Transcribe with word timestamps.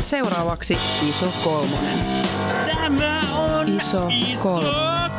Seuraavaksi 0.00 0.78
iso 1.08 1.32
kolmonen. 1.44 1.98
Tämä 2.74 3.20
on 3.38 3.68
Iso 3.68 4.06
iso 4.08 4.42
kolmonen. 4.42 4.74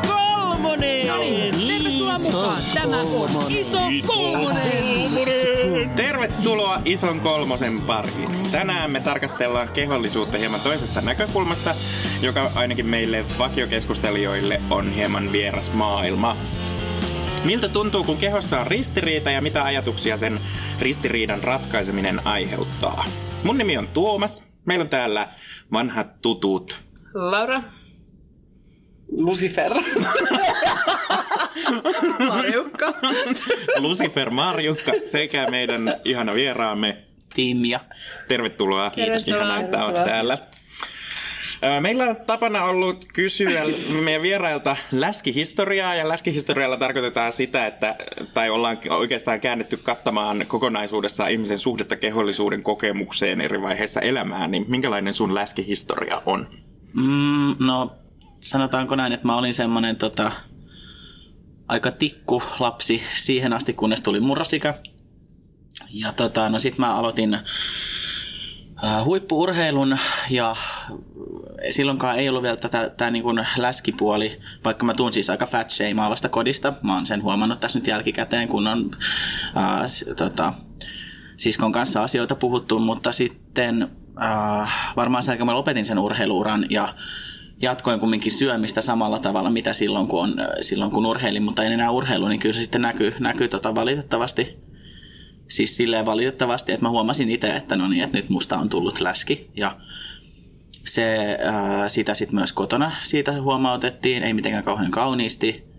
kolmonen. 0.08 1.56
Tervetuloa 1.58 2.20
mukaan. 2.20 2.62
Tämä 2.74 3.00
on 3.00 3.52
Iso 3.52 3.80
Kolmonen. 4.08 5.90
Tervetuloa 5.96 6.82
Ison 6.86 7.20
kolmosen 7.20 7.82
pariin. 7.82 8.30
Tänään 8.52 8.92
me 8.92 9.00
tarkastellaan 9.00 9.70
kehollisuutta 9.70 10.38
hieman 10.38 10.62
toisesta 10.62 11.02
näkökulmasta, 11.02 11.76
joka 12.22 12.52
ainakin 12.56 12.86
meille 12.86 13.26
vakiokeskustelijoille 13.38 14.62
on 14.70 14.92
hieman 14.92 15.32
vieras 15.32 15.74
maailma. 15.74 16.38
Miltä 17.44 17.70
tuntuu, 17.70 18.04
kun 18.04 18.18
kehossa 18.18 18.60
on 18.60 18.68
ristiriita 18.68 19.32
ja 19.32 19.42
mitä 19.42 19.64
ajatuksia 19.64 20.18
sen 20.18 20.40
ristiriidan 20.80 21.44
ratkaiseminen 21.44 22.28
aiheuttaa? 22.28 23.06
Mun 23.44 23.58
nimi 23.58 23.78
on 23.78 23.88
Tuomas. 23.88 24.49
Meillä 24.70 24.84
on 24.84 24.90
täällä 24.90 25.28
vanhat 25.72 26.22
tutut. 26.22 26.80
Laura. 27.14 27.64
Lucifer. 29.12 29.74
Marjukka. 32.30 32.94
Lucifer 33.78 34.30
Marjukka 34.30 34.92
sekä 35.06 35.48
meidän 35.48 35.94
ihana 36.06 36.34
vieraamme 36.34 36.98
Tiimia. 37.34 37.80
Tervetuloa. 38.28 38.90
Tervetuloa. 38.90 39.42
Ihana, 39.42 39.60
että 39.60 39.86
olet 39.86 39.96
täällä. 39.96 40.38
Meillä 41.80 42.04
on 42.04 42.16
tapana 42.16 42.64
ollut 42.64 43.06
kysyä 43.14 43.64
meidän 44.04 44.22
vierailta 44.22 44.76
läskihistoriaa, 44.92 45.96
ja 45.96 46.10
läskihistorialla 46.10 46.78
tarkoitetaan 46.78 47.34
sitä, 47.34 47.68
että, 47.68 47.96
tai 48.34 48.50
ollaan 48.50 48.78
oikeastaan 48.90 49.40
käännetty 49.40 49.78
kattamaan 49.78 50.46
kokonaisuudessaan 50.48 51.32
ihmisen 51.32 51.60
suhdetta 51.60 51.96
kehollisuuden 51.96 52.64
kokemukseen 52.64 53.42
eri 53.42 53.62
vaiheissa 53.62 54.02
elämää, 54.02 54.48
niin 54.48 54.66
minkälainen 54.68 55.14
sun 55.14 55.36
läskihistoria 55.36 56.22
on? 56.26 56.48
Mm, 56.94 57.56
no, 57.60 57.92
sanotaanko 58.42 58.96
näin, 58.96 59.14
että 59.14 59.28
mä 59.28 59.38
olin 59.38 59.54
semmonen 59.54 59.96
tota, 59.96 60.32
aika 61.68 61.92
tikku 61.92 62.44
lapsi 62.60 63.04
siihen 63.14 63.54
asti, 63.54 63.74
kunnes 63.74 64.02
tuli 64.02 64.20
murrosikä. 64.20 64.74
Ja 65.90 66.14
tota, 66.14 66.50
no 66.50 66.60
sit 66.60 66.78
mä 66.78 66.96
aloitin 66.96 67.38
huippuurheilun 69.06 69.98
ja 70.30 70.56
silloinkaan 71.70 72.18
ei 72.18 72.30
ollut 72.30 72.44
vielä 72.44 72.56
tätä 72.56 72.90
tää 72.98 73.12
niin 73.12 73.46
läskipuoli, 73.58 74.40
vaikka 74.66 74.86
mä 74.86 74.94
tuun 74.94 75.14
siis 75.14 75.30
aika 75.30 75.46
fat 75.46 75.70
vasta 75.98 76.30
kodista. 76.30 76.74
Mä 76.82 76.96
oon 76.96 77.06
sen 77.06 77.24
huomannut 77.24 77.60
tässä 77.60 77.80
nyt 77.80 77.88
jälkikäteen, 77.88 78.48
kun 78.48 78.68
on 78.68 78.92
s- 79.88 80.06
tota, 80.16 80.54
siskon 81.38 81.72
kanssa 81.72 82.04
asioita 82.04 82.36
puhuttu, 82.36 82.80
mutta 82.80 83.12
sitten 83.12 83.88
äh, 84.22 84.94
varmaan 84.96 85.24
sen 85.24 85.46
mä 85.46 85.54
lopetin 85.54 85.86
sen 85.86 86.00
urheiluuran 86.00 86.66
ja 86.70 86.96
jatkoin 87.62 88.00
kumminkin 88.00 88.32
syömistä 88.32 88.82
samalla 88.82 89.20
tavalla, 89.20 89.50
mitä 89.50 89.74
silloin 89.74 90.08
kun, 90.08 90.24
on, 90.24 90.36
silloin 90.62 90.92
kun 90.92 91.06
urheilin, 91.06 91.44
mutta 91.44 91.64
en 91.64 91.72
enää 91.74 91.92
urheilu, 91.92 92.28
niin 92.28 92.40
kyllä 92.40 92.54
se 92.54 92.62
sitten 92.62 92.82
näkyy, 92.82 93.16
näkyy 93.20 93.48
tota 93.48 93.76
valitettavasti. 93.76 94.69
Siis 95.50 95.76
silleen 95.76 96.06
valitettavasti, 96.06 96.72
että 96.72 96.86
mä 96.86 96.90
huomasin 96.90 97.32
itse, 97.32 97.48
että 97.48 97.76
no 97.76 97.88
niin, 97.88 98.04
että 98.04 98.18
nyt 98.18 98.30
musta 98.30 98.58
on 98.58 98.70
tullut 98.70 99.00
läski 99.00 99.50
ja 99.56 99.78
se, 100.86 101.38
ää, 101.44 101.90
sitä 101.90 102.14
sitten 102.14 102.36
myös 102.36 102.54
kotona 102.54 102.92
siitä 103.00 103.42
huomautettiin, 103.42 104.24
ei 104.24 104.34
mitenkään 104.34 104.64
kauhean 104.64 104.92
kauniisti. 104.92 105.70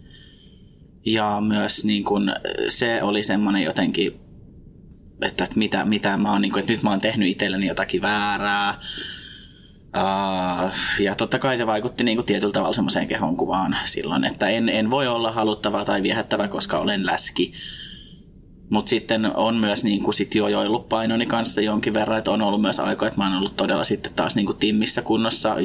Ja 1.07 1.41
myös 1.41 1.85
niin 1.85 2.05
kun, 2.05 2.33
se 2.69 3.03
oli 3.03 3.23
semmoinen 3.23 3.63
jotenkin, 3.63 4.21
että, 5.23 5.45
että 5.45 5.59
mitä, 5.59 5.85
mitä 5.85 6.17
mä 6.17 6.33
oon, 6.33 6.43
niin 6.43 6.53
kun, 6.53 6.61
että 6.61 6.73
nyt 6.73 6.83
mä 6.83 6.91
oon 6.91 7.01
tehnyt 7.01 7.29
itselleni 7.29 7.67
jotakin 7.67 8.03
väärää. 8.03 8.81
Uh, 9.97 10.71
ja 11.01 11.15
totta 11.15 11.39
kai 11.39 11.57
se 11.57 11.67
vaikutti 11.67 12.05
niin 12.05 12.17
kuin 12.17 12.27
tietyllä 12.27 12.53
tavalla 12.53 12.73
semmoiseen 12.73 13.09
kehonkuvaan 13.09 13.77
silloin, 13.85 14.25
että 14.25 14.49
en, 14.49 14.69
en 14.69 14.91
voi 14.91 15.07
olla 15.07 15.33
haluttava 15.33 15.85
tai 15.85 16.03
viehättävä, 16.03 16.49
koska 16.49 16.79
olen 16.79 17.07
läski. 17.07 17.53
Mutta 18.71 18.91
sitten 18.91 19.37
on 19.37 19.57
myös 19.57 19.85
niin 19.85 20.03
kuin 20.03 20.15
sit 20.15 20.35
jo 20.35 20.49
joillut 20.49 20.89
painoni 20.89 21.27
kanssa 21.27 21.61
jonkin 21.61 21.95
verran, 21.95 22.19
että 22.19 22.31
on 22.31 22.43
ollut 22.43 22.61
myös 22.61 22.81
aikoja, 22.81 23.09
että 23.09 23.21
mä 23.21 23.29
oon 23.29 23.39
ollut 23.39 23.57
todella 23.57 23.85
sitten 23.85 24.13
taas 24.15 24.35
niin 24.35 24.47
kuin 24.47 24.59
timmissä 24.59 25.03
kunnossa 25.03 25.57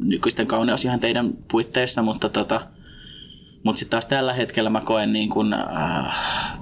nykyisten 0.00 0.46
kauneus 0.46 0.84
ihan 0.84 1.00
teidän 1.00 1.32
puitteissa, 1.50 2.02
mutta 2.02 2.28
tota, 2.28 2.60
mut 3.64 3.76
sitten 3.76 3.90
taas 3.90 4.06
tällä 4.06 4.32
hetkellä 4.32 4.70
mä 4.70 4.80
koen 4.80 5.12
niin 5.12 5.28
kuin, 5.28 5.52
äh, 5.52 6.60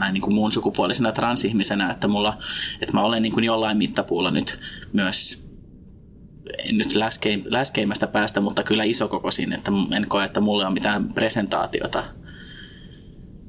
näin 0.00 0.14
niin 0.14 0.22
kuin 0.22 0.34
muun 0.34 0.52
sukupuolisena 0.52 1.12
transihmisenä, 1.12 1.90
että, 1.90 2.08
mulla, 2.08 2.38
että 2.80 2.94
mä 2.94 3.02
olen 3.02 3.22
niin 3.22 3.32
kuin 3.32 3.44
jollain 3.44 3.78
mittapuulla 3.78 4.30
nyt 4.30 4.58
myös 4.92 5.46
en 6.58 6.78
nyt 6.78 6.94
läskeim, 6.94 7.42
läskeimmästä 7.44 8.06
päästä, 8.06 8.40
mutta 8.40 8.62
kyllä 8.62 8.84
isokokoisin, 8.84 9.52
että 9.52 9.72
en 9.96 10.08
koe, 10.08 10.24
että 10.24 10.40
mulla 10.40 10.66
on 10.66 10.72
mitään 10.72 11.08
presentaatiota. 11.14 12.04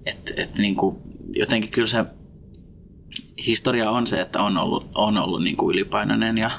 Et, 0.09 0.33
et 0.37 0.57
niin 0.57 0.75
kuin, 0.75 0.97
jotenkin 1.35 1.71
kyllä 1.71 1.87
se 1.87 2.05
historia 3.47 3.91
on 3.91 4.07
se, 4.07 4.21
että 4.21 4.41
on 4.41 4.57
ollut, 4.57 4.89
on 4.95 5.17
ollut 5.17 5.43
niin 5.43 5.57
kuin 5.57 5.73
ylipainoinen 5.73 6.37
ja 6.37 6.51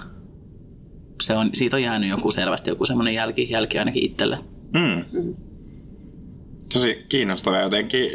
se 1.23 1.33
on, 1.33 1.51
siitä 1.53 1.77
on 1.77 1.83
jäänyt 1.83 2.11
joku 2.11 2.31
selvästi 2.31 2.71
joku 2.71 2.87
semmoinen 2.87 3.15
jälki, 3.15 3.51
jälki 3.51 3.79
ainakin 3.79 4.05
itselle. 4.05 4.39
Mm. 4.73 5.05
Tosi 6.73 7.05
kiinnostava 7.09 7.59
jotenkin 7.59 8.11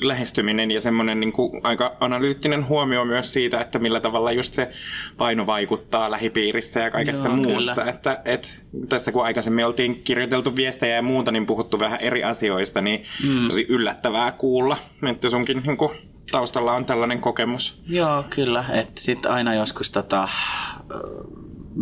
lähestyminen 0.00 0.70
ja 0.70 0.80
semmoinen 0.80 1.20
niin 1.20 1.32
kuin 1.32 1.60
aika 1.62 1.96
analyyttinen 2.00 2.68
huomio 2.68 3.04
myös 3.04 3.32
siitä, 3.32 3.60
että 3.60 3.78
millä 3.78 4.00
tavalla 4.00 4.32
just 4.32 4.54
se 4.54 4.70
paino 5.16 5.46
vaikuttaa 5.46 6.10
lähipiirissä 6.10 6.80
ja 6.80 6.90
kaikessa 6.90 7.28
Joo, 7.28 7.36
muussa. 7.36 7.74
kyllä. 7.74 7.90
Että, 7.90 8.20
et, 8.24 8.64
tässä 8.88 9.12
kun 9.12 9.24
aikaisemmin 9.24 9.66
oltiin 9.66 10.00
kirjoiteltu 10.04 10.56
viestejä 10.56 10.94
ja 10.96 11.02
muuta, 11.02 11.32
niin 11.32 11.46
puhuttu 11.46 11.80
vähän 11.80 12.00
eri 12.00 12.24
asioista, 12.24 12.80
niin 12.80 13.04
mm. 13.24 13.48
tosi 13.48 13.66
yllättävää 13.68 14.32
kuulla, 14.32 14.76
että 15.10 15.30
sunkin 15.30 15.62
niin 15.66 15.76
kuin, 15.76 15.92
taustalla 16.30 16.72
on 16.72 16.84
tällainen 16.84 17.20
kokemus. 17.20 17.82
Joo, 17.88 18.24
kyllä. 18.30 18.64
Että 18.72 19.00
sitten 19.00 19.30
aina 19.30 19.54
joskus 19.54 19.90
tota, 19.90 20.28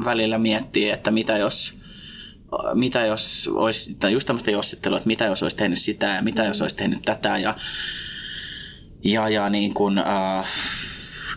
välillä 0.04 0.38
miettii, 0.38 0.91
että 0.91 1.10
mitä 1.10 1.36
jos, 1.36 1.78
mitä 2.75 3.06
jos 3.06 3.50
olisi, 3.53 3.94
tai 3.94 4.12
just 4.12 4.26
tämmöistä 4.26 4.50
jossittelua, 4.50 4.98
että 4.98 5.06
mitä 5.06 5.25
jos 5.25 5.42
olisi 5.42 5.56
tehnyt 5.56 5.78
sitä 5.78 6.06
ja 6.06 6.22
mitä 6.22 6.44
jos 6.44 6.62
olisi 6.62 6.76
tehnyt 6.76 7.03
tätä 7.03 7.38
ja, 7.38 7.54
ja, 9.04 9.28
ja 9.28 9.50
niin 9.50 9.75
kuin, 9.75 9.98
äh, 9.98 10.48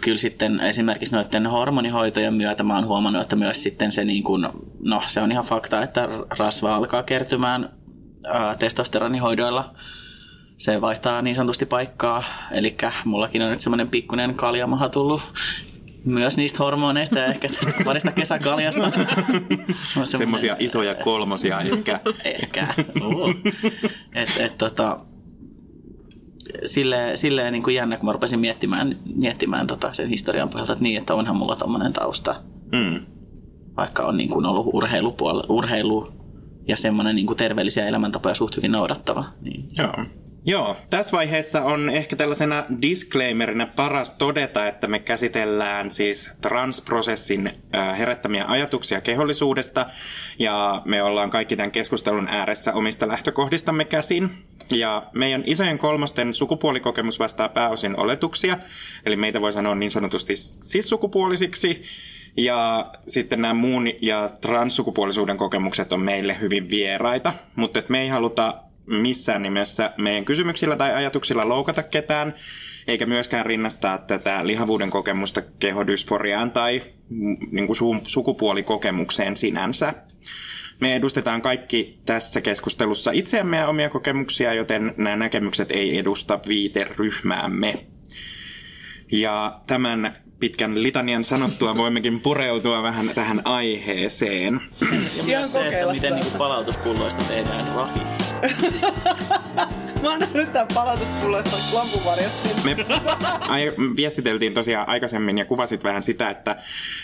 kyllä 0.01 0.17
sitten 0.17 0.59
esimerkiksi 0.59 1.15
noiden 1.15 1.47
hormonihoitojen 1.47 2.33
myötä 2.33 2.63
mä 2.63 2.75
oon 2.75 2.85
huomannut, 2.85 3.21
että 3.21 3.35
myös 3.35 3.63
sitten 3.63 3.91
se 3.91 4.05
niin 4.05 4.23
kuin, 4.23 4.47
no 4.79 5.03
se 5.07 5.21
on 5.21 5.31
ihan 5.31 5.45
fakta, 5.45 5.83
että 5.83 6.09
rasva 6.39 6.75
alkaa 6.75 7.03
kertymään 7.03 7.69
äh, 8.35 8.57
testosteronihoidoilla 8.57 9.73
se 10.57 10.81
vaihtaa 10.81 11.21
niin 11.21 11.35
sanotusti 11.35 11.65
paikkaa. 11.65 12.23
Eli 12.51 12.77
mullakin 13.05 13.41
on 13.41 13.51
nyt 13.51 13.61
semmoinen 13.61 13.89
pikkuinen 13.89 14.35
kaljamaha 14.35 14.89
tullut 14.89 15.21
myös 16.05 16.37
niistä 16.37 16.59
hormoneista 16.59 17.19
ja 17.19 17.25
ehkä 17.25 17.49
tästä 17.49 17.83
parista 17.85 18.11
kesäkaljasta. 18.11 18.91
Semmoisia 20.03 20.55
isoja 20.59 20.95
kolmosia 20.95 21.59
ehkä. 21.61 21.99
Ehkä. 22.23 22.67
Uh. 23.05 23.35
Et, 24.15 24.29
et, 24.39 24.57
tota, 24.57 24.99
silleen, 26.65 27.17
silleen 27.17 27.53
niin 27.53 27.63
kuin 27.63 27.75
jännä, 27.75 27.97
kun 27.97 28.05
mä 28.05 28.11
rupesin 28.11 28.39
miettimään, 28.39 28.95
miettimään 29.15 29.67
tota 29.67 29.93
sen 29.93 30.09
historian 30.09 30.49
pohjalta, 30.49 30.73
että 30.73 30.83
niin, 30.83 30.97
että 30.97 31.13
onhan 31.13 31.35
mulla 31.35 31.55
tommonen 31.55 31.93
tausta. 31.93 32.35
Mm. 32.71 33.05
Vaikka 33.77 34.03
on 34.03 34.17
niin 34.17 34.29
kuin 34.29 34.45
ollut 34.45 34.65
urheilupuol- 34.65 35.45
urheilu 35.49 36.13
ja 36.67 36.77
semmoinen 36.77 37.15
niin 37.15 37.27
kuin 37.27 37.37
terveellisiä 37.37 37.87
elämäntapoja 37.87 38.35
suht 38.35 38.57
hyvin 38.57 38.71
noudattava. 38.71 39.23
Niin. 39.41 39.65
Joo. 39.77 40.05
Joo, 40.45 40.77
tässä 40.89 41.11
vaiheessa 41.11 41.61
on 41.61 41.89
ehkä 41.89 42.15
tällaisena 42.15 42.65
disclaimerina 42.81 43.67
paras 43.75 44.13
todeta, 44.13 44.67
että 44.67 44.87
me 44.87 44.99
käsitellään 44.99 45.91
siis 45.91 46.31
transprosessin 46.41 47.51
herättämiä 47.97 48.45
ajatuksia 48.47 49.01
kehollisuudesta 49.01 49.85
ja 50.39 50.81
me 50.85 51.03
ollaan 51.03 51.29
kaikki 51.29 51.55
tämän 51.55 51.71
keskustelun 51.71 52.27
ääressä 52.27 52.73
omista 52.73 53.07
lähtökohdistamme 53.07 53.85
käsin. 53.85 54.29
Ja 54.71 55.03
meidän 55.13 55.43
isojen 55.45 55.77
kolmosten 55.77 56.33
sukupuolikokemus 56.33 57.19
vastaa 57.19 57.49
pääosin 57.49 57.99
oletuksia, 57.99 58.57
eli 59.05 59.15
meitä 59.15 59.41
voi 59.41 59.53
sanoa 59.53 59.75
niin 59.75 59.91
sanotusti 59.91 60.35
sissukupuolisiksi, 60.35 61.81
ja 62.37 62.91
sitten 63.07 63.41
nämä 63.41 63.53
muun 63.53 63.87
ja 64.01 64.29
transsukupuolisuuden 64.41 65.37
kokemukset 65.37 65.91
on 65.91 65.99
meille 65.99 66.39
hyvin 66.41 66.69
vieraita, 66.69 67.33
mutta 67.55 67.83
me 67.89 68.01
ei 68.01 68.07
haluta 68.07 68.63
missään 68.87 69.41
nimessä 69.41 69.93
meidän 69.97 70.25
kysymyksillä 70.25 70.75
tai 70.75 70.93
ajatuksilla 70.93 71.49
loukata 71.49 71.83
ketään, 71.83 72.33
eikä 72.87 73.05
myöskään 73.05 73.45
rinnastaa 73.45 73.97
tätä 73.97 74.47
lihavuuden 74.47 74.89
kokemusta 74.89 75.41
kehodysforiaan 75.59 76.51
tai 76.51 76.81
mm, 77.09 77.37
niin 77.51 77.67
kuin 77.67 77.77
su- 77.77 78.01
sukupuolikokemukseen 78.07 79.37
sinänsä. 79.37 79.93
Me 80.79 80.95
edustetaan 80.95 81.41
kaikki 81.41 81.99
tässä 82.05 82.41
keskustelussa 82.41 83.11
itseämme 83.11 83.57
ja 83.57 83.67
omia 83.67 83.89
kokemuksia, 83.89 84.53
joten 84.53 84.93
nämä 84.97 85.15
näkemykset 85.15 85.71
ei 85.71 85.97
edusta 85.97 86.39
viiteryhmäämme. 86.47 87.73
Ja 89.11 89.61
tämän 89.67 90.15
pitkän 90.39 90.83
litanian 90.83 91.23
sanottua 91.23 91.77
voimmekin 91.77 92.19
pureutua 92.19 92.83
vähän 92.83 93.09
tähän 93.15 93.41
aiheeseen. 93.45 94.61
Ja 95.17 95.23
myös 95.23 95.53
se, 95.53 95.67
että 95.67 95.91
miten 95.91 96.15
niinku 96.15 96.37
palautuspulloista 96.37 97.23
tehdään 97.23 97.75
rahi. 97.75 98.20
Mä 100.01 100.09
oon 100.09 100.19
nähnyt 100.19 100.53
tän 100.53 100.67
palautuspulloista 100.73 101.57
lampuvarjasta. 101.73 102.49
Me 102.63 102.75
ai, 103.49 103.73
viestiteltiin 103.97 104.53
tosiaan 104.53 104.89
aikaisemmin 104.89 105.37
ja 105.37 105.45
kuvasit 105.45 105.83
vähän 105.83 106.03
sitä, 106.03 106.29
että, 106.29 106.55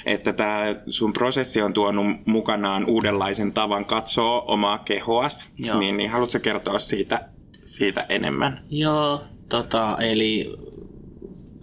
että 0.05 0.33
tämä 0.33 0.75
sun 0.89 1.13
prosessi 1.13 1.61
on 1.61 1.73
tuonut 1.73 2.05
mukanaan 2.25 2.85
uudenlaisen 2.85 3.53
tavan 3.53 3.85
katsoa 3.85 4.41
omaa 4.41 4.77
kehoas. 4.77 5.51
Joo. 5.57 5.79
Niin, 5.79 5.97
niin 5.97 6.09
haluatko 6.09 6.39
kertoa 6.39 6.79
siitä, 6.79 7.29
siitä 7.65 8.05
enemmän? 8.09 8.61
Joo, 8.69 9.23
tota, 9.49 9.97
eli 10.01 10.55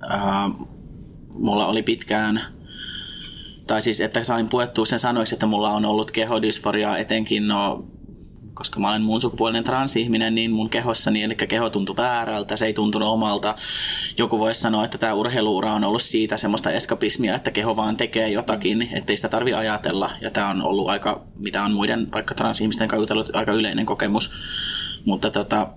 ää, 0.09 0.51
mulla 1.29 1.67
oli 1.67 1.83
pitkään, 1.83 2.41
tai 3.67 3.83
siis 3.83 4.01
että 4.01 4.25
sain 4.25 4.49
puettua 4.49 4.85
sen 4.87 4.99
sanoiksi, 4.99 5.35
että 5.35 5.47
mulla 5.47 5.71
on 5.71 5.85
ollut 5.85 6.11
kehodysforiaa 6.11 6.99
etenkin, 6.99 7.49
no 7.49 7.85
koska 8.55 8.81
mä 8.81 8.89
olen 8.89 9.03
muun 9.03 9.21
sukupuolinen 9.21 9.65
transihminen, 9.65 10.35
niin 10.35 10.51
mun 10.51 10.71
kehossani, 10.71 11.23
eli 11.23 11.35
keho 11.35 11.71
tuntui 11.71 11.97
väärältä, 11.97 12.57
se 12.57 12.67
ei 12.67 12.73
tuntunut 12.73 13.09
omalta. 13.09 13.55
Joku 14.19 14.39
voisi 14.39 14.61
sanoa, 14.61 14.85
että 14.85 14.99
tämä 14.99 15.15
urheiluura 15.15 15.73
on 15.73 15.85
ollut 15.85 16.03
siitä 16.03 16.37
semmoista 16.37 16.71
eskapismia, 16.71 17.35
että 17.35 17.51
keho 17.51 17.77
vaan 17.77 17.97
tekee 17.97 18.29
jotakin, 18.29 18.89
ettei 18.93 19.17
sitä 19.17 19.29
tarvi 19.29 19.55
ajatella. 19.55 20.11
Ja 20.21 20.31
tämä 20.31 20.49
on 20.49 20.63
ollut 20.63 20.89
aika, 20.89 21.27
mitä 21.37 21.63
on 21.63 21.73
muiden 21.73 22.09
vaikka 22.13 22.35
transihmisten 22.35 22.89
kanssa 22.89 23.03
jutellut, 23.03 23.37
aika 23.37 23.53
yleinen 23.53 23.87
kokemus. 23.87 24.31
Mutta 25.05 25.31
tota, 25.31 25.69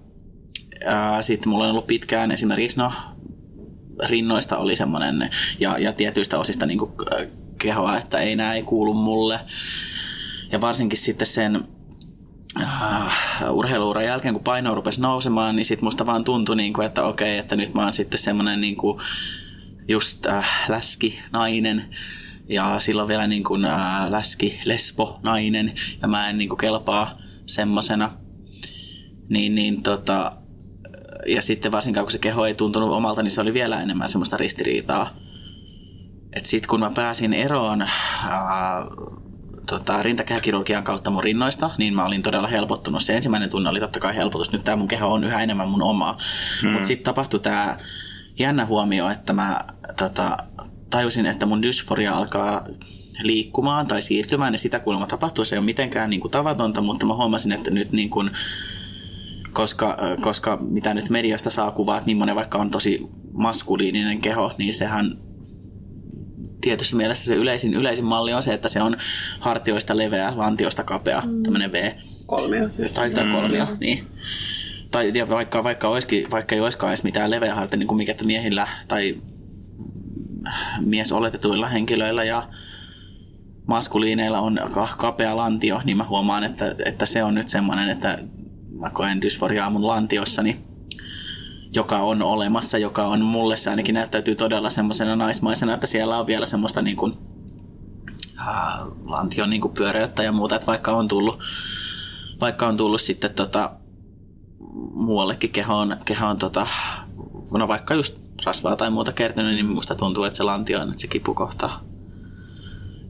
sitten 1.21 1.49
mulla 1.49 1.63
on 1.63 1.71
ollut 1.71 1.87
pitkään 1.87 2.31
esimerkiksi, 2.31 2.77
no 2.77 2.91
rinnoista 4.03 4.57
oli 4.57 4.75
semmoinen 4.75 5.29
ja, 5.59 5.77
ja 5.77 5.93
tietyistä 5.93 6.39
osista 6.39 6.65
niin 6.65 6.79
kuin, 6.79 6.91
kehoa, 7.57 7.97
että 7.97 8.19
ei 8.19 8.37
ei 8.53 8.63
kuulu 8.63 8.93
mulle. 8.93 9.39
Ja 10.51 10.61
varsinkin 10.61 10.97
sitten 10.99 11.27
sen 11.27 11.67
uh, 12.61 13.57
urheiluuran 13.57 14.05
jälkeen, 14.05 14.33
kun 14.33 14.43
paino 14.43 14.75
rupesi 14.75 15.01
nousemaan, 15.01 15.55
niin 15.55 15.65
sitten 15.65 15.85
musta 15.85 16.05
vaan 16.05 16.23
tuntui, 16.23 16.55
niin 16.55 16.73
kuin, 16.73 16.85
että 16.85 17.03
okei, 17.03 17.37
että 17.37 17.55
nyt 17.55 17.73
mä 17.73 17.83
oon 17.83 17.93
sitten 17.93 18.19
semmoinen 18.19 18.61
niin 18.61 18.75
kuin, 18.75 18.99
just 19.87 20.25
äh, 20.25 20.49
läski 20.67 21.19
nainen 21.31 21.95
ja 22.49 22.79
silloin 22.79 23.07
vielä 23.07 23.27
niin 23.27 23.43
kuin, 23.43 23.65
äh, 23.65 24.09
läski 24.09 24.61
lesbo 24.65 25.19
nainen 25.23 25.73
ja 26.01 26.07
mä 26.07 26.29
en 26.29 26.37
niin 26.37 26.49
kuin, 26.49 26.57
kelpaa 26.57 27.17
semmosena. 27.45 28.13
Niin, 29.29 29.55
niin 29.55 29.83
tota, 29.83 30.31
ja 31.27 31.41
sitten 31.41 31.71
varsinkaan 31.71 32.05
kun 32.05 32.11
se 32.11 32.19
keho 32.19 32.45
ei 32.45 32.53
tuntunut 32.53 32.91
omalta, 32.91 33.23
niin 33.23 33.31
se 33.31 33.41
oli 33.41 33.53
vielä 33.53 33.81
enemmän 33.81 34.09
semmoista 34.09 34.37
ristiriitaa. 34.37 35.09
Sitten 36.43 36.69
kun 36.69 36.79
mä 36.79 36.91
pääsin 36.95 37.33
eroon 37.33 37.81
ää, 37.81 37.89
tota, 39.67 40.03
rintakehäkirurgian 40.03 40.83
kautta 40.83 41.09
mun 41.09 41.23
rinnoista, 41.23 41.69
niin 41.77 41.93
mä 41.93 42.05
olin 42.05 42.21
todella 42.21 42.47
helpottunut. 42.47 43.03
Se 43.03 43.15
ensimmäinen 43.15 43.49
tunne 43.49 43.69
oli 43.69 43.79
totta 43.79 43.99
kai 43.99 44.15
helpotus. 44.15 44.51
Nyt 44.51 44.63
tämä 44.63 44.75
mun 44.75 44.87
keho 44.87 45.13
on 45.13 45.23
yhä 45.23 45.43
enemmän 45.43 45.69
mun 45.69 45.81
omaa. 45.81 46.17
Hmm. 46.61 46.71
Mutta 46.71 46.87
sitten 46.87 47.05
tapahtui 47.05 47.39
tämä 47.39 47.77
jännä 48.39 48.65
huomio, 48.65 49.09
että 49.09 49.33
mä 49.33 49.59
tota, 49.97 50.37
tajusin, 50.89 51.25
että 51.25 51.45
mun 51.45 51.61
dysforia 51.61 52.13
alkaa 52.13 52.65
liikkumaan 53.21 53.87
tai 53.87 54.01
siirtymään, 54.01 54.53
ja 54.53 54.57
sitä 54.57 54.79
kuulemma 54.79 55.07
tapahtuu. 55.07 55.45
Se 55.45 55.55
ei 55.55 55.59
ole 55.59 55.65
mitenkään 55.65 56.09
niin 56.09 56.19
kuin, 56.19 56.31
tavatonta, 56.31 56.81
mutta 56.81 57.05
mä 57.05 57.13
huomasin, 57.13 57.51
että 57.51 57.71
nyt 57.71 57.91
niin 57.91 58.09
kuin, 58.09 58.31
koska, 59.51 59.97
koska 60.21 60.57
mitä 60.61 60.93
nyt 60.93 61.09
mediasta 61.09 61.49
saa 61.49 61.71
kuvaa, 61.71 61.97
että 61.97 62.05
millainen 62.05 62.35
vaikka 62.35 62.57
on 62.57 62.71
tosi 62.71 63.07
maskuliininen 63.33 64.21
keho, 64.21 64.51
niin 64.57 64.73
sehän 64.73 65.17
tietyssä 66.61 66.95
mielessä 66.95 67.25
se 67.25 67.35
yleisin, 67.35 67.73
yleisin 67.73 68.05
malli 68.05 68.33
on 68.33 68.43
se, 68.43 68.53
että 68.53 68.67
se 68.67 68.81
on 68.81 68.97
hartioista 69.39 69.97
leveä, 69.97 70.33
lantiosta 70.35 70.83
kapea, 70.83 71.21
mm. 71.25 71.43
tämmöinen 71.43 71.71
V. 71.71 71.91
Kolmio. 72.25 72.69
Tai, 72.93 73.09
tai 73.09 73.25
kolmio, 73.31 73.65
mm. 73.65 73.77
niin. 73.79 74.07
Tai 74.91 75.11
ja 75.13 75.29
vaikka, 75.29 75.63
vaikka, 75.63 75.87
olisikin, 75.87 76.31
vaikka 76.31 76.55
ei 76.55 76.61
olisikaan 76.61 76.91
edes 76.91 77.03
mitään 77.03 77.31
leveä 77.31 77.55
hartia, 77.55 77.79
niin 77.79 77.87
kuin 77.87 77.97
mikä 77.97 78.15
miehillä 78.23 78.67
tai 78.87 79.17
mies 80.79 81.11
oletetuilla 81.11 81.67
henkilöillä 81.67 82.23
ja 82.23 82.43
maskuliineilla 83.67 84.39
on 84.39 84.59
kapea 84.97 85.37
lantio, 85.37 85.81
niin 85.83 85.97
mä 85.97 86.03
huomaan, 86.03 86.43
että, 86.43 86.75
että 86.85 87.05
se 87.05 87.23
on 87.23 87.35
nyt 87.35 87.49
semmoinen, 87.49 87.89
että 87.89 88.19
mä 88.79 88.89
koen 88.89 89.21
dysforiaa 89.21 89.69
mun 89.69 89.87
lantiossani, 89.87 90.66
joka 91.73 91.97
on 91.97 92.21
olemassa, 92.21 92.77
joka 92.77 93.03
on 93.03 93.21
mulle 93.21 93.57
se 93.57 93.69
ainakin 93.69 93.95
näyttäytyy 93.95 94.35
todella 94.35 94.69
semmoisena 94.69 95.15
naismaisena, 95.15 95.73
että 95.73 95.87
siellä 95.87 96.19
on 96.19 96.27
vielä 96.27 96.45
semmoista 96.45 96.81
niin 96.81 96.97
kuin, 96.97 97.13
äh, 98.39 98.79
lantion 99.05 99.49
niin 99.49 99.61
kuin 99.61 99.73
pyöreyttä 99.73 100.23
ja 100.23 100.31
muuta, 100.31 100.55
että 100.55 100.67
vaikka 100.67 100.91
on 100.91 101.07
tullut, 101.07 101.39
vaikka 102.41 102.67
on 102.67 102.77
tullut 102.77 103.01
sitten 103.01 103.33
tota, 103.33 103.71
muuallekin 104.93 105.51
kehoon, 105.51 105.97
kehoon 106.05 106.37
tota, 106.37 106.67
no 107.51 107.67
vaikka 107.67 107.93
just 107.93 108.17
rasvaa 108.45 108.75
tai 108.75 108.89
muuta 108.89 109.13
kertynyt, 109.13 109.53
niin 109.53 109.65
musta 109.65 109.95
tuntuu, 109.95 110.23
että 110.23 110.37
se 110.37 110.43
lantio 110.43 110.81
on 110.81 110.87
nyt 110.87 110.99
se 110.99 111.07
kipukohta. 111.07 111.69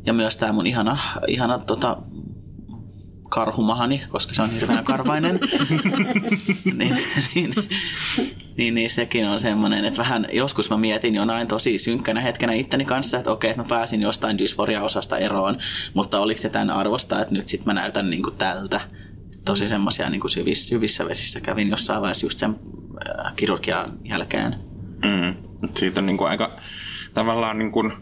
Ja 0.06 0.13
myös 0.13 0.38
tämä 0.38 0.51
mun 0.51 0.68
ihana, 0.68 0.98
ihana 1.27 1.59
tota, 1.59 1.98
karhumahani, 3.30 4.01
koska 4.09 4.33
se 4.33 4.42
on 4.42 4.50
hirveän 4.50 4.83
karvainen, 4.83 5.39
niin, 6.77 6.98
niin, 7.36 7.54
niin, 8.57 8.75
niin, 8.75 8.89
sekin 8.89 9.25
on 9.25 9.39
semmoinen, 9.39 9.86
että 9.86 9.98
vähän 9.98 10.27
joskus 10.33 10.69
mä 10.69 10.77
mietin 10.77 11.15
jonain 11.15 11.48
tosi 11.48 11.80
synkkänä 11.80 12.19
hetkenä 12.19 12.54
itteni 12.54 12.86
kanssa, 12.86 13.18
että 13.18 13.31
okei, 13.31 13.50
että 13.50 13.63
mä 13.63 13.68
pääsin 13.69 14.01
jostain 14.01 14.38
dysforia-osasta 14.38 15.18
eroon, 15.18 15.57
mutta 15.94 16.19
oliko 16.19 16.42
se 16.42 16.50
tämän 16.50 16.69
arvosta, 16.69 17.21
että 17.21 17.33
nyt 17.33 17.48
sit 17.48 17.65
mä 17.65 17.74
näytän 17.74 18.09
niin 18.09 18.24
kuin 18.24 18.36
tältä. 18.36 18.81
Tosi 19.45 19.68
semmoisia 19.68 20.09
niin 20.09 20.21
kuin 20.21 20.31
syvissä, 20.31 20.68
syvissä 20.68 21.07
vesissä 21.07 21.42
kävin 21.42 21.69
jossain 21.69 22.01
vaiheessa 22.01 22.25
just 22.25 22.39
sen 22.39 22.56
äh, 23.25 23.33
kirurgian 23.36 24.00
jälkeen. 24.04 24.56
Mm. 25.06 25.36
Siitä 25.75 26.00
on 26.00 26.06
niin 26.06 26.18
kuin 26.18 26.30
aika 26.30 26.51
tavallaan 27.13 27.57
niin 27.57 27.71
kuin 27.71 27.94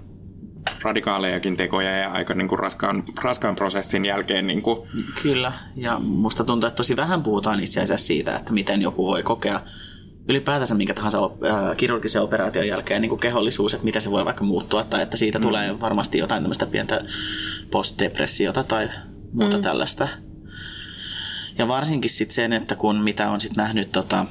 radikaalejakin 0.82 1.58
tekoja 1.58 1.98
ja 1.98 2.12
aika 2.12 2.34
niin 2.34 2.48
kuin 2.48 2.60
raskaan, 2.60 3.04
raskaan 3.24 3.56
prosessin 3.56 4.06
jälkeen. 4.06 4.48
Niin 4.48 4.62
kuin. 4.62 4.90
Kyllä, 5.22 5.52
ja 5.76 6.00
musta 6.00 6.44
tuntuu, 6.44 6.68
että 6.68 6.78
tosi 6.78 6.96
vähän 6.96 7.24
puhutaan 7.24 7.64
itse 7.64 7.82
asiassa 7.82 8.08
siitä, 8.08 8.36
että 8.36 8.54
miten 8.54 8.82
joku 8.82 9.08
voi 9.08 9.24
kokea 9.24 9.60
ylipäätänsä 10.28 10.76
minkä 10.76 10.94
tahansa 10.94 11.20
äh, 11.24 11.78
kirurgisen 11.78 12.22
operaation 12.22 12.68
jälkeen 12.68 13.02
niin 13.02 13.10
kuin 13.10 13.20
kehollisuus, 13.20 13.74
että 13.74 13.86
miten 13.86 14.02
se 14.02 14.12
voi 14.12 14.26
vaikka 14.26 14.44
muuttua, 14.44 14.84
tai 14.84 15.02
että 15.02 15.18
siitä 15.18 15.40
mm. 15.40 15.42
tulee 15.42 15.80
varmasti 15.80 16.18
jotain 16.18 16.44
tämmöistä 16.44 16.66
pientä 16.66 17.02
postdepressiota 17.72 18.64
tai 18.64 18.90
muuta 19.34 19.58
mm. 19.58 19.64
tällaista. 19.64 20.08
Ja 21.58 21.68
varsinkin 21.68 22.10
sitten 22.10 22.36
sen, 22.36 22.54
että 22.54 22.76
kun 22.76 22.96
mitä 22.96 23.30
on 23.30 23.42
sitten 23.42 23.64
nähnyt 23.64 23.92
tota, 23.92 24.26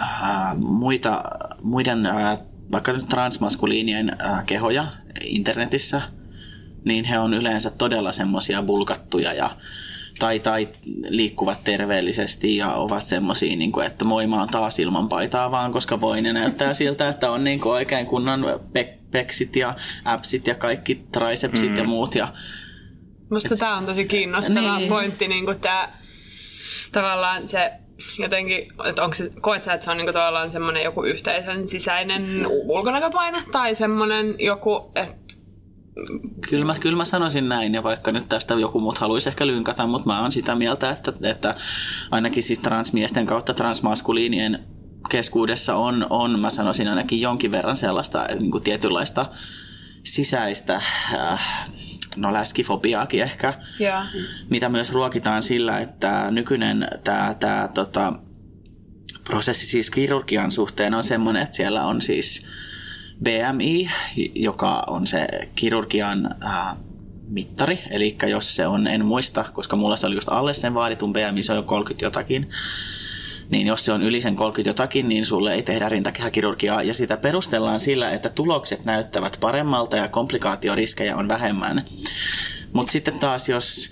äh, 0.00 0.56
muita, 0.56 1.22
muiden 1.62 2.06
äh, 2.06 2.38
vaikka 2.72 2.92
nyt 2.92 3.08
transmaskuliinien 3.08 4.10
äh, 4.22 4.46
kehoja 4.46 4.86
internetissä, 5.24 6.02
niin 6.84 7.04
he 7.04 7.18
on 7.18 7.34
yleensä 7.34 7.70
todella 7.70 8.12
semmoisia 8.12 8.62
bulkattuja 8.62 9.32
ja 9.32 9.50
tai, 10.20 10.40
tai 10.40 10.68
liikkuvat 11.08 11.64
terveellisesti 11.64 12.56
ja 12.56 12.74
ovat 12.74 13.04
semmoisia, 13.04 13.56
niin 13.56 13.72
kuin, 13.72 13.86
että 13.86 14.04
moi 14.04 14.26
mä 14.26 14.38
oon 14.38 14.48
taas 14.48 14.78
ilman 14.78 15.08
paitaa 15.08 15.50
vaan, 15.50 15.72
koska 15.72 16.00
voin 16.00 16.26
ja 16.26 16.32
näyttää 16.32 16.74
siltä, 16.74 17.08
että 17.08 17.30
on 17.30 17.44
niin 17.44 17.60
kuin 17.60 17.72
oikein 17.72 18.06
kunnon 18.06 18.60
pe- 18.72 18.98
peksit 19.10 19.56
ja 19.56 19.74
appsit 20.04 20.46
ja 20.46 20.54
kaikki 20.54 21.06
tricepsit 21.12 21.70
mm. 21.70 21.76
ja 21.76 21.84
muut. 21.84 22.14
Ja, 22.14 22.28
Musta 23.30 23.56
tämä 23.56 23.76
on 23.76 23.86
tosi 23.86 24.04
kiinnostava 24.04 24.78
niin. 24.78 24.88
pointti, 24.88 25.28
niin 25.28 25.44
kuin 25.44 25.60
tämä 25.60 25.92
tavallaan 26.92 27.48
se 27.48 27.72
jotenkin, 28.18 28.68
että 28.88 29.02
onko 29.02 29.14
se, 29.14 29.30
koet 29.40 29.64
sä, 29.64 29.72
että 29.72 29.84
se 29.84 29.90
on 29.90 29.96
niinku 29.96 30.12
tavallaan 30.12 30.50
semmoinen 30.50 30.84
joku 30.84 31.02
yhteisön 31.02 31.68
sisäinen 31.68 32.46
ulkonäköpaine 32.46 33.42
tai 33.52 33.74
semmoinen 33.74 34.34
joku, 34.38 34.92
että 34.94 35.14
Kyllä 36.48 36.64
mä, 36.64 36.74
kyllä 36.80 36.96
mä 36.96 37.04
sanoisin 37.04 37.48
näin, 37.48 37.74
ja 37.74 37.82
vaikka 37.82 38.12
nyt 38.12 38.28
tästä 38.28 38.54
joku 38.54 38.80
muut 38.80 38.98
haluaisi 38.98 39.28
ehkä 39.28 39.46
lynkata, 39.46 39.86
mutta 39.86 40.06
mä 40.06 40.20
oon 40.20 40.32
sitä 40.32 40.54
mieltä, 40.54 40.90
että, 40.90 41.12
että 41.22 41.54
ainakin 42.10 42.42
siis 42.42 42.58
transmiesten 42.58 43.26
kautta 43.26 43.54
transmaskuliinien 43.54 44.64
keskuudessa 45.08 45.74
on, 45.74 46.06
on, 46.10 46.40
mä 46.40 46.50
sanoisin 46.50 46.88
ainakin 46.88 47.20
jonkin 47.20 47.50
verran 47.50 47.76
sellaista 47.76 48.26
niin 48.38 48.50
kuin 48.50 48.64
tietynlaista 48.64 49.26
sisäistä 50.04 50.74
äh, 51.14 51.68
no 52.16 52.32
läskifobiaakin 52.32 53.22
ehkä, 53.22 53.54
yeah. 53.80 54.06
mitä 54.50 54.68
myös 54.68 54.92
ruokitaan 54.92 55.42
sillä, 55.42 55.78
että 55.78 56.30
nykyinen 56.30 56.88
tämä, 57.04 57.34
tämä 57.40 57.68
tota, 57.74 58.12
prosessi 59.24 59.66
siis 59.66 59.90
kirurgian 59.90 60.50
suhteen 60.50 60.94
on 60.94 61.04
semmoinen, 61.04 61.42
että 61.42 61.56
siellä 61.56 61.84
on 61.84 62.02
siis 62.02 62.46
BMI, 63.22 63.90
joka 64.34 64.84
on 64.86 65.06
se 65.06 65.26
kirurgian 65.54 66.28
äh, 66.44 66.76
mittari, 67.28 67.78
eli 67.90 68.16
jos 68.28 68.56
se 68.56 68.66
on, 68.66 68.86
en 68.86 69.06
muista, 69.06 69.44
koska 69.52 69.76
mulla 69.76 69.96
se 69.96 70.06
oli 70.06 70.14
just 70.14 70.28
alle 70.28 70.54
sen 70.54 70.74
vaaditun 70.74 71.12
BMI, 71.12 71.42
se 71.42 71.52
on 71.52 71.58
jo 71.58 71.62
30 71.62 72.04
jotakin, 72.04 72.50
niin 73.50 73.66
jos 73.66 73.84
se 73.84 73.92
on 73.92 74.02
yli 74.02 74.20
sen 74.20 74.36
30 74.36 74.70
jotakin, 74.70 75.08
niin 75.08 75.26
sulle 75.26 75.54
ei 75.54 75.62
tehdä 75.62 75.88
rintakehäkirurgiaa. 75.88 76.82
Ja 76.82 76.94
sitä 76.94 77.16
perustellaan 77.16 77.80
sillä, 77.80 78.10
että 78.10 78.28
tulokset 78.28 78.84
näyttävät 78.84 79.36
paremmalta 79.40 79.96
ja 79.96 80.08
komplikaatioriskejä 80.08 81.16
on 81.16 81.28
vähemmän. 81.28 81.84
Mutta 82.72 82.92
sitten 82.92 83.18
taas 83.18 83.48
jos, 83.48 83.90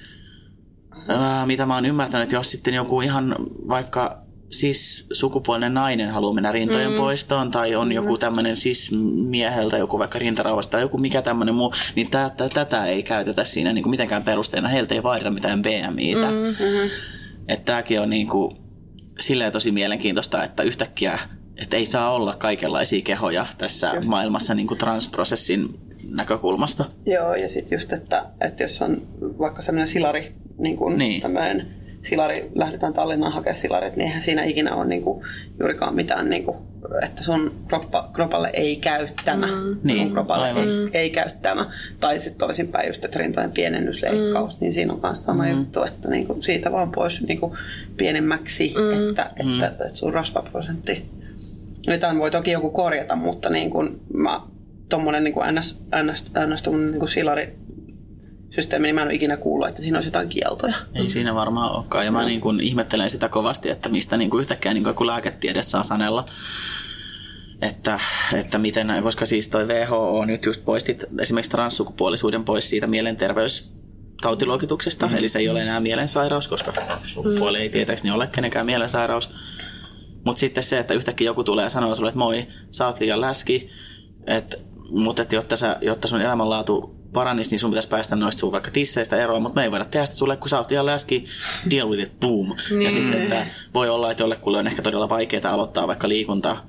ää, 1.08 1.46
mitä 1.46 1.66
mä 1.66 1.74
oon 1.74 1.86
ymmärtänyt, 1.86 2.32
jos 2.32 2.50
sitten 2.50 2.74
joku 2.74 3.00
ihan 3.00 3.36
vaikka 3.68 4.27
siis 4.50 5.06
sukupuolinen 5.12 5.74
nainen 5.74 6.10
haluaa 6.10 6.34
mennä 6.34 6.52
rintojen 6.52 6.90
mm. 6.90 6.96
poistoon 6.96 7.50
tai 7.50 7.74
on 7.74 7.92
joku 7.92 8.18
tämmöinen 8.18 8.56
siis 8.56 8.90
mieheltä 9.28 9.78
joku 9.78 9.98
vaikka 9.98 10.18
rintarauhasta 10.18 10.70
tai 10.70 10.80
joku 10.80 10.98
mikä 10.98 11.22
tämmöinen 11.22 11.54
muu, 11.54 11.72
niin 11.96 12.10
tätä, 12.10 12.48
tätä 12.48 12.84
ei 12.84 13.02
käytetä 13.02 13.44
siinä 13.44 13.72
niin 13.72 13.82
kuin 13.82 13.90
mitenkään 13.90 14.22
perusteena. 14.22 14.68
Heiltä 14.68 14.94
ei 14.94 15.02
vaadita 15.02 15.30
mitään 15.30 15.62
BMItä. 15.62 16.30
Mm-hmm. 16.30 16.90
Että 17.48 17.64
tämäkin 17.64 18.00
on 18.00 18.10
niin 18.10 18.28
kuin, 18.28 18.56
silleen 19.20 19.52
tosi 19.52 19.70
mielenkiintoista, 19.70 20.44
että 20.44 20.62
yhtäkkiä 20.62 21.18
että 21.62 21.76
ei 21.76 21.86
saa 21.86 22.12
olla 22.12 22.34
kaikenlaisia 22.34 23.02
kehoja 23.02 23.46
tässä 23.58 23.92
just. 23.94 24.08
maailmassa 24.08 24.54
niin 24.54 24.66
kuin 24.66 24.78
transprosessin 24.78 25.80
näkökulmasta. 26.10 26.84
Joo, 27.06 27.34
ja 27.34 27.48
sitten 27.48 27.76
just, 27.76 27.92
että, 27.92 28.24
että 28.40 28.62
jos 28.62 28.82
on 28.82 29.08
vaikka 29.38 29.62
sellainen 29.62 29.88
silari, 29.88 30.32
niin 30.58 30.76
kuin 30.76 30.98
niin. 30.98 31.20
tämmöinen 31.20 31.66
silari, 32.02 32.50
lähdetään 32.54 32.92
Tallinnaan 32.92 33.32
hakemaan 33.32 33.56
silarit, 33.56 33.96
niin 33.96 34.06
eihän 34.06 34.22
siinä 34.22 34.44
ikinä 34.44 34.74
ole 34.74 34.86
niin 34.86 35.02
kuin, 35.02 35.24
juurikaan 35.60 35.94
mitään, 35.94 36.30
niin 36.30 36.44
kuin, 36.44 36.56
että 37.04 37.22
sun 37.22 37.54
kroppa, 37.68 38.10
kropalle 38.12 38.50
ei 38.52 38.76
käy 38.76 39.08
tämä. 39.24 39.46
Mm. 39.46 39.52
Sun 39.52 39.80
niin, 39.82 40.12
kropalle 40.12 40.50
ei, 40.50 40.90
ei 40.92 41.10
käy 41.10 41.30
tämä. 41.42 41.70
Tai 42.00 42.20
sitten 42.20 42.38
toisinpäin 42.38 42.86
just, 42.86 43.04
että 43.04 43.18
rintojen 43.18 43.52
pienennysleikkaus, 43.52 44.54
mm. 44.54 44.58
niin 44.60 44.72
siinä 44.72 44.92
on 44.92 45.00
myös 45.02 45.24
sama 45.24 45.44
mm. 45.44 45.50
juttu, 45.50 45.82
että 45.82 46.08
niin 46.08 46.26
kuin, 46.26 46.42
siitä 46.42 46.72
vaan 46.72 46.92
pois 46.92 47.22
niin 47.22 47.40
kuin, 47.40 47.52
pienemmäksi, 47.96 48.74
mm. 48.76 49.08
että, 49.08 49.22
että, 49.22 49.42
mm. 49.44 49.52
että, 49.52 49.84
että 49.84 49.98
sun 49.98 50.14
rasvaprosentti. 50.14 51.10
Jotain 51.86 52.18
voi 52.18 52.30
toki 52.30 52.50
joku 52.50 52.70
korjata, 52.70 53.16
mutta 53.16 53.50
niin 53.50 53.70
kuin, 53.70 54.00
mä 54.14 54.40
tuommoinen 54.88 55.24
niin 55.24 55.34
ns, 55.52 55.80
ns, 56.02 56.32
ns 56.46 56.66
niin 56.66 56.98
kuin 56.98 57.08
silari 57.08 57.56
systeemi, 58.54 58.86
niin 58.86 58.94
mä 58.94 59.00
en 59.00 59.06
ole 59.06 59.14
ikinä 59.14 59.36
kuullut, 59.36 59.68
että 59.68 59.82
siinä 59.82 59.98
olisi 59.98 60.08
jotain 60.08 60.28
kieltoja. 60.28 60.76
Ei 60.94 61.08
siinä 61.08 61.34
varmaan 61.34 61.76
olekaan. 61.76 62.04
Ja 62.04 62.12
mä 62.12 62.24
niin 62.24 62.40
kuin 62.40 62.60
ihmettelen 62.60 63.10
sitä 63.10 63.28
kovasti, 63.28 63.70
että 63.70 63.88
mistä 63.88 64.16
niin 64.16 64.30
kuin 64.30 64.40
yhtäkkiä 64.40 64.74
niin 64.74 64.82
kuin 64.82 64.90
joku 64.90 65.06
lääketiede 65.06 65.62
saa 65.62 65.82
sanella. 65.82 66.24
Että, 67.62 67.98
että 68.34 68.58
miten, 68.58 68.92
koska 69.02 69.26
siis 69.26 69.48
toi 69.48 69.66
WHO 69.66 70.24
nyt 70.26 70.44
just 70.44 70.64
poistit 70.64 71.04
esimerkiksi 71.20 71.50
transsukupuolisuuden 71.50 72.44
pois 72.44 72.70
siitä 72.70 72.86
mielenterveys 72.86 73.72
tautiluokituksesta, 74.20 75.06
mm-hmm. 75.06 75.18
eli 75.18 75.28
se 75.28 75.38
ei 75.38 75.48
ole 75.48 75.62
enää 75.62 75.80
mielensairaus, 75.80 76.48
koska 76.48 76.72
sukupuoli 77.02 77.58
ei 77.58 77.68
tietääkseni 77.68 78.10
ole 78.10 78.26
kenenkään 78.26 78.66
mielensairaus. 78.66 79.30
Mutta 80.24 80.40
sitten 80.40 80.62
se, 80.62 80.78
että 80.78 80.94
yhtäkkiä 80.94 81.26
joku 81.26 81.44
tulee 81.44 81.64
ja 81.64 81.70
sanoo 81.70 81.94
sulle, 81.94 82.08
että 82.08 82.18
moi, 82.18 82.46
sä 82.70 82.86
oot 82.86 83.00
liian 83.00 83.20
läski, 83.20 83.70
että, 84.26 84.56
mutta 84.90 85.22
että 85.22 85.34
jotta, 85.34 85.56
sä, 85.56 85.76
jotta 85.80 86.08
sun 86.08 86.20
elämänlaatu 86.20 86.97
paranisi, 87.12 87.50
niin 87.50 87.58
sun 87.58 87.70
pitäisi 87.70 87.88
päästä 87.88 88.16
noista 88.16 88.40
sun 88.40 88.52
vaikka 88.52 88.70
tisseistä 88.70 89.16
eroon, 89.16 89.42
mutta 89.42 89.60
me 89.60 89.64
ei 89.64 89.70
voida 89.70 89.84
tehdä 89.84 90.06
sitä 90.06 90.18
sulle, 90.18 90.36
kun 90.36 90.48
sä 90.48 90.58
oot 90.58 90.72
ihan 90.72 90.86
läski, 90.86 91.24
deal 91.70 91.88
with 91.88 92.02
it, 92.02 92.20
boom. 92.20 92.56
Niin. 92.70 92.82
Ja 92.82 92.90
sitten, 92.90 93.22
että 93.22 93.46
voi 93.74 93.88
olla, 93.88 94.10
että 94.10 94.22
jollekulle 94.22 94.58
on 94.58 94.66
ehkä 94.66 94.82
todella 94.82 95.08
vaikeaa 95.08 95.52
aloittaa 95.52 95.86
vaikka 95.86 96.08
liikuntaa, 96.08 96.66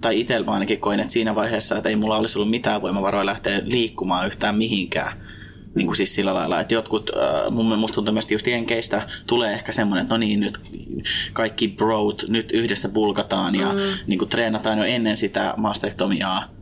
tai 0.00 0.20
itse 0.20 0.44
ainakin 0.46 0.80
koin, 0.80 1.00
että 1.00 1.12
siinä 1.12 1.34
vaiheessa, 1.34 1.76
että 1.76 1.88
ei 1.88 1.96
mulla 1.96 2.16
olisi 2.16 2.38
ollut 2.38 2.50
mitään 2.50 2.82
voimavaroja 2.82 3.26
lähteä 3.26 3.60
liikkumaan 3.64 4.26
yhtään 4.26 4.56
mihinkään. 4.56 5.28
Niin 5.74 5.86
kuin 5.86 5.96
siis 5.96 6.14
sillä 6.14 6.34
lailla, 6.34 6.60
että 6.60 6.74
jotkut, 6.74 7.10
äh, 7.16 7.50
mun 7.50 7.78
musta 7.78 7.94
tuntuu 7.94 8.12
myös 8.12 8.30
just 8.30 8.46
jenkeistä, 8.46 9.02
tulee 9.26 9.52
ehkä 9.52 9.72
semmoinen, 9.72 10.02
että 10.02 10.14
no 10.14 10.18
niin, 10.18 10.40
nyt 10.40 10.60
kaikki 11.32 11.68
brot 11.68 12.24
nyt 12.28 12.52
yhdessä 12.52 12.88
bulkataan 12.88 13.54
ja 13.54 13.72
mm. 13.72 13.78
niin 14.06 14.18
kuin 14.18 14.28
treenataan 14.28 14.78
jo 14.78 14.84
ennen 14.84 15.16
sitä 15.16 15.54
mastektomiaa 15.56 16.57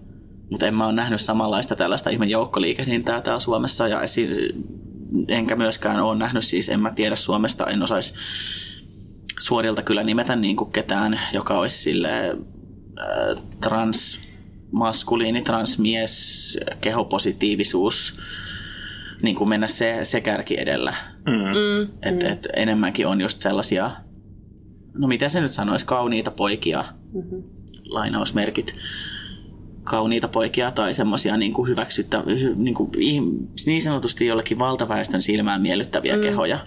mutta 0.50 0.66
en 0.66 0.74
mä 0.74 0.86
ole 0.86 0.92
nähnyt 0.92 1.20
samanlaista 1.20 1.76
tällaista 1.76 2.10
ihme 2.10 2.26
joukkoliikehdintää 2.26 3.20
täällä 3.20 3.40
Suomessa 3.40 3.88
ja 3.88 4.02
esi- 4.02 4.54
enkä 5.28 5.56
myöskään 5.56 6.00
ole 6.00 6.18
nähnyt 6.18 6.44
siis, 6.44 6.68
en 6.68 6.80
mä 6.80 6.90
tiedä 6.90 7.16
Suomesta, 7.16 7.66
en 7.66 7.82
osaisi 7.82 8.14
suorilta 9.38 9.82
kyllä 9.82 10.02
nimetä 10.02 10.36
niin 10.36 10.56
kuin 10.56 10.72
ketään, 10.72 11.20
joka 11.32 11.58
olisi 11.58 11.78
sille 11.78 12.30
äh, 12.30 12.36
transmaskuliini, 13.60 15.42
transmies, 15.42 16.58
kehopositiivisuus, 16.80 18.18
niin 19.22 19.36
kuin 19.36 19.48
mennä 19.48 19.66
se, 19.66 20.00
se 20.02 20.20
kärki 20.20 20.60
edellä. 20.60 20.94
Mm. 21.28 21.82
Et, 22.02 22.22
et 22.22 22.48
enemmänkin 22.56 23.06
on 23.06 23.20
just 23.20 23.40
sellaisia, 23.40 23.90
no 24.94 25.08
miten 25.08 25.30
se 25.30 25.40
nyt 25.40 25.52
sanoisi, 25.52 25.86
kauniita 25.86 26.30
poikia, 26.30 26.84
mm-hmm. 27.12 27.42
lainausmerkit, 27.84 28.74
kauniita 29.86 30.28
poikia 30.28 30.70
tai 30.70 30.94
semmoisia 30.94 31.36
niin 31.36 31.52
kuin 31.52 31.68
hyväksyttä, 31.68 32.22
niin, 32.56 32.74
kuin, 32.74 32.90
niin 33.66 33.82
sanotusti 33.82 34.26
jollekin 34.26 34.58
valtaväestön 34.58 35.22
silmään 35.22 35.62
miellyttäviä 35.62 36.16
mm. 36.16 36.22
kehoja. 36.22 36.58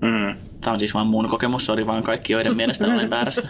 Mm. 0.00 0.36
Tämä 0.60 0.72
on 0.72 0.78
siis 0.78 0.94
vain 0.94 1.06
mun 1.06 1.28
kokemus, 1.28 1.66
sori 1.66 1.86
vaan 1.86 2.02
kaikki, 2.02 2.32
joiden 2.32 2.56
mielestä 2.56 2.86
olen 2.86 3.10
väärässä. 3.16 3.48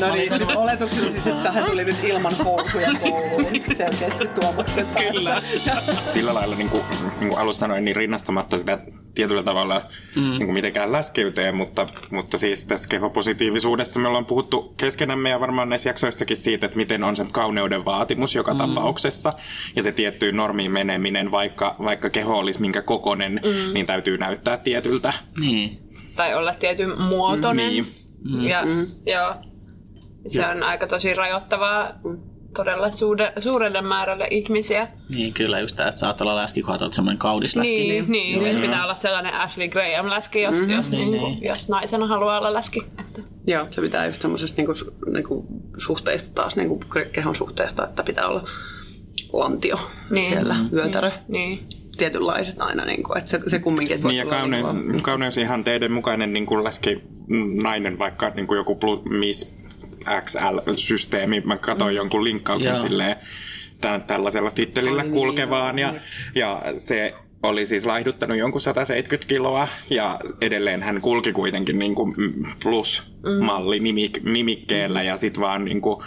No 0.00 0.14
niin, 0.14 0.58
oletuksella 0.58 1.10
siis, 1.10 1.26
että 1.26 1.42
sähän 1.42 1.64
tuli 1.70 1.84
nyt 1.84 2.04
ilman 2.04 2.34
housuja 2.44 2.90
kouluun 3.00 3.46
selkeästi 3.76 4.26
Tuomaksen 4.26 4.86
Kyllä. 5.12 5.42
Sillä 6.14 6.34
lailla, 6.34 6.56
niin 6.56 6.68
kuin, 6.68 6.82
niin 7.20 7.28
kuin 7.28 7.38
alussa 7.38 7.60
sanoin, 7.60 7.84
niin 7.84 7.96
rinnastamatta 7.96 8.58
sitä 8.58 8.78
tietyllä 9.14 9.42
tavalla 9.42 9.86
mm. 10.16 10.22
niin 10.22 10.44
kuin 10.44 10.54
mitenkään 10.54 10.92
läskeyteen, 10.92 11.54
mutta, 11.54 11.88
mutta 12.10 12.38
siis 12.38 12.64
tässä 12.64 12.88
kehopositiivisuudessa 12.88 14.00
me 14.00 14.08
ollaan 14.08 14.26
puhuttu 14.26 14.74
keskenämme 14.76 15.30
ja 15.30 15.40
varmaan 15.40 15.68
näissä 15.68 15.88
jaksoissakin 15.88 16.36
siitä, 16.36 16.66
että 16.66 16.78
miten 16.78 17.04
on 17.04 17.16
se 17.16 17.26
kauneuden 17.32 17.84
vaatimus 17.84 18.34
joka 18.34 18.52
mm. 18.52 18.58
tapauksessa 18.58 19.32
ja 19.76 19.82
se 19.82 19.92
tiettyyn 19.92 20.36
normiin 20.36 20.72
meneminen, 20.72 21.30
vaikka, 21.30 21.76
vaikka 21.78 22.10
keho 22.10 22.38
olisi 22.38 22.60
minkä 22.60 22.82
kokonen, 22.82 23.32
mm. 23.32 23.74
niin 23.74 23.86
täytyy 23.86 24.18
näyttää 24.18 24.56
tietyltä. 24.56 25.12
Niin. 25.40 25.78
Tai 26.16 26.34
olla 26.34 26.54
tietyn 26.54 27.00
muotoinen. 27.00 27.68
Niin. 27.68 27.86
Mm. 28.24 28.48
Ja, 28.48 28.64
mm. 28.64 28.86
joo. 29.06 29.34
Se 30.28 30.46
on 30.46 30.62
aika 30.62 30.86
tosi 30.86 31.14
rajoittavaa 31.14 31.92
todella 32.54 32.90
suure, 32.90 33.32
suurelle 33.38 33.80
määrälle 33.80 34.28
ihmisiä. 34.30 34.88
Niin, 35.08 35.32
kyllä 35.32 35.60
just 35.60 35.76
tämä, 35.76 35.88
että 35.88 35.98
saat 35.98 36.20
olla 36.20 36.36
läski, 36.36 36.62
kun 36.62 36.76
olet 36.80 36.94
semmoinen 36.94 37.18
kaudis 37.18 37.56
läski. 37.56 37.72
Niin, 37.72 38.12
niin, 38.12 38.42
niin. 38.42 38.56
Mm. 38.56 38.62
pitää 38.62 38.84
olla 38.84 38.94
sellainen 38.94 39.34
Ashley 39.34 39.68
Graham 39.68 40.10
läski, 40.10 40.42
jos, 40.42 40.56
mm-hmm. 40.56 40.70
jos, 40.70 40.90
niin, 40.90 41.10
niin, 41.10 41.22
niin. 41.22 41.42
jos 41.42 41.68
naisena 41.68 42.06
haluaa 42.06 42.38
olla 42.38 42.54
läski. 42.54 42.82
Että. 43.00 43.22
Joo, 43.46 43.66
se 43.70 43.80
pitää 43.80 44.06
just 44.06 44.22
semmoisesta 44.22 44.56
niinku, 44.56 44.72
niinku, 45.12 45.46
suhteista 45.76 46.34
taas, 46.34 46.56
niinku, 46.56 46.80
kehon 47.12 47.34
suhteesta, 47.34 47.84
että 47.84 48.02
pitää 48.02 48.28
olla 48.28 48.44
lantio 49.32 49.78
niin. 50.10 50.24
siellä, 50.24 50.54
mm. 50.54 50.70
vyötärö. 50.72 51.10
Niin. 51.28 51.48
niin 51.48 51.82
tietynlaiset 51.98 52.60
aina, 52.60 52.84
niin 52.84 53.02
kuin, 53.02 53.18
että 53.18 53.30
se, 53.30 53.40
se 53.46 53.58
kumminkin... 53.58 53.96
Että 53.96 54.08
niin 54.08 54.18
ja 54.18 54.26
kauneus, 54.26 54.74
niin 54.74 55.02
kauneus 55.02 55.36
ihan 55.36 55.64
teidän 55.64 55.92
mukainen 55.92 56.32
niin 56.32 56.46
kuin 56.46 56.64
läski 56.64 57.02
nainen, 57.62 57.98
vaikka 57.98 58.30
niin 58.30 58.46
kuin 58.46 58.56
joku 58.56 58.74
plus, 58.74 59.00
miss 59.04 59.61
XL-systeemi. 60.24 61.40
Mä 61.40 61.56
katsoin 61.56 61.94
mm. 61.94 61.96
jonkun 61.96 62.24
linkkauksen 62.24 62.72
Joo. 62.72 62.82
silleen 62.82 63.16
tämän, 63.80 64.02
tällaisella 64.02 64.50
tittelillä 64.50 65.02
Ai 65.02 65.06
niin, 65.06 65.14
kulkevaan 65.14 65.76
niin, 65.76 65.82
ja, 65.82 65.94
ja 66.34 66.62
se 66.76 67.14
oli 67.42 67.66
siis 67.66 67.86
laihduttanut 67.86 68.38
jonkun 68.38 68.60
170 68.60 69.28
kiloa 69.28 69.68
ja 69.90 70.18
edelleen 70.40 70.82
hän 70.82 71.00
kulki 71.00 71.32
kuitenkin 71.32 71.78
niin 71.78 71.94
kuin 71.94 72.14
plus-malli 72.62 73.78
nimik- 73.78 74.30
nimikkeellä 74.30 75.02
ja 75.02 75.16
sitten 75.16 75.42
vaan 75.42 75.64
niin 75.64 75.80
kuin 75.80 76.04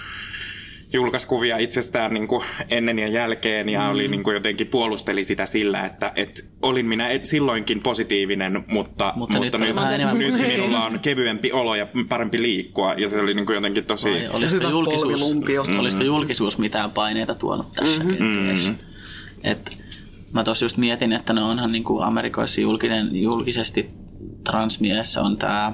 julkaisi 0.96 1.28
kuvia 1.28 1.58
itsestään 1.58 2.14
niin 2.14 2.28
kuin 2.28 2.44
ennen 2.70 3.00
ja 3.00 3.08
jälkeen 3.08 3.70
ja 3.70 3.82
mm. 3.82 3.92
oli 3.92 4.08
niin 4.08 4.24
kuin 4.24 4.34
jotenkin 4.34 4.68
puolusteli 4.68 5.24
sitä 5.24 5.46
sillä, 5.46 5.86
että, 5.86 6.12
että 6.16 6.44
olin 6.62 6.86
minä 6.86 7.10
silloinkin 7.24 7.84
positiivinen, 7.84 8.54
mutta, 8.54 9.14
mutta, 9.16 9.40
mutta 9.40 9.58
nyt, 9.58 9.76
nyt, 9.76 10.18
nyt 10.18 10.48
minulla 10.48 10.86
on 10.86 11.00
kevyempi 11.00 11.52
olo 11.52 11.76
ja 11.76 11.88
parempi 12.10 12.42
liikkua 12.42 12.94
ja 12.94 13.10
se 13.10 13.20
oli 13.20 13.34
niin 13.34 13.46
kuin 13.46 13.56
jotenkin 13.56 13.86
tosi... 13.86 14.10
Vai, 14.10 14.30
olisiko, 14.34 14.70
julkisuus, 14.70 15.36
mm. 15.36 15.80
olisiko 15.80 16.04
julkisuus 16.04 16.58
mitään 16.58 16.92
paineita 16.92 17.36
tuonut 17.36 17.74
tässä 17.76 18.04
mm-hmm. 18.04 18.18
kenties? 18.18 18.66
Mm-hmm. 18.66 18.76
Et, 19.44 19.72
mä 20.34 20.44
tuossa 20.44 20.66
just 20.66 20.78
mietin, 20.78 21.12
että 21.12 21.34
ne 21.34 21.44
onhan 21.44 21.72
niin 21.72 21.84
kuin 21.84 22.04
Amerikoissa 22.04 22.62
julkinen, 22.62 23.10
julkisesti 23.16 23.90
transmies 24.44 25.18
on 25.18 25.38
tämä 25.38 25.74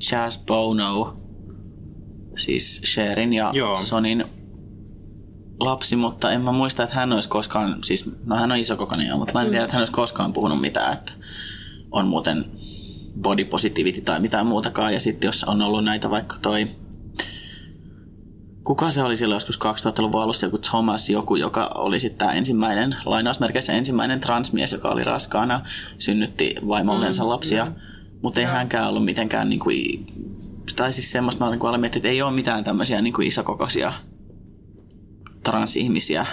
Chaz 0.00 0.38
Bono, 0.46 1.21
siis 2.36 2.80
Sherin 2.84 3.32
ja 3.32 3.50
Joo. 3.54 3.76
Sonin 3.76 4.24
lapsi, 5.60 5.96
mutta 5.96 6.30
en 6.30 6.40
mä 6.40 6.52
muista, 6.52 6.82
että 6.82 6.94
hän 6.94 7.12
olisi 7.12 7.28
koskaan, 7.28 7.78
siis 7.84 8.10
no 8.24 8.36
hän 8.36 8.52
on 8.52 8.58
iso 8.58 8.76
kokoinen 8.76 9.18
mutta 9.18 9.32
mä 9.32 9.42
en 9.42 9.50
tiedä, 9.50 9.64
että 9.64 9.74
hän 9.74 9.80
olisi 9.80 9.92
koskaan 9.92 10.32
puhunut 10.32 10.60
mitään, 10.60 10.92
että 10.92 11.12
on 11.90 12.08
muuten 12.08 12.44
body 13.20 13.44
positivity 13.44 14.00
tai 14.00 14.20
mitään 14.20 14.46
muutakaan. 14.46 14.94
Ja 14.94 15.00
sitten 15.00 15.28
jos 15.28 15.44
on 15.44 15.62
ollut 15.62 15.84
näitä 15.84 16.10
vaikka 16.10 16.36
toi, 16.42 16.68
kuka 18.64 18.90
se 18.90 19.02
oli 19.02 19.16
silloin 19.16 19.36
joskus 19.36 19.58
2000-luvun 19.58 20.22
alussa, 20.22 20.46
joku 20.46 20.58
Thomas 20.58 21.10
joku, 21.10 21.36
joka 21.36 21.70
oli 21.74 22.00
sitten 22.00 22.18
tämä 22.18 22.32
ensimmäinen, 22.32 22.96
lainausmerkeissä 23.04 23.72
ensimmäinen 23.72 24.20
transmies, 24.20 24.72
joka 24.72 24.88
oli 24.88 25.04
raskaana, 25.04 25.60
synnytti 25.98 26.54
vaimollensa 26.68 27.22
mm, 27.22 27.28
lapsia. 27.28 27.64
Mm 27.64 27.74
Mutta 28.22 28.40
ei 28.40 28.46
hänkään 28.46 28.88
ollut 28.88 29.04
mitenkään 29.04 29.48
niin 29.48 29.60
kuin, 29.60 30.06
tai 30.76 30.92
siis 30.92 31.12
semmoista 31.12 31.44
mä 31.44 31.50
niin 31.50 31.66
aloin 31.66 31.80
miettiä, 31.80 31.98
että 31.98 32.08
ei 32.08 32.22
ole 32.22 32.32
mitään 32.34 32.64
tämmöisiä 32.64 33.02
niin 33.02 33.12
kuin 33.12 33.28
isokokoisia 33.28 33.92
transihmisiä. 35.44 36.26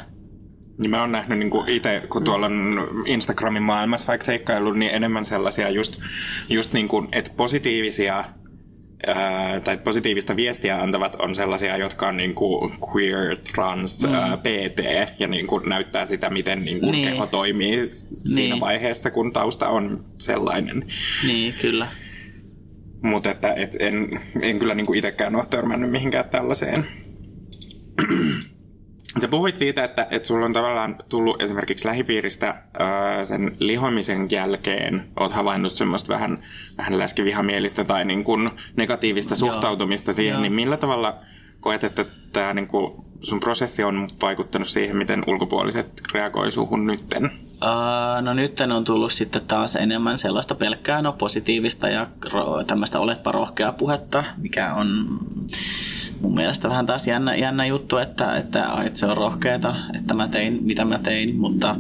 Niin 0.77 0.91
mä 0.91 1.01
oon 1.01 1.11
nähnyt 1.11 1.39
niin 1.39 1.51
itse, 1.67 2.03
kun 2.09 2.23
tuolla 2.23 2.45
on 2.45 2.79
Instagramin 3.05 3.63
maailmassa 3.63 4.07
vaikka 4.07 4.25
seikkailu, 4.25 4.73
niin 4.73 4.91
enemmän 4.91 5.25
sellaisia 5.25 5.69
just, 5.69 5.99
just 6.49 6.73
niin 6.73 6.87
kuin, 6.87 7.07
että 7.11 7.31
positiivisia 7.37 8.23
ää, 9.07 9.59
tai 9.59 9.77
positiivista 9.77 10.35
viestiä 10.35 10.81
antavat 10.81 11.15
on 11.15 11.35
sellaisia, 11.35 11.77
jotka 11.77 12.07
on 12.07 12.17
niin 12.17 12.35
kuin 12.35 12.71
queer, 12.93 13.37
trans, 13.53 14.03
mm. 14.07 14.13
ää, 14.13 14.37
PT 14.37 14.79
ja 15.19 15.27
niin 15.27 15.47
kuin 15.47 15.69
näyttää 15.69 16.05
sitä, 16.05 16.29
miten 16.29 16.65
niin 16.65 16.79
kuin 16.79 16.91
Niin. 16.91 17.07
keho 17.09 17.25
toimii 17.25 17.87
siinä 17.87 18.53
Niin. 18.55 18.61
vaiheessa, 18.61 19.11
kun 19.11 19.33
tausta 19.33 19.69
on 19.69 19.99
sellainen. 20.15 20.85
Niin, 21.27 21.53
kyllä. 21.53 21.87
Mutta 23.01 23.31
että 23.31 23.53
et 23.53 23.75
en, 23.79 24.09
en 24.41 24.59
kyllä 24.59 24.75
niinku 24.75 24.93
itsekään 24.93 25.35
ole 25.35 25.45
törmännyt 25.49 25.91
mihinkään 25.91 26.29
tällaiseen. 26.29 26.85
Sä 29.21 29.27
puhuit 29.27 29.57
siitä, 29.57 29.83
että, 29.83 30.07
että 30.11 30.27
sulla 30.27 30.45
on 30.45 30.53
tavallaan 30.53 30.95
tullut 31.09 31.41
esimerkiksi 31.41 31.87
lähipiiristä 31.87 32.55
ää, 32.79 33.23
sen 33.23 33.51
lihomisen 33.59 34.31
jälkeen, 34.31 35.07
oot 35.19 35.31
havainnut 35.31 35.71
semmoista 35.71 36.13
vähän, 36.13 36.37
vähän 36.77 36.97
läskivihamielistä 36.97 37.83
tai 37.83 38.05
niin 38.05 38.23
kuin 38.23 38.49
negatiivista 38.75 39.35
suhtautumista 39.35 40.13
siihen, 40.13 40.33
Joo. 40.33 40.41
niin 40.41 40.53
millä 40.53 40.77
tavalla 40.77 41.19
koet, 41.59 41.83
että 41.83 42.05
tämä 42.33 42.53
niin 42.53 42.67
kuin 42.67 42.93
sun 43.21 43.39
prosessi 43.39 43.83
on 43.83 44.07
vaikuttanut 44.21 44.67
siihen, 44.67 44.97
miten 44.97 45.23
ulkopuoliset 45.27 46.01
reagoi 46.13 46.51
suhun 46.51 46.87
nytten? 46.87 47.25
Uh, 47.25 48.21
no 48.21 48.33
nyt 48.33 48.59
on 48.59 48.83
tullut 48.83 49.11
sitten 49.11 49.41
taas 49.47 49.75
enemmän 49.75 50.17
sellaista 50.17 50.55
pelkkää 50.55 51.01
no, 51.01 51.11
positiivista 51.11 51.89
ja 51.89 52.07
ro- 52.25 52.63
tämmöistä 52.67 52.99
oletpa 52.99 53.31
rohkea 53.31 53.73
puhetta, 53.73 54.23
mikä 54.37 54.73
on 54.73 55.19
mun 56.21 56.35
mielestä 56.35 56.69
vähän 56.69 56.85
taas 56.85 57.07
jännä, 57.07 57.35
jännä 57.35 57.65
juttu, 57.65 57.97
että, 57.97 58.37
että, 58.37 58.67
että 58.85 58.99
se 58.99 59.05
on 59.05 59.17
rohkeeta, 59.17 59.75
että 59.97 60.13
mä 60.13 60.27
tein 60.27 60.59
mitä 60.61 60.85
mä 60.85 60.99
tein, 60.99 61.35
mutta 61.35 61.75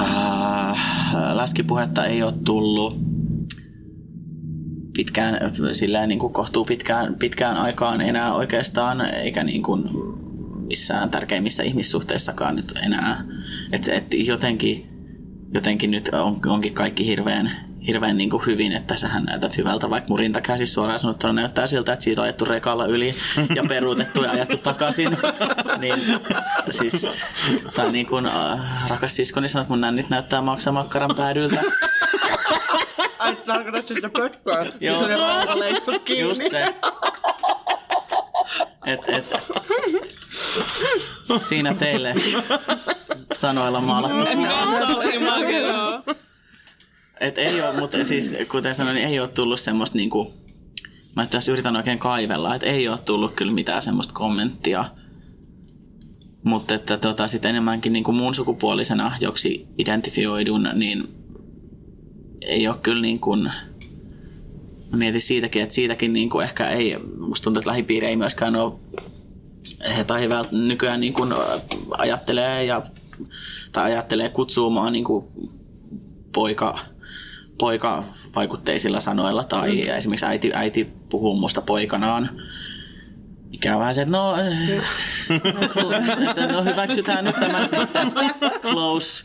uh, 0.00 0.78
läskipuhetta 1.34 2.06
ei 2.06 2.22
ole 2.22 2.34
tullut 2.44 3.09
pitkään, 5.00 5.38
silleen 5.72 6.08
niin 6.08 6.18
kuin 6.18 6.32
kohtuu 6.32 6.64
pitkään, 6.64 7.14
pitkään 7.14 7.56
aikaan 7.56 8.00
enää 8.00 8.34
oikeastaan, 8.34 9.00
eikä 9.00 9.44
niin 9.44 9.62
kuin 9.62 9.82
missään 10.66 11.10
tärkeimmissä 11.10 11.62
ihmissuhteissakaan 11.62 12.56
nyt 12.56 12.72
enää. 12.86 13.24
Et, 13.72 13.88
et 13.88 14.06
jotenkin, 14.26 14.88
jotenkin 15.54 15.90
nyt 15.90 16.08
on, 16.08 16.36
onkin 16.46 16.74
kaikki 16.74 17.06
hirveän, 17.06 17.50
hirveän 17.86 18.16
niin 18.16 18.30
kuin 18.30 18.46
hyvin, 18.46 18.72
että 18.72 18.96
sähän 18.96 19.24
näytät 19.24 19.56
hyvältä, 19.56 19.90
vaikka 19.90 20.08
mun 20.08 20.18
rintakäsi 20.18 20.66
suoraan 20.66 20.98
sanottuna 20.98 21.32
näyttää 21.32 21.66
siltä, 21.66 21.92
että 21.92 22.04
siitä 22.04 22.20
on 22.20 22.24
ajettu 22.24 22.44
rekalla 22.44 22.86
yli 22.86 23.14
ja 23.54 23.64
peruutettu 23.68 24.22
ja 24.22 24.30
ajettu 24.30 24.56
takaisin. 24.56 25.10
niin, 25.80 25.94
siis, 26.70 27.24
tai 27.76 27.92
niin 27.92 28.06
kuin 28.06 28.26
äh, 28.26 28.88
rakas 28.88 29.16
siskoni 29.16 29.48
sanoi, 29.48 29.62
että 29.62 29.72
mun 29.72 29.80
nännit 29.80 30.10
näyttää 30.10 30.40
maksamakkaran 30.40 31.14
päädyltä. 31.16 31.62
Ai, 33.20 33.36
tarkoitat 33.36 33.88
sitä 33.88 34.08
pötköä? 34.08 34.66
Joo. 34.80 35.06
Se 35.06 35.16
rautaleitsut 35.16 36.02
kiinni. 36.02 36.28
Just 36.28 36.42
se. 36.50 36.74
Et, 38.86 39.00
et. 39.08 39.36
Siinä 41.40 41.74
teille 41.74 42.14
sanoilla 43.32 43.80
maalattu. 43.80 44.24
Et 47.20 47.38
ei 47.38 47.62
ole, 47.62 47.80
mutta 47.80 48.04
siis 48.04 48.36
kuten 48.50 48.74
sanoin, 48.74 48.94
niin 48.94 49.08
ei 49.08 49.20
ole 49.20 49.28
tullut 49.28 49.60
semmoista 49.60 49.96
niinku, 49.96 50.34
mä 51.16 51.26
tässä 51.26 51.52
yritän 51.52 51.76
oikein 51.76 51.98
kaivella, 51.98 52.54
että 52.54 52.66
ei 52.66 52.88
ole 52.88 52.98
tullut 52.98 53.34
kyllä 53.34 53.54
mitään 53.54 53.82
semmoista 53.82 54.14
kommenttia. 54.14 54.84
Mutta 56.44 56.74
että 56.74 56.96
tota, 56.96 57.28
sit 57.28 57.44
enemmänkin 57.44 57.92
niinku 57.92 58.12
muun 58.12 58.34
sukupuolisena, 58.34 59.12
joksi 59.20 59.66
identifioidun, 59.78 60.68
niin 60.74 61.19
ei 62.40 62.68
ole 62.68 62.76
kyllä 62.82 63.02
niin 63.02 63.20
kuin, 63.20 63.42
mä 64.90 64.96
mietin 64.96 65.20
siitäkin, 65.20 65.62
että 65.62 65.74
siitäkin 65.74 66.12
niin 66.12 66.30
kuin 66.30 66.44
ehkä 66.44 66.70
ei, 66.70 66.98
musta 67.18 67.44
tuntuu, 67.44 67.60
että 67.60 67.70
lähipiiri 67.70 68.06
ei 68.06 68.16
myöskään 68.16 68.56
ole, 68.56 68.72
tai 70.06 70.28
vält, 70.28 70.52
nykyään 70.52 71.00
niin 71.00 71.12
kuin 71.12 71.34
ajattelee 71.98 72.64
ja, 72.64 72.82
tai 73.72 73.92
ajattelee 73.92 74.28
kutsua 74.28 74.70
mua 74.70 74.90
niin 74.90 75.04
kuin 75.04 75.24
poika, 76.32 76.78
poika 77.58 78.04
vaikutteisilla 78.36 79.00
sanoilla 79.00 79.44
tai 79.44 79.84
mm. 79.84 79.96
esimerkiksi 79.96 80.26
äiti, 80.26 80.50
äiti 80.54 80.84
puhuu 81.08 81.36
musta 81.36 81.62
poikanaan. 81.62 82.28
Mikä 83.50 83.74
on 83.74 83.80
vähän 83.80 83.94
se, 83.94 84.02
että 84.02 84.16
no, 84.16 84.34
että 86.30 86.46
no 86.46 86.64
hyväksytään 86.64 87.24
nyt 87.24 87.34
tämä 87.40 87.66
sitten 87.66 88.12
close, 88.62 89.24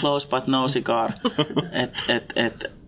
close 0.00 0.28
but 0.28 0.46
no 0.46 0.66
cigar. 0.68 1.12
Et, 1.72 1.92
et, 2.08 2.32
et, 2.36 2.80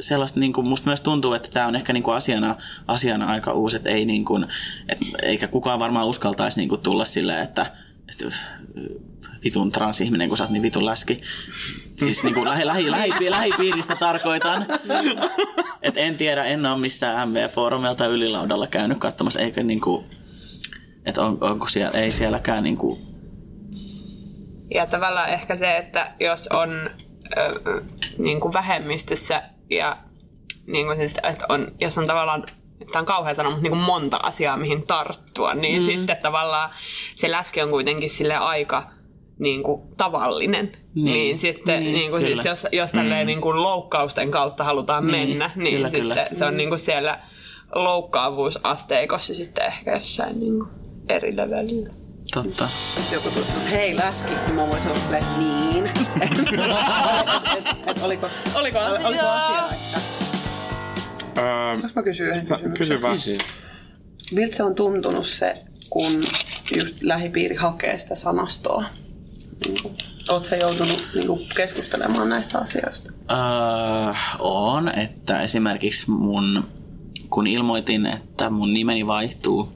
sellaista, 0.00 0.40
niin 0.40 0.52
kuin, 0.52 0.66
musta 0.66 0.86
myös 0.86 1.00
tuntuu, 1.00 1.32
että 1.32 1.48
tämä 1.52 1.66
on 1.66 1.76
ehkä 1.76 1.92
niin 1.92 2.02
kuin 2.02 2.14
asiana, 2.14 2.54
asiana 2.88 3.26
aika 3.26 3.52
uusi, 3.52 3.76
että 3.76 3.90
ei 3.90 4.04
niin 4.04 4.24
kuin, 4.24 4.46
et, 4.88 4.98
eikä 5.22 5.48
kukaan 5.48 5.78
varmaan 5.78 6.06
uskaltaisi 6.06 6.60
niin 6.60 6.68
kuin 6.68 6.80
tulla 6.80 7.04
silleen, 7.04 7.42
että, 7.42 7.62
että 7.62 7.76
vitun 9.44 9.72
transihminen, 9.72 10.28
kun 10.28 10.36
sä 10.36 10.44
oot 10.44 10.50
niin 10.50 10.62
vitun 10.62 10.86
läski. 10.86 11.20
Siis 11.96 12.24
niin 12.24 12.34
kuin 12.34 12.48
lähi, 12.48 12.66
lähi, 12.66 12.90
lähi, 12.90 13.30
lähipiiristä 13.30 13.96
tarkoitan. 13.96 14.66
Et 15.82 15.94
en 15.96 16.16
tiedä, 16.16 16.44
en 16.44 16.66
ole 16.66 16.78
missään 16.78 17.28
MV-foorumilla 17.28 18.06
ylilaudalla 18.06 18.66
käynyt 18.66 18.98
katsomassa, 18.98 19.40
eikä 19.40 19.62
niin 19.62 19.80
kuin, 19.80 20.06
että 21.04 21.22
on, 21.22 21.38
onko 21.40 21.68
siellä, 21.68 21.98
ei 21.98 22.12
sielläkään 22.12 22.62
niin 22.64 22.76
kuin, 22.76 23.12
Ja 24.74 24.86
tavallaan 24.86 25.28
ehkä 25.28 25.56
se, 25.56 25.76
että 25.76 26.14
jos 26.20 26.48
on 26.52 26.90
ö, 27.36 27.82
niin 28.18 28.40
kuin 28.40 28.52
vähemmistössä 28.52 29.42
ja 29.70 29.98
niin 30.66 30.86
kuin 30.86 30.96
siis, 30.96 31.14
että 31.22 31.46
on, 31.48 31.72
jos 31.80 31.98
on 31.98 32.06
tavallaan 32.06 32.44
tämä 32.92 33.00
on 33.00 33.06
kauhean 33.06 33.34
sanoa, 33.34 33.50
mutta 33.50 33.62
niin 33.62 33.78
kuin 33.78 33.86
monta 33.86 34.16
asiaa, 34.16 34.56
mihin 34.56 34.86
tarttua, 34.86 35.54
niin 35.54 35.82
mm. 35.82 35.84
sitten 35.84 36.16
tavallaan 36.16 36.70
se 37.16 37.30
läski 37.30 37.62
on 37.62 37.70
kuitenkin 37.70 38.10
sille 38.10 38.36
aika 38.36 38.82
niin 39.38 39.62
kuin, 39.62 39.82
tavallinen. 39.96 40.72
Niin. 40.94 41.04
Niin, 41.04 41.38
sitten 41.38 41.82
Niin, 41.82 41.92
niin, 41.94 42.10
kuin, 42.10 42.22
kyllä. 42.22 42.42
siis 42.42 42.46
jos, 42.46 42.66
jos 42.72 42.92
tälleen 42.92 43.26
niin 43.26 43.40
kuin 43.40 43.62
loukkausten 43.62 44.30
kautta 44.30 44.64
halutaan 44.64 45.06
Niin, 45.06 45.28
mennä, 45.28 45.50
niin 45.56 45.74
kyllä, 45.74 45.90
sitten 45.90 46.08
kyllä. 46.08 46.26
se 46.34 46.44
on 46.44 46.56
niin 46.56 46.68
kuin 46.68 46.78
siellä 46.78 47.18
loukkaavuusasteikossa 47.74 49.34
sitten 49.34 49.66
ehkä 49.66 49.92
jossain 49.92 50.40
niin 50.40 50.58
kuin 50.58 50.68
eri 51.08 51.36
levelillä. 51.36 51.90
totta. 52.34 52.66
Sitten 52.66 53.16
joku 53.16 53.30
tuli 53.30 53.44
sanoa, 53.44 53.62
että 53.62 53.76
hei 53.76 53.96
läski, 53.96 54.34
niin 54.34 54.54
mä 54.54 54.68
voisin 54.68 54.90
olla 54.90 55.26
niin. 55.38 55.86
et, 57.56 57.66
et, 57.86 58.02
oliko, 58.02 58.28
Oliko 58.54 58.78
asiaa? 58.78 59.08
Oliko 59.08 59.22
asiaa 59.22 59.70
että, 59.72 60.00
Öö, 61.38 61.44
Saanko 61.74 61.88
mä 61.96 62.02
kysyä 62.02 62.26
yhden 62.26 62.44
sa- 62.44 62.54
kysymyksen? 62.56 62.78
kysy 62.78 63.02
vaan. 63.02 63.18
Miltä 64.32 64.56
se 64.56 64.62
on 64.62 64.74
tuntunut 64.74 65.26
se, 65.26 65.54
kun 65.90 66.26
just 66.76 67.02
lähipiiri 67.02 67.56
hakee 67.56 67.98
sitä 67.98 68.14
sanastoa? 68.14 68.84
Niin 69.66 69.82
kuin, 69.82 69.94
Oot 70.28 70.46
sä 70.46 70.56
joutunut 70.56 71.02
niin 71.14 71.26
kuin, 71.26 71.48
keskustelemaan 71.56 72.28
näistä 72.28 72.58
asioista? 72.58 73.12
Öö, 73.30 74.14
on, 74.38 74.88
että 74.98 75.42
esimerkiksi 75.42 76.10
mun, 76.10 76.64
kun 77.30 77.46
ilmoitin, 77.46 78.06
että 78.06 78.50
mun 78.50 78.72
nimeni 78.72 79.06
vaihtuu 79.06 79.72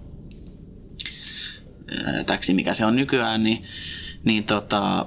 öö, 1.92 2.24
täksi, 2.24 2.54
mikä 2.54 2.74
se 2.74 2.84
on 2.84 2.96
nykyään, 2.96 3.44
niin, 3.44 3.64
niin 4.24 4.44
tota, 4.44 5.06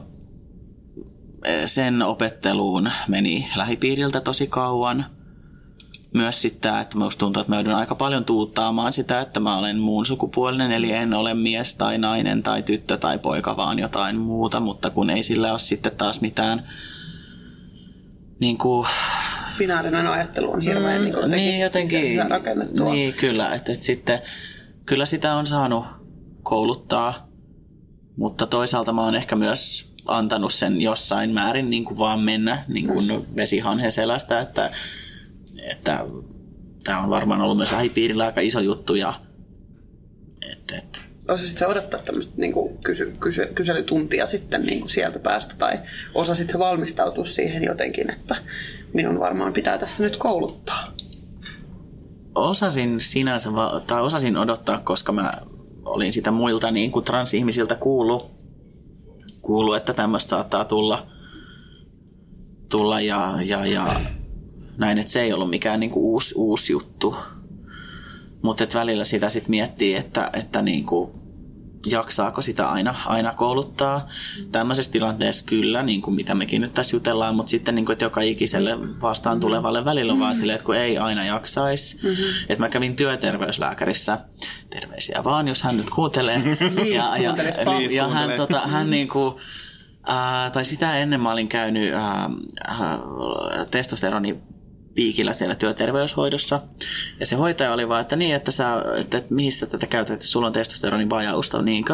sen 1.66 2.02
opetteluun 2.02 2.92
meni 3.08 3.48
lähipiiriltä 3.56 4.22
tosi 4.22 4.48
kauan. 4.48 5.06
Myös 6.14 6.42
sitten 6.42 6.62
tämä, 6.62 6.82
että 6.82 6.98
musta 6.98 7.20
tuntuu, 7.20 7.42
että 7.42 7.52
mä 7.52 7.56
joudun 7.56 7.74
aika 7.74 7.96
paljon 7.96 8.26
tuuttaamaan 8.26 8.94
sitä, 8.94 9.22
että 9.22 9.40
mä 9.40 9.58
olen 9.58 9.80
muun 9.80 10.06
sukupuolinen, 10.06 10.72
eli 10.72 10.92
en 10.92 11.14
ole 11.14 11.34
mies 11.34 11.76
tai 11.76 11.98
nainen 11.98 12.44
tai 12.44 12.64
tyttö 12.64 12.98
tai 12.98 13.20
poika, 13.20 13.58
vaan 13.58 13.80
jotain 13.80 14.16
muuta, 14.16 14.60
mutta 14.60 14.90
kun 14.90 15.10
ei 15.10 15.24
sillä 15.24 15.52
ole 15.52 15.60
sitten 15.60 15.96
taas 15.96 16.22
mitään 16.22 16.70
niin 18.40 18.58
kuin, 18.58 18.88
Binaarinen 19.58 20.08
ajattelu 20.08 20.52
on 20.52 20.62
hirveän 20.62 21.02
niin, 21.02 21.14
kuin, 21.14 21.32
niin 21.32 21.60
jotenkin, 21.60 22.30
rakennettua. 22.30 22.92
niin 22.94 23.14
kyllä, 23.14 23.54
että, 23.54 23.72
että 23.72 23.86
sitten 23.86 24.20
kyllä 24.86 25.06
sitä 25.06 25.36
on 25.36 25.48
saanut 25.48 25.86
kouluttaa, 26.44 27.30
mutta 28.18 28.48
toisaalta 28.48 28.94
mä 28.94 29.04
oon 29.04 29.16
ehkä 29.16 29.36
myös 29.36 29.94
antanut 30.06 30.54
sen 30.54 30.82
jossain 30.82 31.34
määrin 31.34 31.70
niin 31.70 31.86
kuin 31.86 32.00
vaan 32.00 32.20
mennä 32.20 32.64
niin 32.68 32.88
kuin 32.88 33.36
vesihanhen 33.36 33.92
selästä, 33.92 34.40
että, 34.40 34.72
että 35.64 36.06
tämä 36.84 37.04
on 37.04 37.10
varmaan 37.10 37.42
ollut 37.42 37.58
myös 37.58 37.72
lähipiirillä 37.72 38.26
aika 38.26 38.42
iso 38.42 38.60
juttu 38.60 38.96
ja 38.96 39.14
että, 40.52 40.78
että, 40.78 41.00
osasit 41.34 41.58
sä 41.58 41.68
odottaa 41.68 42.00
tämmöistä 42.00 42.34
niin 42.38 42.54
kuin 42.54 42.78
kysy, 42.78 43.14
kysy, 43.20 43.46
kyselytuntia 43.56 44.28
sitten 44.28 44.62
niin 44.62 44.80
kuin 44.80 44.90
sieltä 44.90 45.20
päästä 45.20 45.56
tai 45.58 45.80
osasit 46.16 46.50
sä 46.50 46.60
valmistautua 46.60 47.26
siihen 47.26 47.64
jotenkin, 47.64 48.12
että 48.12 48.36
minun 48.94 49.20
varmaan 49.20 49.54
pitää 49.54 49.78
tässä 49.78 50.04
nyt 50.04 50.18
kouluttaa? 50.18 50.94
Osasin 52.36 53.02
sinänsä, 53.02 53.50
tai 53.88 54.02
osasin 54.02 54.38
odottaa, 54.38 54.80
koska 54.80 55.12
mä 55.12 55.32
olin 55.86 56.14
sitä 56.14 56.32
muilta 56.32 56.72
niin 56.72 56.92
kuin 56.92 57.06
transihmisiltä 57.06 57.76
kuullut, 57.76 58.32
kuullut 59.42 59.76
että 59.76 59.94
tämmöistä 59.94 60.30
saattaa 60.30 60.66
tulla, 60.66 61.08
tulla 62.70 63.02
ja, 63.02 63.34
ja, 63.46 63.66
ja 63.66 63.88
näin, 64.80 64.98
että 64.98 65.12
se 65.12 65.22
ei 65.22 65.34
ollut 65.34 65.50
mikään 65.50 65.80
niin 65.80 65.92
kuin 65.92 66.04
uusi, 66.04 66.34
uusi 66.38 66.74
juttu. 66.74 67.16
Mutta 68.42 68.66
välillä 68.74 69.04
sitä 69.04 69.30
sitten 69.30 69.52
miettii, 69.52 69.96
että, 69.96 70.30
että 70.34 70.62
niin 70.62 70.86
kuin, 70.86 71.12
jaksaako 71.86 72.42
sitä 72.42 72.70
aina, 72.70 72.96
aina 73.06 73.34
kouluttaa. 73.34 74.08
Tämmöisessä 74.52 74.92
tilanteessa 74.92 75.46
kyllä, 75.46 75.84
niin 75.84 76.02
kuin 76.02 76.16
mitä 76.16 76.36
mekin 76.36 76.62
nyt 76.62 76.74
tässä 76.74 76.96
jutellaan, 76.96 77.36
mutta 77.36 77.50
sitten 77.50 77.76
niin 77.76 77.86
kuin, 77.86 77.94
että 77.94 78.06
joka 78.06 78.22
ikiselle 78.22 79.02
vastaan 79.02 79.40
tulevalle 79.40 79.86
välillä 79.86 80.14
on 80.14 80.20
vaan 80.20 80.36
silleen, 80.36 80.56
että 80.56 80.66
kun 80.66 80.76
ei 80.76 80.98
aina 80.98 81.26
jaksaisi. 81.26 81.96
Mm-hmm. 81.96 82.24
Että 82.50 82.64
mä 82.64 82.70
kävin 82.70 82.96
työterveyslääkärissä, 82.96 84.18
terveisiä 84.70 85.22
vaan, 85.24 85.48
jos 85.48 85.62
hän 85.64 85.78
nyt 85.78 85.90
kuuntelee. 85.90 86.42
ja, 86.96 87.18
ja, 87.18 87.34
kuuntelis 87.34 87.94
ja 87.94 88.08
hän, 88.08 88.32
tota, 88.38 88.60
hän 88.60 88.90
niin 88.90 89.08
kuin, 89.08 89.36
Äh, 90.10 90.52
tai 90.52 90.66
sitä 90.66 90.98
ennen 90.98 91.22
mä 91.22 91.32
olin 91.32 91.48
käynyt 91.48 91.94
äh, 91.94 92.24
äh, 92.70 93.00
testosteroni 93.72 94.40
piikillä 95.00 95.34
siellä 95.34 95.56
työterveyshoidossa. 95.56 96.60
Ja 97.20 97.26
se 97.26 97.36
hoitaja 97.36 97.74
oli 97.74 97.90
vaan, 97.90 98.02
että 98.02 98.16
niin, 98.16 98.36
että, 98.36 98.52
sä, 98.52 98.84
että, 98.98 99.18
että 99.18 99.34
mihin 99.34 99.52
sä 99.52 99.66
tätä 99.66 99.88
käytät, 99.88 100.14
että 100.14 100.26
sulla 100.26 100.48
on 100.48 100.54
testosteronin 100.54 101.10
vajausta, 101.10 101.62
niinkö? 101.62 101.94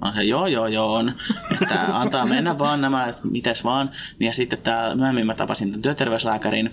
Mä 0.00 0.06
sanoin, 0.06 0.28
joo, 0.28 0.46
joo, 0.46 0.66
joo 0.66 0.94
on. 0.94 1.12
Että 1.62 1.86
antaa 1.98 2.26
mennä 2.26 2.58
vaan 2.58 2.80
nämä, 2.80 3.14
mites 3.30 3.64
vaan. 3.64 3.90
Ja 4.20 4.32
sitten 4.32 4.58
tää, 4.62 4.94
myöhemmin 4.94 5.26
mä 5.26 5.34
tapasin 5.34 5.68
tämän 5.68 5.82
työterveyslääkärin. 5.82 6.70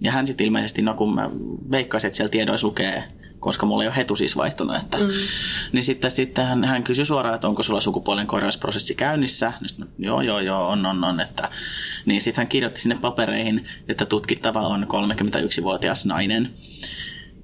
Ja 0.00 0.12
hän 0.12 0.26
sitten 0.26 0.46
ilmeisesti, 0.46 0.82
no 0.82 0.94
kun 0.94 1.14
mä 1.14 1.30
veikkaisin, 1.70 2.08
että 2.08 2.16
siellä 2.16 2.30
tiedoissa 2.30 2.66
lukee 2.66 3.04
koska 3.40 3.66
mulla 3.66 3.82
ei 3.82 3.88
ole 3.88 3.96
hetu 3.96 4.16
siis 4.16 4.36
vaihtunut. 4.36 4.76
Että, 4.76 4.98
mm. 4.98 5.08
Niin 5.72 5.84
sitten, 5.84 6.10
sitten 6.10 6.46
hän, 6.46 6.64
hän 6.64 6.84
kysyi 6.84 7.06
suoraan, 7.06 7.34
että 7.34 7.48
onko 7.48 7.62
sulla 7.62 7.80
sukupuolen 7.80 8.26
korjausprosessi 8.26 8.94
käynnissä. 8.94 9.52
Niin 9.60 9.68
sitten, 9.68 9.88
joo, 9.98 10.20
joo, 10.20 10.40
joo, 10.40 10.68
on, 10.68 10.86
on, 10.86 11.04
on. 11.04 11.20
Että, 11.20 11.48
niin 12.06 12.20
sitten 12.20 12.42
hän 12.42 12.48
kirjoitti 12.48 12.80
sinne 12.80 12.98
papereihin, 13.00 13.66
että 13.88 14.06
tutkittava 14.06 14.60
on 14.60 14.86
31-vuotias 14.86 16.06
nainen. 16.06 16.54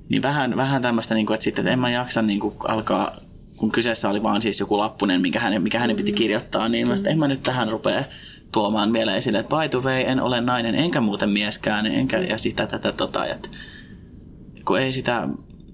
Niin 0.09 0.22
vähän, 0.22 0.57
vähän 0.57 0.83
tämmöistä, 0.83 1.14
niin 1.14 1.26
kuin, 1.26 1.35
että 1.35 1.44
sitten 1.44 1.62
että 1.62 1.72
en 1.72 1.78
mä 1.78 1.90
jaksa 1.90 2.22
niin 2.22 2.40
kuin, 2.40 2.55
alkaa 2.68 3.16
kun 3.57 3.72
kyseessä 3.72 4.09
oli 4.09 4.22
vaan 4.22 4.42
siis 4.42 4.61
joku 4.61 4.78
lappunen, 4.78 5.20
mikä 5.20 5.40
hänen, 5.40 5.62
mikä 5.62 5.78
hänen 5.78 5.96
piti 5.96 6.12
kirjoittaa, 6.12 6.68
niin 6.68 6.88
mä, 6.88 6.94
en 7.07 7.18
mä 7.18 7.28
nyt 7.28 7.42
tähän 7.42 7.68
rupea 7.68 8.05
tuomaan 8.52 8.92
vielä 8.92 9.14
esille, 9.14 9.38
että 9.38 9.57
by 9.57 9.68
the 9.68 9.78
way, 9.78 10.02
en 10.07 10.20
ole 10.20 10.40
nainen, 10.40 10.74
enkä 10.74 11.00
muuten 11.00 11.31
mieskään, 11.31 11.87
enkä, 11.87 12.18
ja 12.18 12.38
sitä 12.38 12.66
tätä 12.66 12.92
tota, 12.92 13.26
että 13.26 13.48
kun 14.64 14.81
ei 14.81 14.92
sitä, 14.92 15.28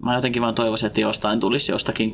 mä 0.04 0.14
jotenkin 0.14 0.42
vaan 0.42 0.54
toivoisin, 0.54 0.86
että 0.86 1.00
jostain 1.00 1.40
tulisi 1.40 1.72
jostakin, 1.72 2.12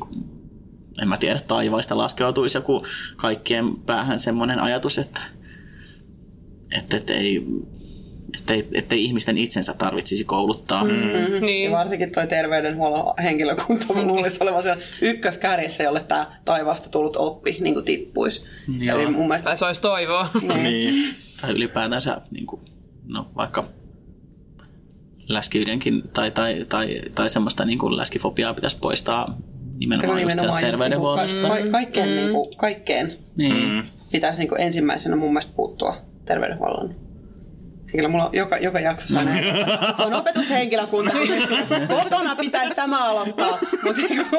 en 1.01 1.07
mä 1.07 1.17
tiedä, 1.17 1.39
taivaista 1.39 1.97
laskeutuisi 1.97 2.57
joku 2.57 2.85
kaikkien 3.15 3.75
päähän 3.75 4.19
semmoinen 4.19 4.59
ajatus, 4.59 4.97
että, 4.97 5.21
että, 6.77 6.97
että 6.97 7.13
ei, 7.13 7.45
ettei, 8.37 8.67
ettei 8.73 9.03
ihmisten 9.03 9.37
itsensä 9.37 9.73
tarvitsisi 9.73 10.23
kouluttaa. 10.23 10.83
Mm. 10.83 10.91
Mm-hmm. 10.91 11.45
Niin. 11.45 11.71
Ja 11.71 11.77
varsinkin 11.77 12.11
tuo 12.11 12.25
terveydenhuollon 12.25 13.13
henkilökunta 13.23 13.93
luulisi 13.93 14.37
olevan 14.39 14.63
siellä 14.63 14.81
ykköskärjessä, 15.01 15.83
jolle 15.83 15.99
tämä 15.99 16.31
taivaasta 16.45 16.89
tullut 16.89 17.15
oppi 17.15 17.57
niin 17.59 17.73
kuin 17.73 17.85
tippuisi. 17.85 18.45
Joo. 18.79 18.99
Eli 18.99 19.11
mun 19.11 19.27
mielestä 19.27 19.45
Tai 19.45 19.57
se 19.57 19.65
olisi 19.65 19.81
toivoa. 19.81 20.29
Niin. 20.63 21.15
Tai 21.41 21.51
ylipäätänsä 21.51 22.21
niin 22.31 22.45
kuin, 22.45 22.61
no, 23.07 23.31
vaikka 23.35 23.63
läskiydenkin 25.27 26.03
tai, 26.13 26.31
tai, 26.31 26.65
tai, 26.69 27.01
tai 27.15 27.29
semmoista 27.29 27.65
niin 27.65 27.79
kuin 27.79 27.97
läskifobiaa 27.97 28.53
pitäisi 28.53 28.77
poistaa 28.81 29.37
nimenomaan, 29.77 30.21
just 30.21 30.39
sieltä 30.39 30.53
just 30.53 30.65
terveydenhuollosta. 30.65 31.41
Ka- 31.41 31.47
ka- 31.57 31.69
kaikkeen, 31.71 32.09
mm. 32.09 32.15
niin 32.15 32.31
kuin, 32.31 32.45
kaikkeen 32.57 33.17
Niin. 33.35 33.83
pitäisi 34.11 34.39
niin 34.41 34.49
kuin 34.49 34.61
ensimmäisenä 34.61 35.15
mun 35.15 35.29
mielestä 35.29 35.53
puuttua 35.55 35.97
terveydenhuollon. 36.25 36.95
Kyllä 37.95 38.07
mulla 38.09 38.25
on 38.25 38.29
joka, 38.33 38.57
joka 38.57 38.79
jaksossa 38.79 39.19
on, 39.19 39.25
näin, 39.25 39.43
että 39.43 39.93
on 40.05 40.13
opetushenkilökunta. 40.13 41.11
Kotona 41.89 42.35
pitäisi 42.35 42.75
tämä 42.75 43.05
aloittaa. 43.09 43.57
Mutta 43.83 44.01
niinku, 44.09 44.35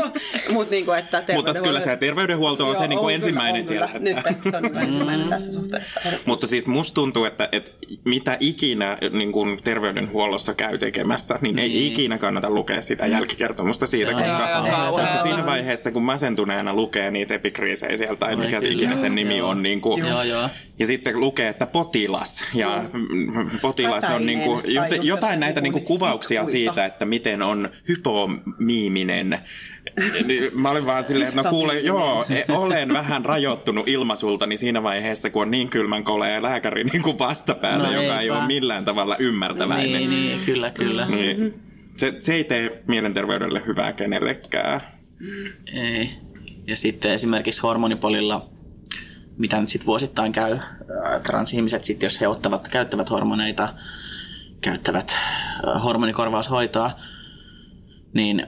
mut 0.51 0.71
niinku, 0.71 0.93
että 0.93 1.23
Mutta 1.35 1.55
kyllä 1.55 1.81
se 1.81 1.97
terveydenhuolto 1.97 2.69
on 2.69 2.77
se 2.77 2.89
niin 2.89 2.99
kuin 2.99 3.15
ensimmäinen 3.15 3.63
on 3.63 3.69
siellä. 3.69 3.89
Kyllä. 3.93 4.23
Nyt 4.31 4.43
se 4.51 4.57
on 4.57 4.83
ensimmäinen 4.83 5.29
tässä 5.29 5.53
suhteessa. 5.53 6.01
Mutta 6.27 6.47
siis 6.47 6.67
musta 6.67 6.95
tuntuu, 6.95 7.25
että, 7.25 7.49
että 7.53 7.71
mitä 8.05 8.37
ikinä 8.41 8.99
niin 9.13 9.33
kuin 9.33 9.63
terveydenhuollossa 9.65 10.55
käy 10.55 10.79
tekemässä, 10.79 11.39
niin 11.41 11.59
ei 11.59 11.69
Niin. 11.69 11.93
ikinä 11.93 12.19
kannata 12.19 12.51
lukea 12.51 12.83
sitä 12.83 13.07
jälkikertomusta 13.07 13.87
siitä, 13.87 14.11
Se 14.11 14.17
on 14.17 14.23
koska, 14.23 14.39
joo, 14.41 14.67
joo, 14.67 14.87
koska 14.87 14.97
kauheaa. 15.07 15.23
siinä 15.23 15.47
vaiheessa, 15.47 15.91
kun 15.93 16.03
masentuneena 16.03 16.75
lukee 16.75 17.11
niitä 17.11 17.35
epikriisejä 17.35 17.97
sieltä, 17.97 18.17
tai 18.17 18.37
mikä 18.37 18.59
ikinä 18.69 18.97
sen 18.97 19.15
nimi 19.15 19.39
Joo. 19.39 19.49
on, 19.49 19.63
niin 19.63 19.81
kuin, 19.81 20.07
Joo, 20.07 20.23
joo. 20.23 20.49
ja 20.79 20.87
sitten 20.87 21.21
lukee, 21.21 21.49
että 21.49 21.67
potilas, 21.67 22.45
ja 22.55 22.85
potilas 23.63 24.05
on 24.05 24.27
niin 24.27 24.41
kuin, 24.41 24.63
jotain 24.75 25.07
jotain 25.07 25.41
näitä 25.41 25.61
niin 25.61 25.73
kuin 25.73 25.81
niinku 25.81 25.99
kuvauksia 25.99 26.41
pikkuisa. 26.41 26.59
siitä, 26.59 26.85
että 26.85 27.05
miten 27.05 27.43
on 27.43 27.69
hypomiiminen. 27.89 29.39
Niin 30.27 30.61
Mä 30.61 30.71
olin 30.71 30.87
vaan 30.87 31.05
silleen, 31.05 31.29
että 31.29 31.43
no 31.43 31.51
kuule, 31.51 31.81
joo, 31.81 32.25
e- 32.31 32.45
olen 32.53 32.93
vähän 32.93 33.25
rajoittunut 33.25 33.89
ilmasultani 33.89 34.57
siinä 34.57 34.83
vaiheessa, 34.83 35.31
kun 35.31 35.43
on 35.43 35.51
niin 35.51 35.69
kylmän 35.69 36.05
kolea 36.05 36.43
lääkäri 36.43 36.85
niin 36.85 37.03
kuin 37.03 37.19
vastapäätä, 37.19 37.85
No 37.85 38.03
joka 38.03 38.21
ei 38.21 38.31
ole 38.31 38.47
millään 38.47 38.85
tavalla 38.85 39.17
ymmärtäväinen. 39.19 39.93
Niin, 39.93 40.11
niin, 40.11 40.41
kyllä, 40.47 40.71
kyllä. 40.71 41.07
Niin. 41.07 41.55
Se, 41.97 42.15
se 42.21 42.35
ei 42.35 42.45
tee 42.45 42.83
mielenterveydelle 42.89 43.63
hyvää 43.67 43.93
kenellekään. 43.93 44.81
Ei. 45.75 46.11
Ja 46.67 46.77
sitten 46.77 47.13
esimerkiksi 47.13 47.63
hormonipolilla, 47.63 48.49
mitä 49.39 49.61
nyt 49.61 49.69
sitten 49.69 49.87
vuosittain 49.87 50.33
käy, 50.33 50.59
ää, 51.05 51.21
transihmiset 51.21 51.85
sitten, 51.85 52.07
jos 52.07 52.21
he 52.21 52.29
ottavat, 52.29 52.69
käyttävät 52.69 53.11
hormoneita, 53.11 53.69
käyttävät 54.61 55.17
ää, 55.67 55.79
hormonikorvaushoitoa, 55.79 56.91
niin 58.13 58.47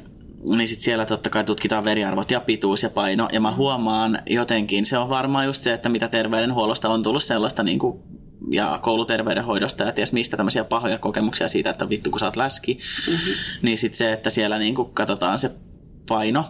niin 0.57 0.69
sitten 0.69 0.85
siellä 0.85 1.07
totta 1.07 1.31
kai 1.31 1.45
tutkitaan 1.45 1.85
veriarvot 1.85 2.31
ja 2.31 2.41
pituus 2.41 2.83
ja 2.83 2.91
paino. 2.91 3.29
Ja 3.33 3.41
mä 3.41 3.53
huomaan 3.53 4.19
jotenkin, 4.27 4.87
se 4.87 4.99
on 4.99 5.09
varmaan 5.09 5.47
just 5.47 5.63
se, 5.63 5.73
että 5.73 5.89
mitä 5.89 6.09
terveydenhuollosta 6.09 6.89
on 6.89 7.03
tullut 7.03 7.23
sellaista 7.23 7.63
niin 7.63 7.79
kuin 7.79 8.03
ja 8.51 8.79
kouluterveydenhoidosta 8.83 9.85
ja 9.85 9.93
ties 9.93 10.13
mistä 10.13 10.37
tämmöisiä 10.37 10.65
pahoja 10.65 10.99
kokemuksia 10.99 11.49
siitä, 11.49 11.71
että 11.71 11.89
vittu 11.89 12.11
kun 12.11 12.21
sä 12.21 12.27
oot 12.27 12.37
läski, 12.37 12.79
mm-hmm. 13.07 13.33
niin 13.63 13.79
sitten 13.79 13.99
se, 13.99 14.13
että 14.13 14.31
siellä 14.31 14.59
niin 14.59 14.75
kuin 14.75 14.95
katsotaan 14.95 15.39
se 15.39 15.51
paino 16.09 16.45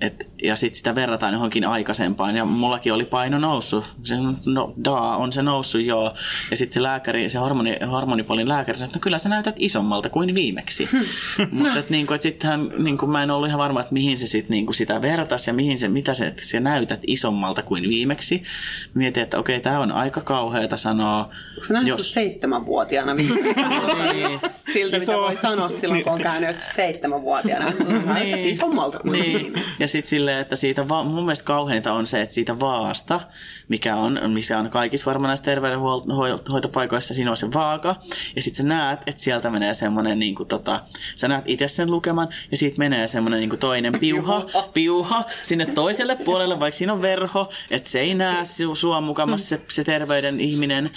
et, 0.00 0.30
ja 0.42 0.56
sitten 0.56 0.76
sitä 0.76 0.94
verrataan 0.94 1.34
johonkin 1.34 1.64
aikaisempaan. 1.64 2.36
Ja 2.36 2.44
mullakin 2.44 2.92
oli 2.92 3.04
paino 3.04 3.38
noussut. 3.38 3.84
Se, 4.04 4.14
no, 4.46 4.74
daa, 4.84 5.16
on 5.16 5.32
se 5.32 5.42
noussut 5.42 5.82
joo. 5.82 6.14
Ja 6.50 6.56
sitten 6.56 6.74
se 6.74 6.82
lääkäri, 6.82 7.30
se 7.30 7.38
hormoni, 7.38 7.76
hormonipolin 7.90 8.48
lääkäri 8.48 8.78
sanoi, 8.78 8.88
että 8.88 8.98
no 8.98 9.02
kyllä 9.02 9.18
sä 9.18 9.28
näytät 9.28 9.56
isommalta 9.58 10.08
kuin 10.08 10.34
viimeksi. 10.34 10.88
Mutta 11.50 11.78
et, 11.78 11.90
niinku, 11.90 12.14
et 12.14 12.22
sittenhän 12.22 12.70
niinku, 12.78 13.06
mä 13.06 13.22
en 13.22 13.30
ollut 13.30 13.48
ihan 13.48 13.58
varma, 13.58 13.80
että 13.80 13.92
mihin 13.92 14.18
se 14.18 14.26
sit, 14.26 14.48
niinku, 14.48 14.72
sitä 14.72 15.02
vertasi 15.02 15.50
ja 15.50 15.54
mihin 15.54 15.78
se, 15.78 15.88
mitä 15.88 16.14
se, 16.14 16.26
että 16.26 16.44
sä 16.44 16.60
näytät 16.60 17.00
isommalta 17.06 17.62
kuin 17.62 17.88
viimeksi. 17.88 18.42
Mietin, 18.94 19.22
että 19.22 19.38
okei, 19.38 19.60
tämä 19.60 19.80
on 19.80 19.92
aika 19.92 20.20
kauheata 20.20 20.76
sanoa. 20.76 21.18
Onko 21.18 21.64
se 21.64 21.72
nähnyt 21.72 21.88
jos... 21.88 22.14
seitsemänvuotiaana 22.14 23.16
viimeksi? 23.16 23.46
Niin. 24.12 24.40
Siltä, 24.72 24.98
mitä 24.98 25.12
voi 25.12 25.36
sanoa 25.36 25.68
silloin, 25.68 26.04
kun 26.04 26.12
on 26.12 26.20
käynyt 26.20 26.48
joskus 26.48 26.68
seitsemänvuotiaana. 26.74 27.72
Näytät 28.06 28.40
isommalta 28.40 28.98
kuin 28.98 29.12
niin. 29.12 29.42
viimeksi. 29.42 29.82
Ja 29.82 29.88
sitten 29.88 30.08
silleen, 30.26 30.42
että 30.42 30.56
siitä 30.56 30.88
va- 30.88 31.04
mun 31.04 31.24
mielestä 31.24 31.44
kauheinta 31.44 31.92
on 31.92 32.06
se, 32.06 32.22
että 32.22 32.34
siitä 32.34 32.60
vaasta, 32.60 33.20
mikä 33.68 33.96
on, 33.96 34.20
missä 34.34 34.58
on 34.58 34.70
kaikissa 34.70 35.06
varmaan 35.06 35.28
näissä 35.28 35.44
terveydenhoitopaikoissa, 35.44 37.14
siinä 37.14 37.30
on 37.30 37.36
se 37.36 37.52
vaaka. 37.52 37.96
Ja 38.36 38.42
sitten 38.42 38.56
sä 38.56 38.62
näet, 38.62 39.00
että 39.06 39.22
sieltä 39.22 39.50
menee 39.50 39.74
semmoinen, 39.74 40.18
niin 40.18 40.34
kuin, 40.34 40.48
tota, 40.48 40.80
sä 41.16 41.28
näet 41.28 41.44
itse 41.48 41.68
sen 41.68 41.90
lukeman, 41.90 42.28
ja 42.50 42.56
siitä 42.56 42.78
menee 42.78 43.08
semmoinen 43.08 43.40
niin 43.40 43.50
kuin 43.50 43.60
toinen 43.60 43.92
piuha, 44.00 44.46
piuha. 44.74 45.24
sinne 45.42 45.66
toiselle 45.66 46.16
puolelle, 46.16 46.60
vaikka 46.60 46.78
siinä 46.78 46.92
on 46.92 47.02
verho, 47.02 47.50
että 47.70 47.88
se 47.90 48.00
ei 48.00 48.14
näe 48.14 48.42
su- 48.42 48.76
sua 48.76 49.00
mukamassa 49.00 49.48
se, 49.48 49.60
se 49.68 49.84
terveyden 49.84 50.40
ihminen, 50.40 50.90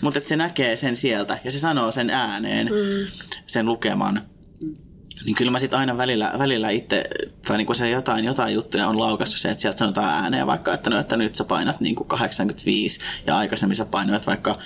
mutta 0.00 0.18
että 0.18 0.28
se 0.28 0.36
näkee 0.36 0.76
sen 0.76 0.96
sieltä, 0.96 1.38
ja 1.44 1.50
se 1.50 1.58
sanoo 1.58 1.90
sen 1.90 2.10
ääneen, 2.10 2.70
sen 3.46 3.66
lukeman 3.66 4.33
niin 5.24 5.34
kyllä 5.34 5.50
mä 5.50 5.58
sitten 5.58 5.78
aina 5.78 5.96
välillä, 5.96 6.32
välillä 6.38 6.70
itse, 6.70 7.04
tai 7.46 7.58
niin 7.58 7.74
se 7.74 7.90
jotain, 7.90 8.24
jotain 8.24 8.54
juttuja 8.54 8.88
on 8.88 9.00
laukassut 9.00 9.40
se, 9.40 9.50
että 9.50 9.62
sieltä 9.62 9.78
sanotaan 9.78 10.22
ääneen 10.22 10.46
vaikka, 10.46 10.74
että, 10.74 10.90
no, 10.90 10.98
että 10.98 11.16
nyt 11.16 11.34
sä 11.34 11.44
painat 11.44 11.80
niin 11.80 11.94
kuin 11.94 12.08
85 12.08 13.00
ja 13.26 13.38
aikaisemmin 13.38 13.76
sä 13.76 13.84
painoit 13.84 14.26
vaikka 14.26 14.58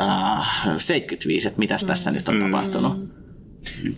äh, 0.00 0.62
75, 0.78 1.48
että 1.48 1.58
mitäs 1.58 1.84
tässä 1.84 2.10
nyt 2.10 2.28
on 2.28 2.40
tapahtunut. 2.40 3.19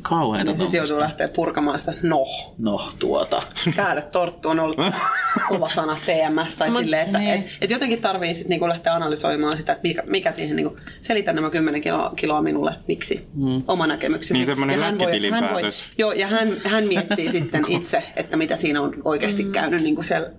Kauheeta 0.02 0.50
Ja 0.50 0.56
sitten 0.56 0.78
joutuu 0.78 1.00
lähteä 1.00 1.28
purkamaan 1.28 1.78
sitä 1.78 1.94
noh. 2.02 2.54
No 2.58 2.80
tuota. 2.98 3.42
Käärötorttu 3.76 4.48
on 4.48 4.60
ollut 4.60 4.76
kova 5.48 5.68
sana 5.68 5.96
TMS. 6.06 6.56
Tai 6.56 6.70
silleen, 6.72 7.06
että 7.06 7.18
niin. 7.18 7.30
et, 7.30 7.58
et 7.60 7.70
jotenkin 7.70 8.00
tarvii 8.00 8.34
sit 8.34 8.48
niinku 8.48 8.68
lähteä 8.68 8.94
analysoimaan 8.94 9.56
sitä, 9.56 9.72
että 9.72 9.88
mikä, 9.88 10.02
mikä 10.06 10.32
siihen, 10.32 10.56
niinku, 10.56 10.76
selitä 11.00 11.32
nämä 11.32 11.50
10 11.50 11.80
kiloa, 11.80 12.12
kiloa 12.16 12.42
minulle, 12.42 12.74
miksi, 12.88 13.26
mm. 13.34 13.62
oma 13.68 13.86
näkemyksesi. 13.86 14.32
Niin 14.34 14.46
semmoinen 14.46 14.78
Ja 14.78 14.84
hän 14.84 14.98
voi- 14.98 15.06
läskitilinpäätös. 15.06 15.84
Joo, 15.98 16.12
ja 16.12 16.26
hän, 16.26 16.48
hän 16.70 16.84
miettii 16.84 17.32
sitten 17.40 17.64
itse, 17.68 18.04
että 18.16 18.36
mitä 18.36 18.56
siinä 18.56 18.80
on 18.80 18.94
oikeasti 19.04 19.44
mm. 19.44 19.52
käynyt 19.52 19.82
niinku 19.82 20.02
siellä 20.02 20.30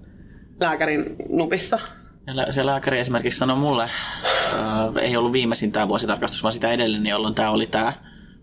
lääkärin 0.59 1.15
nupissa. 1.29 1.79
Ja 2.27 2.51
se 2.51 2.65
lääkäri 2.65 2.99
esimerkiksi 2.99 3.39
sanoi 3.39 3.57
mulle, 3.57 3.83
äh, 3.83 3.89
ei 5.01 5.17
ollut 5.17 5.33
viimeisin 5.33 5.71
tämä 5.71 5.87
vuositarkastus, 5.87 6.43
vaan 6.43 6.53
sitä 6.53 6.71
edellinen, 6.71 7.09
jolloin 7.09 7.35
tämä 7.35 7.51
oli 7.51 7.67
tämä 7.67 7.93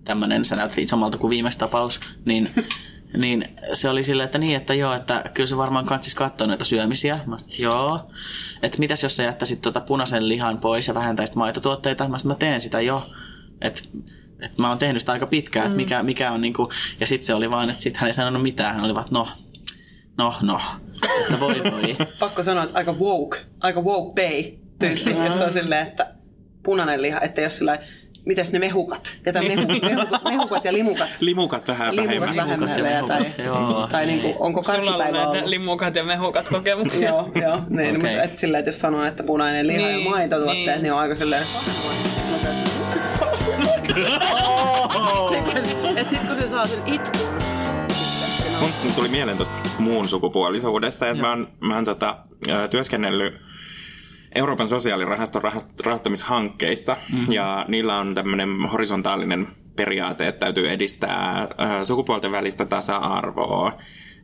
tämmöinen, 0.04 0.44
se 0.44 0.56
näytti 0.56 0.86
samalta 0.86 1.18
kuin 1.18 1.30
viimeksi 1.30 1.58
tapaus, 1.58 2.00
niin, 2.24 2.50
niin 3.22 3.48
se 3.72 3.88
oli 3.88 4.04
silleen, 4.04 4.24
että 4.24 4.38
niin, 4.38 4.56
että 4.56 4.74
joo, 4.74 4.94
että 4.94 5.24
kyllä 5.34 5.46
se 5.46 5.56
varmaan 5.56 5.86
kansis 5.86 6.14
katsoa 6.14 6.46
noita 6.46 6.64
syömisiä. 6.64 7.20
Mä, 7.26 7.36
joo, 7.58 8.10
että 8.62 8.78
mitäs 8.78 9.02
jos 9.02 9.16
sä 9.16 9.22
jättäisit 9.22 9.60
tuota 9.60 9.80
punaisen 9.80 10.28
lihan 10.28 10.58
pois 10.58 10.88
ja 10.88 10.94
vähentäisit 10.94 11.36
maitotuotteita? 11.36 12.08
Mä, 12.08 12.18
sanoin, 12.18 12.36
mä 12.36 12.38
teen 12.38 12.60
sitä 12.60 12.80
jo, 12.80 13.10
että 13.60 13.82
et 14.40 14.58
mä 14.58 14.68
oon 14.68 14.78
tehnyt 14.78 15.02
sitä 15.02 15.12
aika 15.12 15.26
pitkään, 15.26 15.66
että 15.66 15.76
mikä, 15.76 16.02
mikä 16.02 16.32
on 16.32 16.40
niinku, 16.40 16.70
ja 17.00 17.06
sitten 17.06 17.26
se 17.26 17.34
oli 17.34 17.50
vaan, 17.50 17.70
että 17.70 17.82
sit 17.82 17.96
hän 17.96 18.08
ei 18.08 18.14
sanonut 18.14 18.42
mitään, 18.42 18.74
hän 18.74 18.84
oli 18.84 18.94
vaan, 18.94 19.06
no, 19.10 19.28
no, 20.18 20.34
no, 20.42 20.60
että 21.20 21.40
voi 21.40 21.62
voi. 21.70 21.96
Pakko 22.18 22.42
sanoa, 22.42 22.64
että 22.64 22.78
aika 22.78 22.92
woke, 22.92 23.38
aika 23.60 23.80
woke 23.80 24.22
bay 24.22 24.42
tyyppi, 24.78 25.10
jossa 25.26 25.44
on 25.44 25.52
silleen, 25.52 25.86
että 25.86 26.14
punainen 26.62 27.02
liha, 27.02 27.20
että 27.20 27.40
jos 27.40 27.58
sillä 27.58 27.78
mitäs 28.24 28.52
ne 28.52 28.58
mehukat? 28.58 29.18
Jätä 29.26 29.42
mehu, 29.42 29.66
mehukat, 29.90 30.24
mehukat 30.24 30.64
ja 30.64 30.72
limukat. 30.72 31.08
Limukat 31.20 31.68
vähän 31.68 31.96
Limukat 31.96 32.20
vähemmän. 32.20 32.36
vähemmälle. 32.36 32.90
ja 32.90 33.02
Tai, 33.06 33.26
Joo. 33.44 33.88
tai 33.90 34.06
niinku, 34.06 34.34
onko 34.38 34.62
Sulla 34.62 34.78
on 34.78 34.82
ollut 34.82 34.96
karkkipäivä 34.98 35.24
näitä 35.24 35.38
ollut? 35.38 35.48
limukat 35.50 35.94
ja 35.94 36.04
mehukat 36.04 36.48
kokemuksia. 36.48 37.08
Joo, 37.08 37.28
joo. 37.42 37.58
Niin, 37.68 37.96
Okei. 37.96 38.10
mutta 38.10 38.22
et 38.22 38.38
silleen, 38.38 38.58
että 38.58 38.68
jos 38.68 38.80
sanoo, 38.80 39.04
että 39.04 39.22
punainen 39.22 39.66
liha 39.66 39.86
Niin, 39.88 40.04
ja 40.04 40.10
maitotuotteet, 40.10 40.66
niin. 40.66 40.82
niin. 40.82 40.92
on 40.92 40.98
aika 40.98 41.16
silleen, 41.16 41.42
että 45.96 46.10
sit 46.16 46.26
kun 46.28 46.36
se 46.36 46.46
saa 46.48 46.66
sen 46.66 46.78
itkun, 46.86 47.20
Mun 48.82 48.92
tuli 48.96 49.08
mieleen 49.08 49.36
tuosta 49.36 49.60
muun 49.78 50.08
sukupuolisuudesta, 50.08 51.08
että 51.08 51.22
mä 51.22 51.28
oon, 51.30 51.48
mä 51.60 51.74
oon 51.74 51.84
tota, 51.84 52.16
työskennellyt 52.70 53.34
Euroopan 54.34 54.68
sosiaalirahaston 54.68 55.42
rahast- 55.42 55.86
rahoittamishankkeissa, 55.86 56.96
mm-hmm. 57.12 57.32
ja 57.32 57.64
niillä 57.68 57.98
on 57.98 58.14
tämmöinen 58.14 58.66
horisontaalinen 58.72 59.46
periaate, 59.76 60.28
että 60.28 60.40
täytyy 60.40 60.70
edistää 60.70 61.48
ö, 61.80 61.84
sukupuolten 61.84 62.32
välistä 62.32 62.64
tasa-arvoa 62.64 63.72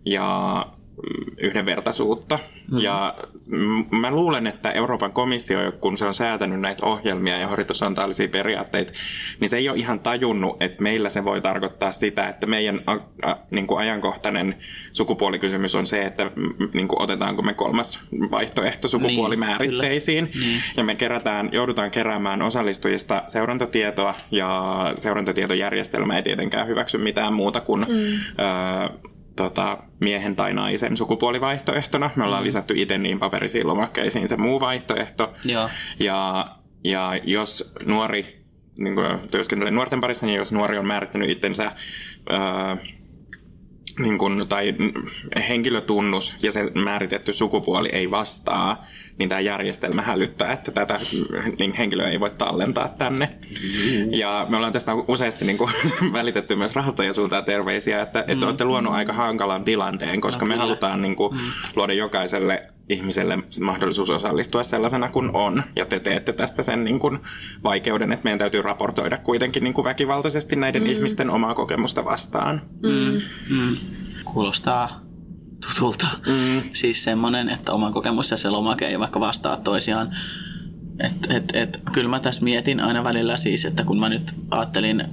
ja 0.04 0.66
yhdenvertaisuutta. 1.38 2.36
Mm-hmm. 2.36 2.78
Ja 2.78 3.14
mä 3.90 4.10
luulen, 4.10 4.46
että 4.46 4.72
Euroopan 4.72 5.12
komissio, 5.12 5.72
kun 5.80 5.98
se 5.98 6.04
on 6.06 6.14
säätänyt 6.14 6.60
näitä 6.60 6.86
ohjelmia 6.86 7.38
ja 7.38 7.48
horisontaalisia 7.48 8.28
periaatteita, 8.28 8.92
niin 9.40 9.48
se 9.48 9.56
ei 9.56 9.68
ole 9.68 9.78
ihan 9.78 10.00
tajunnut, 10.00 10.62
että 10.62 10.82
meillä 10.82 11.08
se 11.08 11.24
voi 11.24 11.40
tarkoittaa 11.40 11.92
sitä, 11.92 12.28
että 12.28 12.46
meidän 12.46 12.80
a, 12.86 12.92
a, 13.22 13.36
niin 13.50 13.66
kuin 13.66 13.80
ajankohtainen 13.80 14.54
sukupuolikysymys 14.92 15.74
on 15.74 15.86
se, 15.86 16.02
että 16.02 16.30
niin 16.74 16.88
kuin 16.88 17.02
otetaanko 17.02 17.42
me 17.42 17.54
kolmas 17.54 18.00
vaihtoehto 18.30 18.88
sukupuolimääritteisiin. 18.88 20.24
Niin, 20.24 20.32
kyllä. 20.32 20.46
Niin. 20.46 20.62
Ja 20.76 20.84
me 20.84 20.94
kerätään, 20.94 21.48
joudutaan 21.52 21.90
keräämään 21.90 22.42
osallistujista 22.42 23.22
seurantatietoa, 23.26 24.14
ja 24.30 24.76
seurantatietojärjestelmä 24.96 26.16
ei 26.16 26.22
tietenkään 26.22 26.68
hyväksy 26.68 26.98
mitään 26.98 27.32
muuta 27.32 27.60
kuin 27.60 27.86
mm. 27.88 27.94
ö, 27.94 29.10
tota, 29.36 29.78
miehen 30.00 30.36
tai 30.36 30.52
naisen 30.52 30.96
sukupuolivaihtoehtona. 30.96 32.10
Me 32.16 32.24
ollaan 32.24 32.44
lisätty 32.44 32.74
itse 32.76 32.98
niin 32.98 33.18
paperisiin 33.18 33.66
lomakkeisiin 33.66 34.28
se 34.28 34.36
muu 34.36 34.60
vaihtoehto. 34.60 35.32
Joo. 35.44 35.68
Ja, 36.00 36.46
ja 36.84 37.20
jos 37.24 37.74
nuori, 37.84 38.44
niin 38.78 38.94
kuin 38.94 39.18
työskentelee 39.30 39.72
nuorten 39.72 40.00
parissa, 40.00 40.26
niin 40.26 40.36
jos 40.36 40.52
nuori 40.52 40.78
on 40.78 40.86
määrittänyt 40.86 41.30
itsensä 41.30 41.72
ää, 42.28 42.76
niin 43.98 44.18
kuin, 44.18 44.48
tai 44.48 44.74
henkilötunnus 45.48 46.34
ja 46.42 46.52
se 46.52 46.70
määritetty 46.74 47.32
sukupuoli 47.32 47.88
ei 47.92 48.10
vastaa, 48.10 48.84
niin 49.18 49.28
tämä 49.28 49.40
järjestelmä 49.40 50.02
hälyttää, 50.02 50.52
että 50.52 50.70
tätä 50.70 51.00
niin 51.58 51.72
henkilöä 51.72 52.08
ei 52.08 52.20
voi 52.20 52.30
tallentaa 52.30 52.88
tänne. 52.88 53.28
Ja 54.10 54.46
me 54.48 54.56
ollaan 54.56 54.72
tästä 54.72 54.92
useasti 54.94 55.44
niin 55.44 55.58
kuin, 55.58 55.70
välitetty 56.12 56.56
myös 56.56 56.74
rahoittajan 56.74 57.14
suuntaan 57.14 57.44
terveisiä, 57.44 58.02
että, 58.02 58.24
että 58.28 58.46
olette 58.46 58.64
luonut 58.64 58.94
aika 58.94 59.12
hankalan 59.12 59.64
tilanteen, 59.64 60.20
koska 60.20 60.44
No, 60.44 60.48
me 60.48 60.54
kyllä. 60.54 60.64
halutaan 60.64 61.02
niin 61.02 61.16
kuin, 61.16 61.38
luoda 61.76 61.92
jokaiselle 61.92 62.62
ihmiselle 62.88 63.38
mahdollisuus 63.60 64.10
osallistua 64.10 64.62
sellaisena 64.62 65.08
kuin 65.08 65.30
on. 65.36 65.62
Ja 65.76 65.86
te 65.86 66.00
teette 66.00 66.32
tästä 66.32 66.62
sen 66.62 66.84
niin 66.84 66.98
kuin 66.98 67.18
vaikeuden, 67.64 68.12
että 68.12 68.24
meidän 68.24 68.38
täytyy 68.38 68.62
raportoida 68.62 69.18
kuitenkin 69.18 69.64
niin 69.64 69.74
kuin 69.74 69.84
väkivaltaisesti 69.84 70.56
näiden 70.56 70.82
mm. 70.82 70.88
ihmisten 70.88 71.30
omaa 71.30 71.54
kokemusta 71.54 72.04
vastaan. 72.04 72.62
Kuulostaa 74.24 75.05
tutulta. 75.60 76.06
Mm. 76.26 76.62
Siis 76.72 77.04
semmoinen, 77.04 77.48
että 77.48 77.72
oma 77.72 77.90
kokemus 77.90 78.30
ja 78.30 78.36
se 78.36 78.50
lomake 78.50 78.86
ei 78.86 78.98
vaikka 78.98 79.20
vastaa 79.20 79.56
toisiaan. 79.56 80.16
Et, 80.98 81.30
et, 81.30 81.44
et, 81.54 81.80
kyllä 81.92 82.08
mä 82.08 82.20
tässä 82.20 82.44
mietin 82.44 82.80
aina 82.80 83.04
välillä 83.04 83.36
siis, 83.36 83.64
että 83.64 83.84
kun 83.84 84.00
mä 84.00 84.08
nyt 84.08 84.34
ajattelin 84.50 85.04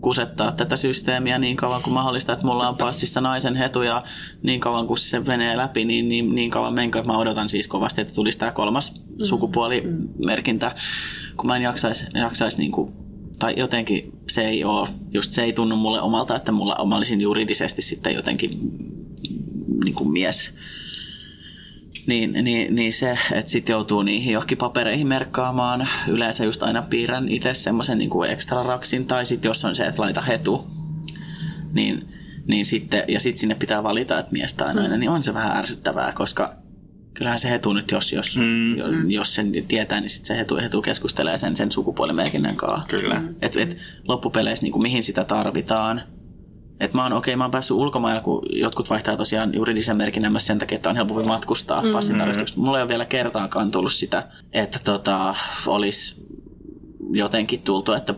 kusettaa 0.00 0.52
tätä 0.52 0.76
systeemiä 0.76 1.38
niin 1.38 1.56
kauan 1.56 1.82
kuin 1.82 1.94
mahdollista, 1.94 2.32
että 2.32 2.46
mulla 2.46 2.68
on 2.68 2.76
passissa 2.76 3.20
naisen 3.20 3.54
hetu 3.54 3.82
ja 3.82 4.02
niin 4.42 4.60
kauan 4.60 4.86
kuin 4.86 4.98
se 4.98 5.20
menee 5.20 5.56
läpi, 5.56 5.84
niin, 5.84 6.08
niin, 6.08 6.34
niin 6.34 6.50
kauan 6.50 6.74
menkö. 6.74 7.02
Mä 7.02 7.18
odotan 7.18 7.48
siis 7.48 7.68
kovasti, 7.68 8.00
että 8.00 8.14
tulisi 8.14 8.38
tämä 8.38 8.52
kolmas 8.52 9.02
sukupuolimerkintä, 9.22 10.74
kun 11.36 11.46
mä 11.46 11.56
en 11.56 11.62
jaksaisi, 11.62 12.04
jaksaisi 12.14 12.58
niin 12.58 12.72
kuin, 12.72 12.92
tai 13.38 13.54
jotenkin 13.56 14.12
se 14.28 14.44
ei 14.44 14.64
ole, 14.64 14.88
just 15.10 15.32
se 15.32 15.42
ei 15.42 15.52
tunnu 15.52 15.76
mulle 15.76 16.00
omalta, 16.00 16.36
että 16.36 16.52
mulla, 16.52 16.86
mä 16.88 16.96
olisin 16.96 17.20
juridisesti 17.20 17.82
sitten 17.82 18.14
jotenkin 18.14 18.50
niin 19.84 19.94
kuin 19.94 20.12
mies. 20.12 20.54
Niin, 22.06 22.32
niin, 22.32 22.74
niin 22.74 22.92
se, 22.92 23.18
että 23.32 23.50
sitten 23.50 23.72
joutuu 23.72 24.02
niihin 24.02 24.32
johonkin 24.32 24.58
papereihin 24.58 25.06
merkkaamaan. 25.06 25.88
Yleensä 26.08 26.44
just 26.44 26.62
aina 26.62 26.82
piirrän 26.82 27.28
itse 27.28 27.54
semmoisen 27.54 27.98
niin 27.98 28.10
kuin 28.10 28.30
extra 28.30 28.62
raksin, 28.62 29.06
tai 29.06 29.26
sitten 29.26 29.48
jos 29.48 29.64
on 29.64 29.74
se, 29.74 29.82
että 29.84 30.02
laita 30.02 30.20
hetu, 30.20 30.66
niin, 31.72 32.08
niin 32.46 32.66
sitten, 32.66 33.04
ja 33.08 33.20
sitten 33.20 33.40
sinne 33.40 33.54
pitää 33.54 33.82
valita, 33.82 34.18
että 34.18 34.32
mies 34.32 34.54
tai 34.54 34.74
nainen, 34.74 35.00
niin 35.00 35.10
on 35.10 35.22
se 35.22 35.34
vähän 35.34 35.56
ärsyttävää, 35.56 36.12
koska 36.12 36.54
kyllähän 37.14 37.38
se 37.38 37.50
hetu 37.50 37.72
nyt, 37.72 37.90
jos, 37.90 38.12
jos, 38.12 38.36
Mm. 38.38 38.76
jo- 38.76 38.86
jos 39.08 39.34
sen 39.34 39.52
tietää, 39.68 40.00
niin 40.00 40.10
sitten 40.10 40.26
se 40.26 40.36
hetu, 40.36 40.56
hetu 40.56 40.82
keskustelee 40.82 41.38
sen, 41.38 41.56
sen 41.56 41.72
sukupuolimerkinnän 41.72 42.56
kanssa. 42.56 42.88
Kyllä. 42.88 43.22
Et, 43.42 43.56
et 43.56 43.76
loppupeleissä 44.08 44.62
niin 44.62 44.72
kuin, 44.72 44.82
mihin 44.82 45.02
sitä 45.02 45.24
tarvitaan. 45.24 46.02
Et 46.80 46.94
mä 46.94 47.02
oon, 47.02 47.12
okei, 47.12 47.36
mä 47.36 47.44
oon 47.44 47.50
päässyt 47.50 47.76
ulkomailla, 47.76 48.20
kun 48.20 48.42
jotkut 48.52 48.90
vaihtaa 48.90 49.16
tosiaan 49.16 49.54
juridisen 49.54 49.96
merkinnän 49.96 50.32
myös 50.32 50.46
sen 50.46 50.58
takia, 50.58 50.76
että 50.76 50.90
on 50.90 50.96
helpompi 50.96 51.22
matkustaa 51.22 51.82
mm. 51.82 51.92
passin 51.92 52.18
tarkastuksesta. 52.18 52.60
Mulla 52.60 52.78
ei 52.78 52.82
ole 52.82 52.88
vielä 52.88 53.04
kertaakaan 53.04 53.70
tullut 53.70 53.92
sitä, 53.92 54.28
että 54.52 54.78
tota, 54.84 55.34
olisi 55.66 56.26
jotenkin 57.10 57.62
tultu, 57.62 57.92
että 57.92 58.14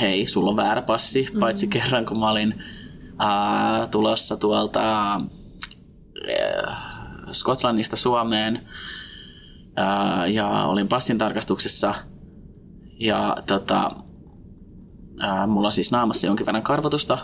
hei, 0.00 0.26
sulla 0.26 0.50
on 0.50 0.56
väärä 0.56 0.82
passi, 0.82 1.28
mm. 1.32 1.40
paitsi 1.40 1.68
kerran, 1.68 2.06
kun 2.06 2.20
mä 2.20 2.28
olin 2.28 2.62
ää, 3.18 3.86
tulossa 3.86 4.36
tuolta 4.36 4.80
ää, 4.80 5.20
Skotlannista 7.32 7.96
Suomeen 7.96 8.68
ää, 9.76 10.26
ja 10.26 10.48
olin 10.48 10.88
passin 10.88 11.18
tarkastuksessa 11.18 11.94
ja 13.00 13.36
tota, 13.46 13.90
ää, 15.20 15.46
mulla 15.46 15.68
on 15.68 15.72
siis 15.72 15.90
naamassa 15.90 16.26
jonkin 16.26 16.46
verran 16.46 16.62
karvotusta 16.62 17.18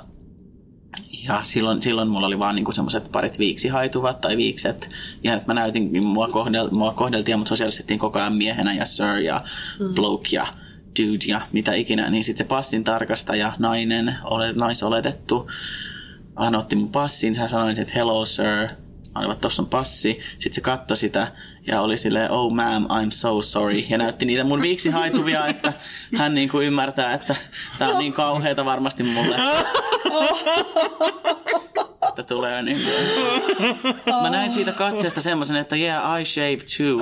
ja 1.26 1.40
silloin, 1.42 1.82
silloin 1.82 2.08
mulla 2.08 2.26
oli 2.26 2.38
vaan 2.38 2.54
niinku 2.54 2.72
semmoiset 2.72 3.12
parit 3.12 3.38
viiksihaituvat 3.38 4.20
tai 4.20 4.37
viikset. 4.37 4.90
Ihan, 5.22 5.38
että 5.38 5.52
mä 5.52 5.60
näytin, 5.60 6.04
mua, 6.04 6.28
kohdel, 6.28 6.68
mua 6.70 6.92
kohdeltiin, 6.92 7.38
mutta 7.38 7.48
sosiaalistettiin 7.48 7.98
koko 7.98 8.18
ajan 8.18 8.37
miehenä 8.37 8.74
ja 8.74 8.84
sir 8.84 9.18
ja 9.24 9.42
mm. 9.80 9.94
bloke 9.94 10.28
ja 10.32 10.46
dude 11.00 11.24
ja 11.26 11.40
mitä 11.52 11.72
ikinä. 11.74 12.10
Niin 12.10 12.24
sitten 12.24 12.44
se 12.44 12.48
passin 12.48 12.84
tarkastaja, 12.84 13.52
nainen, 13.58 14.14
ole, 14.24 14.52
naisoletettu, 14.52 15.50
hän 16.44 16.54
otti 16.54 16.76
mun 16.76 16.90
passin, 16.92 17.38
hän 17.38 17.48
sanoi, 17.48 17.70
että 17.70 17.92
hello 17.94 18.24
sir, 18.24 18.68
Että 19.22 19.35
tossa 19.40 19.62
on 19.62 19.68
passi. 19.68 20.20
Sitten 20.31 20.55
se 20.55 20.61
katsoi 20.61 20.96
sitä 20.96 21.29
ja 21.66 21.81
oli 21.81 21.96
silleen, 21.96 22.31
oh 22.31 22.53
ma'am, 22.53 22.87
I'm 22.87 23.11
so 23.11 23.42
sorry. 23.42 23.79
Ja 23.79 23.98
näytti 23.98 24.27
niitä 24.27 24.44
mun 24.44 24.62
viiksi 24.62 24.90
haituvia, 24.90 25.46
että 25.46 25.72
hän 26.16 26.35
niin 26.35 26.48
kuin 26.48 26.66
ymmärtää, 26.66 27.14
että 27.14 27.35
tää 27.79 27.88
on 27.88 27.98
niin 27.98 28.12
kauheeta 28.12 28.64
varmasti 28.64 29.03
mulle. 29.03 29.37
että 32.09 32.22
tulee 32.22 32.62
niin 32.62 32.79
kuin... 32.85 32.94
Mä 34.22 34.31
näin 34.31 34.53
siitä 34.53 34.72
katseesta 34.72 35.20
semmoisen, 35.20 35.57
että 35.57 35.77
yeah, 35.77 36.20
I 36.20 36.24
shaved 36.24 36.61
too. 36.77 37.00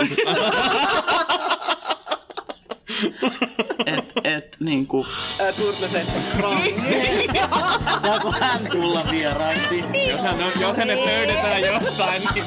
Et, 3.86 4.12
et, 4.24 4.56
niin 4.60 4.86
kuin, 4.86 5.06
Ää, 5.40 5.52
Turtleset 5.52 6.08
saako 8.02 8.34
hän 8.40 8.60
tulla 8.72 9.04
vieraaksi? 9.10 9.84
Jos, 10.10 10.22
hän, 10.22 10.38
jos 10.60 10.76
hänet 10.76 10.98
löydetään 11.04 11.62
jostain, 11.62 12.22
niin. 12.34 12.44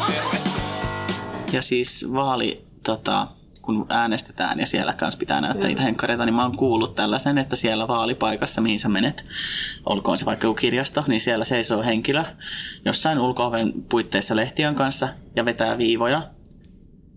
Ja 1.51 1.61
siis 1.61 2.05
vaali, 2.13 2.65
tota, 2.83 3.27
kun 3.61 3.85
äänestetään 3.89 4.59
ja 4.59 4.65
siellä 4.67 4.93
kanssa 4.93 5.17
pitää 5.17 5.41
näyttää 5.41 5.67
niitä 5.67 5.81
henkkareita, 5.81 6.25
niin 6.25 6.33
mä 6.33 6.43
oon 6.43 6.57
kuullut 6.57 6.95
tällaisen, 6.95 7.37
että 7.37 7.55
siellä 7.55 7.87
vaalipaikassa, 7.87 8.61
mihin 8.61 8.79
sä 8.79 8.89
menet, 8.89 9.25
olkoon 9.85 10.17
se 10.17 10.25
vaikka 10.25 10.47
joku 10.47 10.55
kirjasto, 10.55 11.03
niin 11.07 11.21
siellä 11.21 11.45
seisoo 11.45 11.83
henkilö 11.83 12.23
jossain 12.85 13.19
ulko 13.19 13.51
puitteissa 13.89 14.35
lehtiön 14.35 14.75
kanssa 14.75 15.07
ja 15.35 15.45
vetää 15.45 15.77
viivoja. 15.77 16.21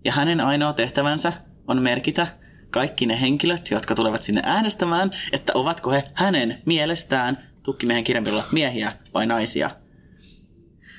Ja 0.04 0.12
hänen 0.12 0.40
ainoa 0.40 0.72
tehtävänsä 0.72 1.32
on 1.66 1.82
merkitä 1.82 2.26
kaikki 2.70 3.06
ne 3.06 3.20
henkilöt, 3.20 3.70
jotka 3.70 3.94
tulevat 3.94 4.22
sinne 4.22 4.42
äänestämään, 4.44 5.10
että 5.32 5.52
ovatko 5.54 5.90
he 5.90 6.04
hänen 6.14 6.62
mielestään 6.66 7.38
tukkimiehen 7.62 8.04
kirjanpidolla 8.04 8.44
miehiä 8.52 8.92
vai 9.14 9.26
naisia. 9.26 9.70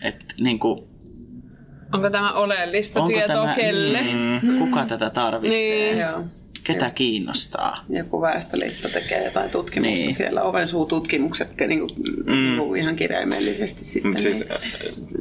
Et 0.01 0.33
niin 0.39 0.59
kuin, 0.59 0.89
Onko 1.93 2.09
tämä 2.09 2.33
oleellista 2.33 2.99
onko 3.01 3.13
tietoa 3.13 3.43
tämä, 3.43 3.55
kelle? 3.55 4.01
Mm, 4.01 4.59
kuka 4.59 4.85
tätä 4.85 5.09
tarvitsee? 5.09 5.59
Niin. 5.59 5.99
Joo. 5.99 6.23
Ketä 6.73 6.91
kiinnostaa? 6.95 7.77
Joku 7.89 8.21
väestöliitto 8.21 8.89
tekee 8.89 9.25
jotain 9.25 9.49
tutkimusta 9.49 9.95
Niin. 9.95 10.13
siellä, 10.13 10.41
ovensuututkimukset 10.41 11.49
niin 11.67 11.79
kuin, 11.79 11.89
mm. 12.25 12.75
ihan 12.75 12.95
kirjaimellisesti 12.95 13.85
sitten. 13.85 14.21
Siis 14.21 14.39
niin. 14.39 14.51
äh, 14.51 14.61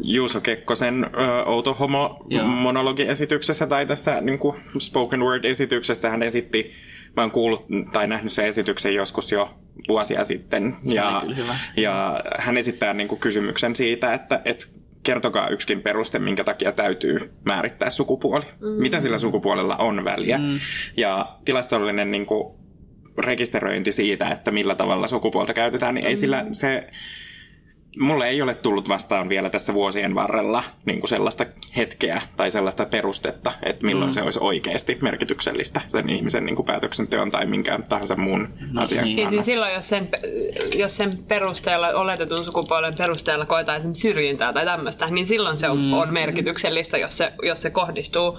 Juuso 0.03 0.41
Kekkosen 0.41 1.05
ö, 1.05 1.45
outo 1.47 1.75
homo 1.75 2.27
Joo. 2.29 2.45
monologiesityksessä 2.47 3.67
tai 3.67 3.87
tässä 3.87 4.21
niin 4.21 4.39
kuin 4.39 4.57
spoken 4.79 5.21
word 5.21 5.45
esityksessä 5.45 6.11
hän 6.11 6.23
esitti, 6.23 6.71
mä 7.17 7.23
oon 7.23 7.31
kuullut 7.31 7.67
tai 7.93 8.07
nähnyt 8.07 8.33
sen 8.33 8.47
esityksen 8.47 8.95
joskus 8.95 9.33
jo 9.33 9.55
vuosia 9.89 10.25
sitten. 10.25 10.77
Se 10.83 10.95
ja, 10.95 11.09
oli 11.19 11.35
kyllä 11.35 11.37
hyvä. 11.37 11.57
ja 11.77 12.21
hän 12.39 12.57
esittää 12.57 12.95
niin 12.95 13.09
kuin 13.09 13.21
kysymyksen 13.21 13.77
siitä, 13.77 14.15
että, 14.15 14.41
että 14.45 14.67
kertokaa 15.09 15.49
yksikin 15.49 15.83
peruste, 15.83 16.19
minkä 16.19 16.45
takia 16.45 16.73
täytyy 16.73 17.19
määrittää 17.45 17.91
sukupuoli. 17.91 18.45
Mm. 18.61 18.69
Mitä 18.69 19.01
sillä 19.01 19.19
sukupuolella 19.19 19.77
on 19.77 20.05
väliä. 20.05 20.39
Mm. 20.39 20.59
Ja 20.97 21.37
tilastollinen 21.45 22.11
niin 22.11 22.27
kuin, 22.27 22.55
rekisteröinti 23.19 23.93
siitä, 23.93 24.29
että 24.29 24.51
millä 24.51 24.75
tavalla 24.75 25.07
sukupuolta 25.07 25.55
käytetään, 25.55 25.95
niin 25.95 26.07
ei 26.07 26.17
sillä 26.17 26.47
se... 26.53 26.91
Mulle 28.01 28.29
ei 28.29 28.43
ole 28.43 28.55
tullut 28.55 28.89
vastaan 28.89 29.29
vielä 29.29 29.51
tässä 29.51 29.75
vuosien 29.75 30.15
varrella 30.15 30.63
niin 30.85 31.01
kuin 31.01 31.09
sellaista 31.09 31.47
hetkeä 31.77 32.23
tai 32.37 32.51
sellaista 32.51 32.87
perustetta, 32.87 33.53
että 33.63 33.87
milloin 33.87 34.11
mm. 34.11 34.15
se 34.15 34.23
olisi 34.23 34.39
oikeasti 34.43 34.99
merkityksellistä 35.03 35.81
sen 35.87 36.11
ihmisen 36.11 36.47
niin 36.47 36.57
kuin 36.57 36.67
päätöksenteon 36.67 37.31
tai 37.31 37.47
minkään 37.47 37.83
tahansa 37.83 38.17
muun 38.17 38.49
No 38.73 38.83
asian 38.83 39.05
niin. 39.05 39.17
Niin, 39.17 39.27
kannalta. 39.27 39.37
niin 39.37 39.45
silloin, 39.45 39.75
jos 39.75 39.89
sen, 39.89 40.09
jos 40.77 40.97
sen 40.97 41.11
perusteella, 41.29 41.89
oletetun 41.89 42.45
sukupuolen 42.45 42.95
perusteella 42.99 43.47
koetaan 43.47 43.79
esimerkiksi 43.79 44.01
syrjintää 44.01 44.53
tai 44.53 44.65
tämmöistä, 44.65 45.07
niin 45.07 45.27
silloin 45.27 45.59
se 45.59 45.69
on, 45.69 45.79
mm. 45.79 45.93
on 45.93 46.13
merkityksellistä, 46.13 46.99
jos 46.99 47.17
se, 47.17 47.33
jos 47.43 47.63
se 47.63 47.71
kohdistuu 47.71 48.39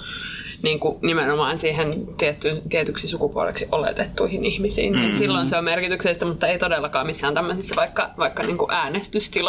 niin 0.61 0.79
kuin 0.79 0.97
nimenomaan 1.01 1.59
siihen 1.59 2.07
tietty, 2.17 2.61
tietyksi 2.69 3.07
sukupuoleksi 3.07 3.67
oletettuihin 3.71 4.45
ihmisiin. 4.45 4.95
Mm. 4.95 5.17
Silloin 5.17 5.47
se 5.47 5.57
on 5.57 5.63
merkityksellistä, 5.63 6.25
mutta 6.25 6.47
ei 6.47 6.59
todellakaan 6.59 7.05
missään 7.05 7.33
tämmöisissä 7.33 7.75
vaikka, 7.75 8.09
vaikka 8.17 8.43
niin 8.43 8.57
kuin 8.57 8.71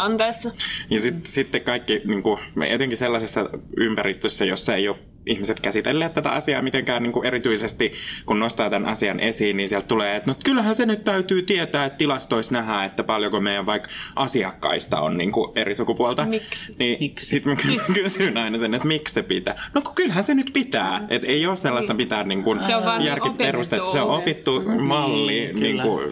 äänestystilanteessa. 0.01 0.51
Ja 0.91 0.99
sit, 1.01 1.27
sitten 1.27 1.61
kaikki, 1.61 2.01
niin 2.05 2.23
kuin, 2.23 2.39
etenkin 2.69 2.97
sellaisessa 2.99 3.51
ympäristössä, 3.77 4.45
jossa 4.45 4.75
ei 4.75 4.89
ole 4.89 4.97
ihmiset 5.27 5.61
käsitelleet 5.61 6.13
tätä 6.13 6.31
asiaa 6.31 6.63
mitenkään 6.63 7.03
niin 7.03 7.13
kuin 7.13 7.27
erityisesti, 7.27 7.93
kun 8.27 8.39
nostaa 8.39 8.71
tämän 8.71 8.89
asian 8.89 9.21
esiin, 9.21 9.57
niin 9.57 9.69
sieltä 9.69 9.87
tulee, 9.87 10.17
että 10.17 10.31
no 10.31 10.37
kyllähän 10.45 10.75
se 10.75 10.87
nyt 10.87 11.05
täytyy 11.05 11.43
tietää, 11.43 11.85
että 11.85 11.97
tilastoissa 11.99 12.53
nähdään, 12.53 12.87
että 12.87 13.05
paljonko 13.05 13.41
meidän 13.41 13.67
vaikka 13.67 13.89
asiakkaista 14.17 15.01
on 15.01 15.19
niin 15.19 15.33
kuin 15.33 15.53
eri 15.55 15.75
sukupuolta. 15.75 16.27
Miksi? 16.27 16.75
Niin 16.79 16.99
Miksi? 17.01 17.27
Sitten 17.27 17.53
mä 17.53 17.57
ky- 17.57 17.93
kysyn 18.03 18.37
aina 18.37 18.59
sen, 18.59 18.75
että 18.75 18.89
miksi 18.89 19.15
se 19.15 19.23
pitää. 19.23 19.63
No 19.75 19.83
kun 19.83 19.95
kyllähän 19.95 20.25
se 20.25 20.35
nyt 20.35 20.51
pitää. 20.53 21.07
Että 21.11 21.29
ei 21.29 21.47
ole 21.47 21.57
sellaista 21.57 21.95
mitään 21.95 22.29
niin 22.29 22.43
kuin 22.43 22.61
Se 22.61 22.77
on 22.77 23.05
järkiperustetta. 23.05 23.91
Se 23.91 24.01
on 24.01 24.11
opittu. 24.11 24.57
opittu 24.57 24.79
malli. 24.79 25.33
Niin, 25.33 25.61
Niin, 25.61 25.81
kuin, 25.81 26.11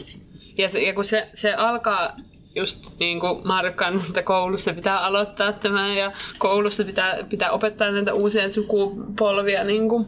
Ja, 0.59 0.69
se, 0.69 0.83
ja 0.83 0.95
kun 0.95 1.05
se, 1.05 1.29
se 1.35 1.55
alkaa 1.55 2.17
just 2.59 2.99
niin 2.99 3.21
kuin 3.21 3.47
Markan, 3.47 4.01
että 4.09 4.23
koulussa 4.23 4.73
pitää 4.73 4.99
aloittaa 4.99 5.53
tämä 5.53 5.95
ja 5.95 6.13
koulussa 6.39 6.85
pitää, 6.85 7.19
pitää 7.29 7.51
opettaa 7.51 7.91
näitä 7.91 8.15
uusia 8.15 8.51
sukupolvia 8.51 9.65
niin 9.65 9.89
kuin 9.89 10.07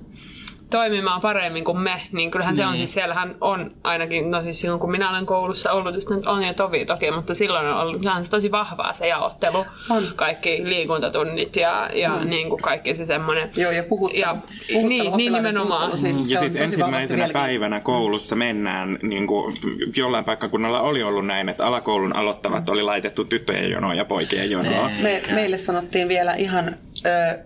toimimaan 0.71 1.21
paremmin 1.21 1.65
kuin 1.65 1.79
me, 1.79 2.03
niin 2.13 2.31
kyllähän 2.31 2.57
se 2.57 2.65
on 2.67 2.73
Niin. 2.73 2.79
siis, 2.79 2.93
siellähän 2.93 3.35
on 3.41 3.71
ainakin, 3.85 4.31
no 4.31 4.43
siis 4.43 4.61
silloin 4.61 4.81
kun 4.81 4.91
minä 4.91 5.11
olen 5.11 5.27
koulussa 5.27 5.73
ollut, 5.73 5.95
just 5.95 6.11
nyt 6.11 6.27
on 6.27 6.45
jo 6.45 6.53
tovi 6.55 6.85
toki, 6.85 7.11
mutta 7.11 7.35
silloin 7.35 7.67
on 7.67 7.77
ollut 7.81 8.03
sehän 8.03 8.25
se 8.25 8.31
tosi 8.31 8.51
vahvaa 8.51 8.93
se 8.93 9.09
jaottelu, 9.09 9.67
On. 9.91 10.03
kaikki 10.17 10.61
liikuntatunnit 10.65 11.57
ja, 11.57 11.91
ja 11.95 12.11
mm. 12.11 12.31
niin 12.31 12.49
kuin 12.49 12.63
kaikki 12.63 12.95
se 12.95 13.07
semmoinen. 13.07 13.51
Joo, 13.57 13.71
ja 13.73 13.83
puhuttelu. 13.83 14.21
Ja, 14.21 14.37
puhuttelu, 14.73 14.89
niin, 14.89 15.13
niin 15.17 15.33
nimenomaan. 15.33 15.91
puhuttelu, 15.91 16.17
se- 16.19 16.29
se 16.29 16.35
Ja 16.35 16.41
on 16.41 16.51
siis 16.51 16.57
ensimmäisenä 16.63 17.29
päivänä 17.33 17.81
koulussa 17.81 18.37
mennään, 18.37 18.99
niin 19.03 19.27
kuin 19.27 19.55
jollain 19.97 20.25
paikkakunnalla 20.25 20.81
oli 20.81 21.03
ollut 21.03 21.27
näin, 21.27 21.49
että 21.49 21.67
alakoulun 21.67 22.17
aloittavat 22.17 22.69
oli 22.69 22.83
laitettu 22.83 23.25
tyttöjen 23.25 23.71
jonoa 23.71 23.95
ja 23.95 24.05
poikien 24.05 24.51
jonoa. 24.51 24.91
Me, 25.03 25.23
meille 25.35 25.59
sanottiin 25.59 26.09
vielä 26.09 26.33
ihan, 26.33 26.75
ö, 27.07 27.39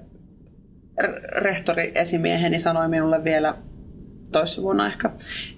rehtori 1.37 1.93
esimieheni 1.95 2.59
sanoi 2.59 2.89
minulle 2.89 3.25
vielä 3.25 3.55
toissa 4.39 4.63
vuonna 4.63 4.87
ehkä, 4.87 5.11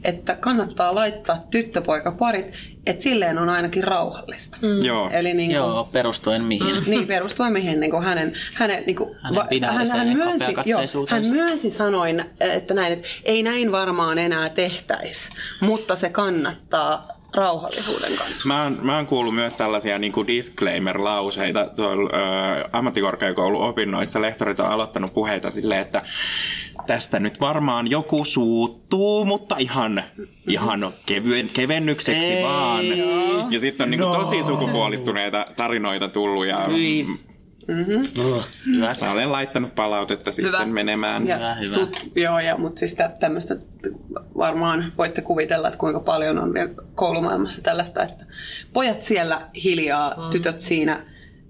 että 0.05 0.37
kannattaa 0.37 0.95
laittaa 0.95 1.47
tyttöpoikaparit, 1.51 2.53
että 2.87 3.03
silleen 3.03 3.39
on 3.39 3.49
ainakin 3.49 3.85
rauhallista. 3.85 4.59
Mm. 4.63 4.85
Joo. 4.85 5.11
Eli 5.11 5.35
niin 5.35 5.51
kuin, 5.51 5.57
Joo, 5.57 5.89
perustuen 5.93 6.45
mihin? 6.45 6.85
Niin, 6.87 7.07
perustuen 7.07 7.53
mihin 7.53 7.81
niin 7.81 7.91
kuin 7.91 8.05
hänen, 8.05 8.33
hänen, 8.55 8.83
niin 8.87 8.97
kuin, 8.97 9.17
Hänen 9.23 9.43
binääriseen 9.49 10.17
myönsi, 10.17 10.55
joo, 10.65 10.81
hän 11.09 11.23
myönsi 11.31 11.71
sanoin, 11.71 12.25
että 12.41 12.75
näin, 12.75 12.93
että 12.93 13.07
ei 13.25 13.43
näin 13.43 13.73
varmaan 13.73 14.19
enää 14.19 14.49
tehtäisi, 14.49 15.31
mutta 15.61 15.97
se 15.97 16.09
kannattaa 16.09 17.16
rauhallisuuden 17.35 18.17
kannalta. 18.17 18.41
Mä 18.45 18.63
oon, 18.63 18.79
mä 18.83 18.97
oon 18.97 19.07
kuullut 19.07 19.35
myös 19.35 19.55
tällaisia 19.55 19.99
niin 19.99 20.13
kuin 20.13 20.27
disclaimer-lauseita 20.27 21.67
tuolla 21.77 22.11
ö, 22.13 22.69
ammattikorkeakouluopinnoissa. 22.73 24.23
Lehtorit 24.23 24.61
on 24.61 24.67
aloittanut 24.67 25.15
puheita 25.15 25.51
silleen, 25.51 25.81
että 25.81 26.03
tästä 26.87 27.21
nyt 27.21 27.41
varmaan 27.41 27.91
joku 27.91 28.25
suuttuu, 28.25 29.25
mutta 29.25 29.57
ihan, 29.59 30.05
ihan 30.49 30.93
kevyen, 31.07 31.49
kevennykseksi 31.49 32.33
Ei. 32.33 32.45
vaan. 32.45 32.85
Ja 33.51 33.61
sitten 33.61 33.85
on 33.85 33.91
niin 33.91 34.01
kuin 34.01 34.19
tosi 34.19 34.43
sukupuolittuneita 34.43 35.47
tarinoita 35.57 36.09
tullut 36.09 36.47
ja 36.47 36.65
Hyi. 36.65 37.07
Hyvä. 37.69 38.95
mä 39.01 39.13
olen 39.13 39.33
laittanut 39.33 39.75
palautetta 39.75 40.33
sitten 40.33 40.53
Hyvä. 40.53 40.65
menemään. 40.65 41.27
Ja 41.27 41.37
Hyvä, 41.37 41.55
hyvä. 41.55 41.75
Tut, 41.75 42.11
joo, 42.17 42.39
ja, 42.39 42.57
mutta 42.57 42.79
siis 42.79 42.95
tä, 42.95 43.11
tämmöistä 43.21 43.57
varmaan 44.37 44.93
voitte 44.99 45.23
kuvitella, 45.23 45.69
että 45.69 45.79
kuinka 45.79 46.01
paljon 46.01 46.39
on 46.39 46.55
vielä 46.55 46.71
koulumaailmassa 46.95 47.63
tällaista, 47.63 48.03
että 48.03 48.25
pojat 48.73 49.03
siellä 49.03 49.41
hiljaa, 49.65 50.11
mm. 50.11 50.31
tytöt 50.31 50.61
siinä, 50.61 51.07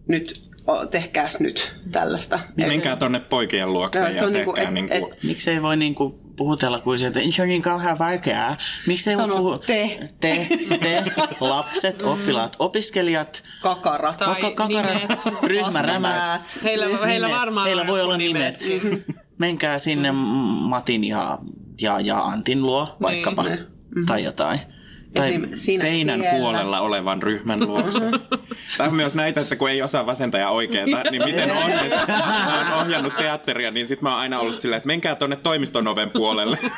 nyt 0.09 0.47
tehkääs 0.91 1.41
nyt 1.41 1.77
tällaista. 1.93 2.41
Menkää 2.57 2.97
tonne 2.97 3.21
poikien 3.21 3.73
luokse 3.73 3.99
Joo, 3.99 4.09
ja 4.09 4.19
se 4.19 4.25
on 4.25 4.33
niinku, 4.33 4.53
tehkää 4.53 4.69
et- 4.69 4.75
niin 4.75 4.89
kuin... 4.89 5.13
et- 5.13 5.23
Miksei 5.23 5.63
voi 5.63 5.77
niinku 5.77 6.26
puhutella 6.37 6.81
kuin 6.81 6.99
sieltä, 6.99 7.21
että 7.21 7.33
se 7.33 7.43
on 7.43 7.49
niin 7.49 7.63
kauhean 7.63 7.99
vaikeaa. 7.99 8.57
Miksei 8.87 9.17
voi 9.17 9.23
Sano 9.23 9.37
puhua... 9.37 9.59
te. 9.59 10.11
Te, 10.21 10.47
te, 10.81 11.05
lapset, 11.41 12.03
oppilaat, 12.03 12.57
opiskelijat, 12.59 13.43
Kakarat. 13.63 14.17
Tai 14.17 14.35
kaka, 14.35 14.51
kakarat, 14.51 14.95
nimet. 15.03 15.43
ryhmärämät. 15.43 16.59
Heillä, 16.65 17.07
heillä 17.07 17.27
Nimet. 17.27 17.41
varmaan 17.41 17.67
Heillä 17.67 17.87
voi 17.87 18.01
olla 18.01 18.17
nimet. 18.17 18.65
Menkää 19.39 19.79
sinne 19.79 20.13
Matin 20.13 21.05
ja, 21.05 21.39
ja, 21.81 22.01
ja 22.01 22.25
Antin 22.25 22.63
luo 22.63 22.97
vaikkapa. 23.03 23.43
Niin. 23.43 23.67
Tai 24.07 24.25
jotain. 24.25 24.61
Tai 25.17 25.29
Esim. 25.29 25.81
Seinän 25.81 26.21
siellä. 26.21 26.39
puolella 26.39 26.81
olevan 26.81 27.23
ryhmän 27.23 27.67
luokse. 27.67 28.01
Tämä 28.79 28.89
on 28.89 28.95
myös 28.95 29.15
näitä, 29.15 29.41
että 29.41 29.57
kun 29.57 29.71
ei 29.71 29.83
osaa 29.83 30.07
vasenta 30.07 30.39
ja 30.39 30.51
oikeeta, 30.51 31.03
niin 31.11 31.25
miten 31.25 31.51
ohjata. 31.51 32.07
Mä 32.09 32.73
oon 32.75 32.83
ohjannut 32.83 33.17
teatteria, 33.17 33.71
niin 33.71 33.87
sit 33.87 34.03
mä 34.03 34.11
oon 34.11 34.21
aina 34.21 34.39
ollut 34.39 34.55
silleen, 34.55 34.77
että 34.77 34.87
menkää 34.87 35.15
tonne 35.15 35.37
toimiston 35.37 35.89
oven 35.89 36.11
puolelle. 36.11 36.59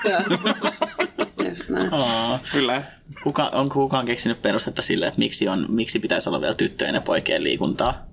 Aa. 1.91 2.39
Kyllä. 2.53 2.83
Kuka, 3.23 3.51
on 3.53 3.69
kukaan 3.69 4.07
keksinyt 4.07 4.43
perustetta 4.43 4.83
sille, 4.83 5.07
että 5.07 5.19
miksi, 5.19 5.49
on, 5.49 5.67
miksi 5.69 5.99
pitäisi 5.99 6.29
olla 6.29 6.41
vielä 6.41 6.55
tyttöjen 6.55 6.95
ja 6.95 7.01
poikien 7.01 7.45
liikuntaa? 7.45 8.09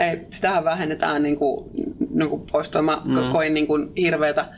Ei, 0.00 0.20
sitähän 0.30 0.64
vähennetään 0.64 1.22
niin 1.22 1.36
kuin, 1.36 1.70
niin 2.10 2.30
kuin 2.30 2.42
poistua. 2.52 2.82
Mä 2.82 3.02
mm. 3.04 3.30
koin 3.32 3.54
niin 3.54 3.66
kuin 3.66 3.92
hirveätä 3.96 4.48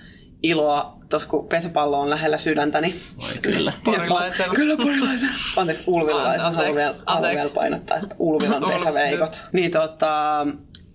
iloa 0.43 0.99
tuossa, 1.09 1.29
kun 1.29 1.49
pesäpallo 1.49 2.01
on 2.01 2.11
lähellä 2.11 2.39
sydäntäni. 2.39 2.95
Voi 3.21 3.31
kyllä. 3.43 3.73
Porilaisella. 3.85 4.55
Kyllä 4.55 4.77
porilaisella. 4.77 5.35
Anteeksi, 5.57 5.85
ulvilaiset. 5.87 6.43
Anteeksi, 6.43 6.57
Haluan 6.57 6.77
vielä, 6.77 6.95
haluan 7.07 7.25
anteeksi. 7.25 7.37
vielä 7.37 7.51
painottaa, 7.55 7.97
että 7.97 8.17
ulvilan 8.19 8.65
pesäveikot. 8.69 9.45
Niin 9.53 9.71
tota, 9.71 10.47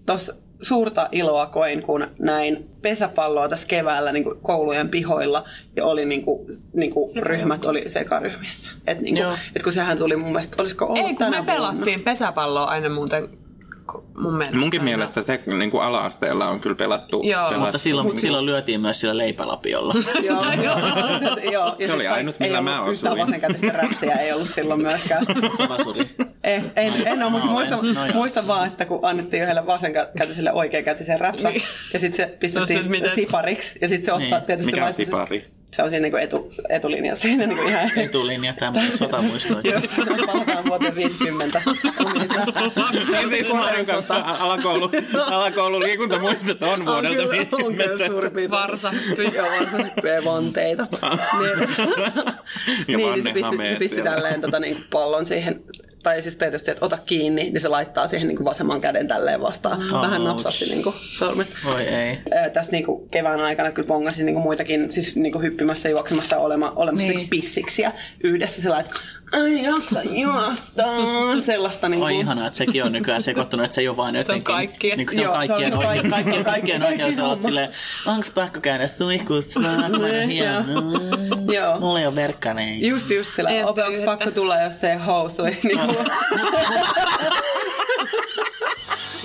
tuossa 0.06 0.34
suurta 0.62 1.10
iloa 1.12 1.46
koin, 1.46 1.82
kun 1.82 2.08
näin 2.20 2.70
pesäpalloa 2.82 3.50
tässä 3.50 3.68
keväällä 3.68 4.12
niin 4.12 4.24
kuin 4.24 4.40
koulujen 4.42 4.90
pihoilla 4.90 5.44
ja 5.76 5.86
oli 5.86 6.06
niin 6.06 6.22
kuin, 6.22 6.48
niin 6.74 6.92
kuin 6.94 7.10
ryhmät 7.22 7.66
oli 7.66 7.84
sekaryhmissä. 7.88 8.72
Et, 8.88 9.02
niin 9.02 9.16
kuin, 9.16 9.38
et 9.56 9.64
kun 9.64 9.74
sehän 9.74 9.98
tuli 9.98 10.16
mun 10.16 10.28
mielestä, 10.32 10.56
olisiko 10.62 10.86
ollut 10.86 10.98
Ei, 10.98 11.04
kun 11.04 11.18
tänä 11.18 11.30
me 11.32 11.38
vuonna? 11.38 11.54
pelattiin 11.54 12.00
pesäpalloa 12.04 12.64
aina 12.64 12.90
muuten 12.90 13.30
mun 14.18 14.34
mielestä. 14.34 14.58
Munkin 14.58 14.84
mielestä 14.84 15.22
se 15.22 15.40
niin 15.46 15.72
kuin 15.72 15.84
ala-asteella 15.84 16.48
on 16.48 16.60
kyllä 16.60 16.76
pelattu. 16.76 17.22
Joo. 17.24 17.42
pelattu. 17.50 17.60
Mutta 17.60 17.78
silloin, 17.78 18.20
silloin 18.20 18.46
lyötiin 18.46 18.82
myös 18.82 19.00
sillä 19.02 19.18
leipälapiolla. 19.18 19.94
Joo, 20.24 20.44
joo. 20.64 20.76
joo. 21.54 21.76
Ja 21.80 21.88
Se 21.88 21.94
oli 21.94 22.08
ainut, 22.08 22.40
millä 22.40 22.62
mä 22.62 22.72
Yhtään 22.88 23.14
osuin. 23.14 23.28
vasenkätistä 23.28 23.72
räpsiä 23.72 24.16
ei 24.16 24.32
ollut 24.34 24.48
silloin 24.50 24.82
myöskään. 24.82 25.26
Savasuri. 25.58 26.10
Ei, 26.44 26.62
ei, 26.76 26.92
en 27.06 27.24
ole, 27.24 27.32
mutta 27.32 27.46
No, 27.48 27.52
muistan, 27.54 27.80
en- 27.88 27.94
no 27.96 28.06
joo. 28.06 28.16
muistan 28.16 28.48
vaan, 28.48 28.68
että 28.68 28.86
kun 28.86 29.00
annettiin 29.04 29.44
yhdelle 29.44 29.66
vasenkätiselle 29.66 30.52
oikeakätisen 30.54 31.20
räpsä, 31.20 31.50
Niin. 31.50 31.64
ja 31.94 32.00
sitten 32.00 32.18
se 32.18 32.32
No, 32.32 32.38
pistettiin 32.40 32.92
miten? 32.92 33.16
sipariksi, 33.16 33.80
ja 33.82 33.88
sitten 33.88 34.06
se 34.06 34.12
ottaa 34.14 34.40
Niin. 34.40 34.46
tietysti... 34.48 34.72
Mikä 34.72 34.86
on 34.86 34.94
sipari? 34.94 35.40
Se 35.40 35.63
on 35.82 35.90
siinä 35.90 36.04
niin 36.10 36.18
etu, 36.18 36.54
etulinjassa 36.70 37.22
siinä 37.22 37.48
niin 37.48 37.68
ihan... 37.68 38.00
Etulinja, 38.00 38.54
tämä 38.54 38.92
sotamuisto. 38.92 39.54
Just 39.74 39.88
palataan 40.26 40.66
vuoteen 40.66 40.96
50. 40.96 41.62
Niin 43.12 43.30
siis 43.30 43.48
kanssa 43.88 44.16
alakoulu, 44.40 44.92
alakoulu 45.26 45.80
liikuntamuistot 45.80 46.64
on 46.64 46.86
vuodelta 46.86 47.24
On 47.24 47.30
kyllä, 47.30 47.42
on 47.54 47.76
kyllä 47.76 47.88
50. 47.88 48.08
suurin 48.08 48.32
piirtein. 48.32 48.52
Varsa. 48.52 48.94
Joo, 49.36 49.48
varsa 49.60 49.78
vanteita. 50.26 50.88
niin, 51.40 51.70
Ja 52.88 52.98
niin, 52.98 53.14
niin 53.14 53.24
se 53.24 53.34
pisti, 53.34 53.58
se 53.70 53.76
pisti 53.80 54.02
tälleen 54.02 54.42
tota, 54.42 54.60
niin, 54.60 54.86
pallon 54.92 55.26
siihen, 55.26 55.64
tai 56.04 56.22
siis 56.22 56.36
tietysti, 56.36 56.72
että 56.72 56.86
ota 56.86 56.98
kiinni, 57.06 57.44
niin 57.44 57.62
se 57.62 57.68
laittaa 57.68 58.08
siihen 58.08 58.28
niin 58.28 58.36
kuin 58.38 58.46
vasemman 58.46 58.82
käden 58.82 59.08
tälleen 59.08 59.42
vastaan. 59.42 59.78
Vähän 59.92 60.22
Ouch. 60.22 60.44
napsatti 60.44 60.66
niin 60.66 60.84
kuin, 60.84 60.96
sormet. 60.98 61.48
Voi 61.66 61.82
ei. 61.82 62.20
Ää, 62.36 62.50
tässä 62.50 62.72
niinku 62.72 63.08
kevään 63.12 63.40
aikana 63.40 63.72
kyllä 63.72 63.88
pongasin 63.88 64.26
niinku 64.26 64.42
muitakin 64.42 64.94
siis 64.94 65.16
niinku 65.16 65.40
hyppimässä, 65.40 65.90
juoksemassa, 65.90 66.38
olema, 66.38 66.74
olemassa 66.76 67.08
Niin. 67.08 67.18
niin. 67.18 67.30
pissiksiä 67.30 67.92
yhdessä 68.24 68.62
sillä 68.62 68.80
että 68.80 68.96
ai 69.34 69.64
jaksa 69.64 70.02
juosta, 70.04 70.84
sellaista 71.46 71.90
niinku. 71.90 72.06
Oi 72.06 72.20
ihanaa, 72.20 72.48
että 72.48 72.58
sekin 72.58 72.84
on 72.84 72.92
nykyään 72.92 73.22
sekoittunut, 73.22 73.64
että 73.64 73.76
se 73.76 73.82
ei 73.82 73.88
ole 73.88 73.98
vain 73.98 74.16
jotenkin... 74.16 74.44
kaikkien. 74.44 74.98
Niin 74.98 75.08
kuin 75.08 75.16
se 75.16 75.28
on 75.28 75.34
Joo, 75.34 75.34
se 75.34 75.40
on 75.42 75.48
kaikkien, 75.48 75.72
kaikki- 75.74 75.88
oikein, 75.88 76.12
kaikkien, 76.12 76.44
kaikkien 76.44 76.84
oikeus 76.84 77.20
olla 77.20 77.36
silleen, 77.36 77.70
onks 78.06 78.32
pakko 78.32 78.60
käydä 78.60 78.88
suihkussa, 78.88 79.60
kun 79.60 79.70
mä 79.70 79.90
olen 79.98 80.30
hieno. 80.30 80.64
Joo. 81.54 81.80
Mulla 81.80 82.00
ei 82.00 82.08
ole 82.08 82.16
verkkaneita. 82.16 82.86
Just 82.86 83.10
just 83.10 83.36
sillä, 83.36 83.50
Ei 83.50 83.64
onko 83.64 83.74
pyyhitä. 83.74 84.06
pakko 84.06 84.32
tulla, 84.32 84.58
jos 84.62 84.82
se 84.82 84.92
ei 84.92 84.98
housui. 84.98 85.58
Niinku. 85.64 85.94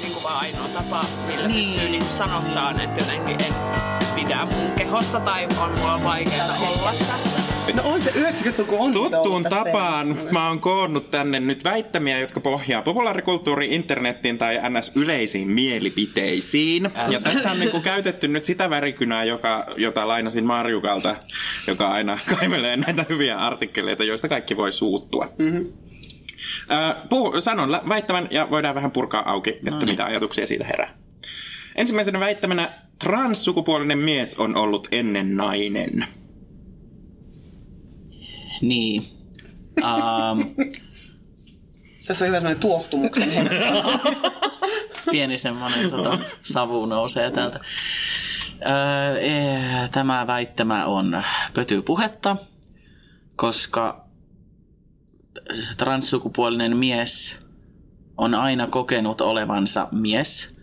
niin 0.02 0.12
kuin 0.12 0.22
vaan 0.22 0.40
ainoa 0.40 0.68
tapa, 0.68 1.04
millä 1.26 1.48
niin. 1.48 1.70
pystyy 1.72 1.88
niin 1.88 2.04
sanottaa, 2.10 2.70
että 2.70 3.00
jotenkin 3.00 3.40
en 3.44 3.54
pidä 4.14 4.46
mun 4.54 4.72
kehosta 4.72 5.20
tai 5.20 5.48
on 5.58 5.78
mulla 5.78 6.04
vaikeaa 6.04 6.56
olla 6.58 6.92
tässä. 6.98 7.57
No 7.74 7.82
on 7.84 8.02
se 8.02 8.10
90-luku 8.10 8.82
on 8.82 8.92
Tuttuun 8.92 9.44
tapaan 9.44 10.06
teemassa. 10.06 10.32
mä 10.32 10.48
oon 10.48 10.60
koonnut 10.60 11.10
tänne 11.10 11.40
nyt 11.40 11.64
väittämiä, 11.64 12.18
jotka 12.18 12.40
pohjaa 12.40 12.82
populaarikulttuuriin, 12.82 13.72
internettiin 13.72 14.38
tai 14.38 14.60
ns. 14.70 14.92
yleisiin 14.94 15.50
mielipiteisiin. 15.50 16.90
Ja 17.08 17.20
tässä 17.20 17.50
on 17.50 17.60
niinku 17.60 17.80
käytetty 17.80 18.28
nyt 18.28 18.44
sitä 18.44 18.70
värikynää, 18.70 19.24
joka, 19.24 19.66
jota 19.76 20.08
lainasin 20.08 20.44
Marjukalta, 20.44 21.16
joka 21.66 21.88
aina 21.88 22.18
kaivelee 22.38 22.76
näitä 22.76 23.04
hyviä 23.08 23.36
artikkeleita, 23.38 24.04
joista 24.04 24.28
kaikki 24.28 24.56
voi 24.56 24.72
suuttua. 24.72 25.28
Mm-hmm. 25.38 25.72
puhu, 27.08 27.40
sanon 27.40 27.72
lä- 27.72 27.82
väittämän 27.88 28.28
ja 28.30 28.50
voidaan 28.50 28.74
vähän 28.74 28.90
purkaa 28.90 29.30
auki, 29.30 29.50
että 29.50 29.86
mitä 29.86 30.04
ajatuksia 30.04 30.46
siitä 30.46 30.64
herää. 30.64 30.94
Ensimmäisenä 31.76 32.20
väittämänä 32.20 32.70
transsukupuolinen 33.04 33.98
mies 33.98 34.38
on 34.38 34.56
ollut 34.56 34.88
ennen 34.92 35.36
nainen. 35.36 36.06
Niin. 38.60 39.04
Um, 39.78 40.54
Tässä 42.06 42.24
on 42.24 42.28
hyvä 42.28 42.36
sellainen 42.38 42.60
tuohtumuksen 42.60 43.30
hetki. 43.30 43.56
pieni 45.10 45.38
semmoinen 45.38 45.90
tota, 45.90 46.18
savu 46.42 46.86
nousee 46.86 47.30
täältä. 47.30 47.60
Öö, 48.66 49.18
eh, 49.18 49.90
tämä 49.90 50.26
väittämä 50.26 50.84
on 50.86 51.22
pötypuhetta, 51.54 52.36
koska 53.36 54.08
transsukupuolinen 55.76 56.76
mies 56.76 57.36
on 58.16 58.34
aina 58.34 58.66
kokenut 58.66 59.20
olevansa 59.20 59.88
mies. 59.92 60.56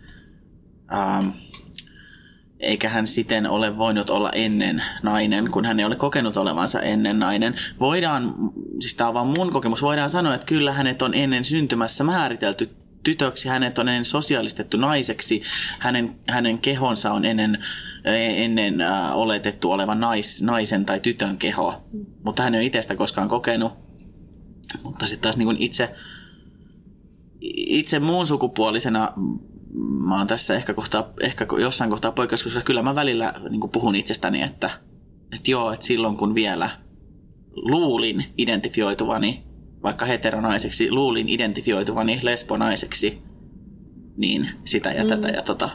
Ähm, 0.94 1.28
eikä 2.60 2.88
hän 2.88 3.06
siten 3.06 3.46
ole 3.46 3.78
voinut 3.78 4.10
olla 4.10 4.30
ennen 4.30 4.82
nainen, 5.02 5.50
kun 5.50 5.64
hän 5.64 5.80
ei 5.80 5.86
ole 5.86 5.96
kokenut 5.96 6.36
olevansa 6.36 6.80
ennen 6.80 7.18
nainen. 7.18 7.54
Voidaan, 7.80 8.34
siis 8.80 8.94
tämä 8.94 9.08
on 9.08 9.14
vaan 9.14 9.26
mun 9.26 9.52
kokemus, 9.52 9.82
voidaan 9.82 10.10
sanoa, 10.10 10.34
että 10.34 10.46
kyllä 10.46 10.72
hänet 10.72 11.02
on 11.02 11.14
ennen 11.14 11.44
syntymässä 11.44 12.04
määritelty 12.04 12.70
tytöksi, 13.02 13.48
hänet 13.48 13.78
on 13.78 13.88
ennen 13.88 14.04
sosiaalistettu 14.04 14.76
naiseksi, 14.76 15.42
hänen, 15.78 16.18
hänen 16.28 16.58
kehonsa 16.58 17.12
on 17.12 17.24
ennen, 17.24 17.58
ennen 18.36 18.80
äh, 18.80 19.16
oletettu 19.16 19.70
olevan 19.72 20.00
nais, 20.00 20.42
naisen 20.42 20.84
tai 20.84 21.00
tytön 21.00 21.38
keho, 21.38 21.84
mutta 22.24 22.42
hän 22.42 22.54
ei 22.54 22.58
ole 22.58 22.66
itse 22.66 22.82
sitä 22.82 22.96
koskaan 22.96 23.28
kokenut. 23.28 23.72
Mutta 24.82 25.06
sitten 25.06 25.22
taas 25.22 25.36
niin 25.36 25.56
itse, 25.58 25.94
itse 27.56 27.98
muun 27.98 28.26
sukupuolisena 28.26 29.12
mä 29.76 30.18
oon 30.18 30.26
tässä 30.26 30.56
ehkä, 30.56 30.74
kohtaa, 30.74 31.12
ehkä 31.20 31.46
jossain 31.58 31.90
kohtaa 31.90 32.12
poikkeus, 32.12 32.42
koska 32.42 32.60
kyllä 32.60 32.82
mä 32.82 32.94
välillä 32.94 33.34
niin 33.50 33.70
puhun 33.72 33.96
itsestäni, 33.96 34.42
että, 34.42 34.70
että 35.32 35.50
joo, 35.50 35.72
että 35.72 35.86
silloin 35.86 36.16
kun 36.16 36.34
vielä 36.34 36.70
luulin 37.56 38.24
identifioituvani, 38.38 39.44
vaikka 39.82 40.04
heteronaiseksi, 40.04 40.90
luulin 40.90 41.28
identifioituvani 41.28 42.20
lesbonaiseksi, 42.22 43.18
niin 44.16 44.48
sitä 44.64 44.90
ja 44.90 45.06
tätä 45.06 45.28
ja 45.28 45.42
tota. 45.42 45.70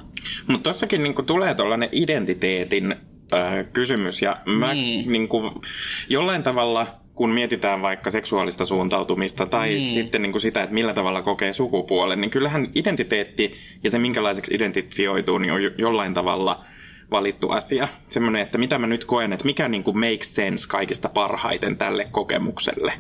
Mutta 0.48 0.70
tossakin 0.70 1.04
niinku 1.04 1.24
tulee 1.24 1.56
tuollainen 1.56 1.90
identiteetin 1.92 2.96
äh, 3.34 3.72
kysymys 3.74 4.22
ja 4.22 4.42
mä 4.46 4.74
Niin. 4.74 5.12
niinku, 5.12 5.62
jollain 6.10 6.44
tavalla 6.44 7.01
kun 7.22 7.30
mietitään 7.30 7.82
vaikka 7.82 8.10
seksuaalista 8.10 8.66
suuntautumista 8.66 9.46
tai 9.46 9.70
Niin. 9.70 9.90
sitten 9.90 10.22
niin 10.22 10.32
kuin 10.32 10.42
sitä, 10.42 10.64
että 10.64 10.74
millä 10.74 10.94
tavalla 10.94 11.22
kokee 11.22 11.54
sukupuolen, 11.54 12.22
niin 12.22 12.32
kyllähän 12.32 12.68
identiteetti 12.76 13.54
ja 13.84 13.90
se 13.90 14.00
minkälaiseksi 14.00 14.54
identifioituu, 14.56 15.38
niin 15.38 15.54
on 15.54 15.64
jo- 15.64 15.72
jollain 15.78 16.14
tavalla 16.14 16.64
valittu 17.12 17.50
asia. 17.50 17.88
Semmoinen, 18.10 18.42
että 18.42 18.58
mitä 18.58 18.78
mä 18.80 18.88
nyt 18.88 19.06
koen, 19.06 19.34
että 19.34 19.46
mikä 19.46 19.68
niin 19.68 19.84
kuin 19.84 20.00
makes 20.00 20.36
sense 20.36 20.68
kaikista 20.68 21.10
parhaiten 21.10 21.78
tälle 21.78 22.08
kokemukselle. 22.12 22.94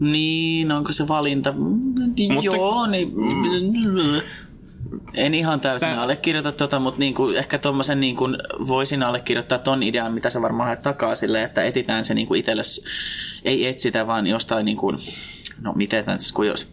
Niin, 0.00 0.72
onko 0.72 0.92
se 0.92 1.08
valinta? 1.08 1.52
Mm, 1.52 1.62
Mutta- 2.34 2.56
Joo, 2.56 2.86
niin... 2.86 3.12
En 5.14 5.34
ihan 5.34 5.60
täysin 5.60 5.88
Tää- 5.88 6.02
allekirjoita 6.02 6.52
tota, 6.52 6.80
mutta 6.80 6.98
niinku, 6.98 7.28
ehkä 7.28 7.58
tommosen 7.58 8.00
niinku, 8.00 8.24
voisin 8.68 9.02
allekirjoittaa 9.02 9.58
ton 9.58 9.82
idean, 9.82 10.14
mitä 10.14 10.30
sä 10.30 10.42
varmaan 10.42 10.66
haet 10.66 10.82
takaa 10.82 11.14
sille, 11.14 11.42
että 11.42 11.64
etitään 11.64 12.04
se 12.04 12.14
niinku 12.14 12.34
itselle, 12.34 12.62
ei 13.44 13.66
etsitä 13.66 14.06
vaan 14.06 14.26
jostain, 14.26 14.64
niinku, 14.64 14.92
no 15.60 15.72
miten 15.72 16.04
tämä 16.04 16.16
nyt, 16.16 16.32
kun 16.34 16.46
jos, 16.46 16.72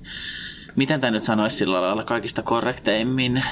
miten 0.75 1.01
tämä 1.01 1.11
nyt 1.11 1.23
sanoisi 1.23 1.55
sillä 1.55 1.81
lailla 1.81 2.03
kaikista 2.03 2.41
korrekteimmin, 2.41 3.43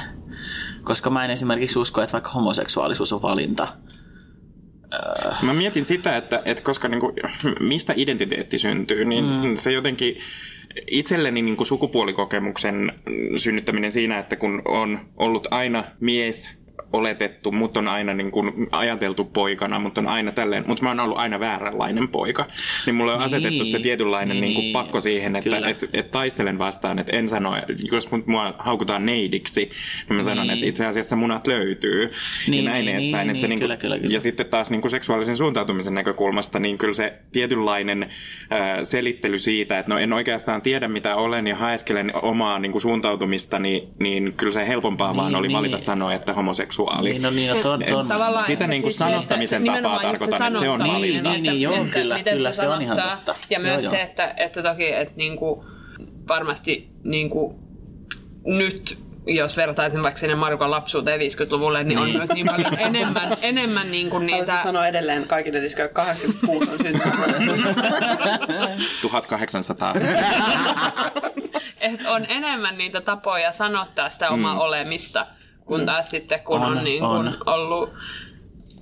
koska 0.84 1.10
mä 1.10 1.26
en 1.26 1.32
esimerkiksi 1.32 1.80
usko, 1.80 2.02
että 2.02 2.14
vaikka 2.14 2.30
homoseksuaalisuus 2.30 3.14
on 3.14 3.22
valinta. 3.22 3.68
Mä 5.42 5.54
mietin 5.54 5.86
sitä, 5.86 6.18
että, 6.18 6.42
että 6.46 6.64
koska 6.64 6.88
niin 6.88 7.02
kuin, 7.02 7.16
mistä 7.60 7.94
identiteetti 7.96 8.60
syntyy, 8.60 9.06
niin 9.06 9.26
mm. 9.26 9.56
se 9.56 9.72
jotenkin 9.72 10.18
itselleni 10.92 11.42
niin 11.42 11.58
kuin 11.58 11.68
sukupuolikokemuksen 11.68 12.94
synnyttäminen 13.36 13.92
siinä, 13.92 14.20
että 14.20 14.36
kun 14.36 14.62
on 14.66 15.00
ollut 15.18 15.48
aina 15.52 15.84
mies 16.00 16.61
oletettu, 16.94 17.52
mutta 17.52 17.80
on 17.80 17.88
aina 17.88 18.14
niin 18.14 18.32
kuin 18.32 18.68
ajateltu 18.72 19.24
poikana, 19.26 19.80
mutta 19.80 20.02
on 20.02 20.08
aina 20.08 20.32
tälleen, 20.32 20.64
mutta 20.68 20.84
mä 20.84 20.90
oon 20.90 21.00
ollut 21.00 21.18
aina 21.18 21.40
vääränlainen 21.40 22.08
poika. 22.08 22.48
Niin 22.86 22.96
mulle 22.96 23.12
on 23.14 23.20
Niin. 23.20 23.26
asetettu 23.26 23.66
se 23.66 23.80
tietynlainen 23.80 24.30
Niin, 24.36 24.42
niin, 24.42 24.54
kuin 24.54 24.64
niin. 24.64 24.74
pakko 24.74 25.02
siihen, 25.02 25.36
että 25.36 25.50
Kyllä. 25.50 25.70
et, 25.70 25.90
et 25.94 26.12
taistelen 26.12 26.60
vastaan, 26.60 27.00
että 27.00 27.18
en 27.18 27.30
sano, 27.30 27.54
jos 27.92 28.12
mut- 28.12 28.28
mua 28.28 28.56
haukutaan 28.60 29.06
neidiksi, 29.06 29.72
niin 30.10 30.16
mä 30.16 30.22
sanon, 30.22 30.48
Niin. 30.48 30.54
että 30.54 30.66
itse 30.66 30.86
asiassa 30.86 31.16
munat 31.16 31.48
löytyy. 31.48 32.12
Niin, 32.48 32.66
ja 32.66 32.72
näin 32.72 32.86
niin, 32.86 32.96
edespäin. 32.96 33.28
niin, 33.28 33.30
että 33.32 33.42
se 33.42 33.48
niin, 33.48 33.50
niin 33.50 33.60
kyllä, 33.60 33.78
kyllä, 33.78 34.00
kyllä. 34.00 34.14
Ja 34.14 34.20
sitten 34.20 34.46
taas 34.46 34.72
niin 34.72 34.82
kuin 34.82 34.92
seksuaalisen 34.92 35.36
suuntautumisen 35.36 35.94
näkökulmasta, 35.94 36.60
niin 36.60 36.78
kyllä 36.78 36.94
se 36.94 37.14
tietynlainen 37.32 38.04
äh, 38.04 38.10
selittely 38.84 39.40
siitä, 39.40 39.80
että 39.80 39.92
no 39.94 40.00
en 40.00 40.14
oikeastaan 40.14 40.62
tiedä 40.62 40.88
mitä 40.88 41.16
olen 41.16 41.48
ja 41.48 41.56
haeskelen 41.56 42.12
omaa 42.22 42.60
niin 42.60 42.72
kuin 42.72 42.82
suuntautumista, 42.82 43.60
niin, 43.60 43.82
niin 44.00 44.34
kyllä 44.34 44.52
se 44.54 44.68
helpompaa 44.68 45.16
vaan 45.16 45.32
Niin, 45.32 45.40
oli 45.40 45.48
niin. 45.48 45.58
valita 45.58 45.78
sanoa, 45.78 46.14
että 46.14 46.34
homoseksuaali. 46.34 46.81
Niin, 47.02 47.22
no 47.22 47.30
niin, 47.30 47.56
no 47.56 47.62
ton, 47.62 47.82
Et 47.82 47.90
ton, 47.90 48.08
Tavallaan 48.08 48.46
Sitä 48.46 48.68
niin 48.68 48.82
kuin 48.82 48.92
siis 48.92 49.00
se, 49.00 49.06
että 49.06 49.16
sanottamisen 49.16 49.64
nimenomaan 49.64 50.00
tapaa 50.00 50.12
tarkoitan, 50.12 50.48
että 50.48 50.60
se 50.60 50.70
on 50.70 50.80
sanottaminen, 50.80 51.24
valinta. 51.24 51.32
Niin, 51.32 51.44
niin, 51.44 51.62
joo, 51.62 51.76
että, 51.76 52.00
kyllä, 52.00 52.16
miten 52.16 52.38
kyllä, 52.38 52.54
se 52.54 52.68
on 52.68 52.82
ihan 52.82 52.98
totta. 52.98 53.36
Ja 53.50 53.60
myös 53.60 53.84
Joo, 53.84 53.92
se, 53.92 53.98
joo. 53.98 54.06
että, 54.06 54.34
että 54.38 54.64
toki 54.64 54.94
että 54.94 55.14
niinku, 55.18 55.66
varmasti 56.28 56.90
niinku, 57.04 57.60
nyt 58.46 58.98
jos 59.26 59.58
vertaisin 59.58 60.04
vaikka 60.04 60.20
sinne 60.20 60.36
Markon 60.36 60.72
lapsuuteen 60.72 61.20
50-luvulle, 61.20 61.84
niin 61.84 62.00
on 62.00 62.10
myös 62.10 62.30
niin 62.30 62.48
paljon 62.48 62.80
enemmän, 62.80 63.38
enemmän 63.42 63.92
niin 63.92 64.10
kuin 64.10 64.30
Haluaisin 64.30 64.54
niitä... 64.54 64.64
sanoa 64.64 64.88
edelleen 64.88 65.28
kaikille 65.28 65.60
tiskille, 65.60 65.86
että 65.86 66.02
86 66.02 66.72
on 66.72 66.78
syntynyt. 66.78 67.14
1800. 69.02 69.94
että 71.82 72.12
on 72.12 72.26
enemmän 72.30 72.78
niitä 72.78 73.02
tapoja 73.02 73.52
sanottaa 73.52 74.10
sitä 74.10 74.30
omaa 74.30 74.60
olemista, 74.60 75.28
kun 75.72 75.86
taas 75.86 76.10
sitten 76.10 76.40
kun 76.40 76.62
on, 76.62 76.78
On, 76.78 76.84
niin 76.84 77.00
kuin 77.00 77.12
on. 77.12 77.34
ollut 77.46 77.90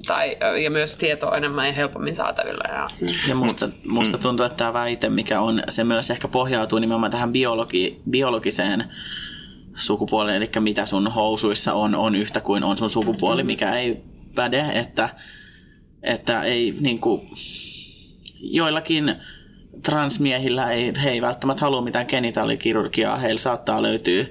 tai, 0.08 0.38
ja 0.64 0.72
myös 0.72 0.98
tietoa 0.98 1.38
enemmän 1.38 1.68
ja 1.68 1.74
helpommin 1.74 2.16
saatavilla. 2.16 2.64
Ja, 2.68 2.88
Ja 3.28 3.36
musta, 3.36 3.70
musta 3.86 4.18
tuntuu, 4.18 4.46
että 4.46 4.58
tämä 4.58 4.74
väite, 4.74 5.10
mikä 5.10 5.42
on, 5.42 5.64
se 5.70 5.84
myös 5.84 6.12
ehkä 6.12 6.28
pohjautuu 6.28 6.80
nimenomaan 6.80 7.12
tähän 7.12 7.32
biologi, 7.32 8.02
biologiseen 8.10 8.84
sukupuoleen, 9.76 10.38
eli 10.38 10.50
mitä 10.60 10.86
sun 10.86 11.08
housuissa 11.08 11.74
on, 11.74 11.96
on 11.96 12.16
yhtä 12.16 12.42
kuin 12.42 12.64
on 12.64 12.78
sun 12.78 12.90
sukupuoli, 12.90 13.44
mikä 13.44 13.76
ei 13.76 14.04
päde, 14.36 14.66
että, 14.74 15.10
että 16.04 16.44
ei 16.44 16.76
niinku, 16.80 17.28
joillakin 18.40 19.16
transmiehillä 19.84 20.72
ei, 20.72 20.94
he 21.04 21.10
ei 21.10 21.22
välttämättä 21.22 21.62
halua 21.62 21.82
mitään 21.82 22.06
genitaalikirurgiaa, 22.10 23.18
heillä 23.18 23.40
saattaa 23.40 23.82
löytyä, 23.82 24.26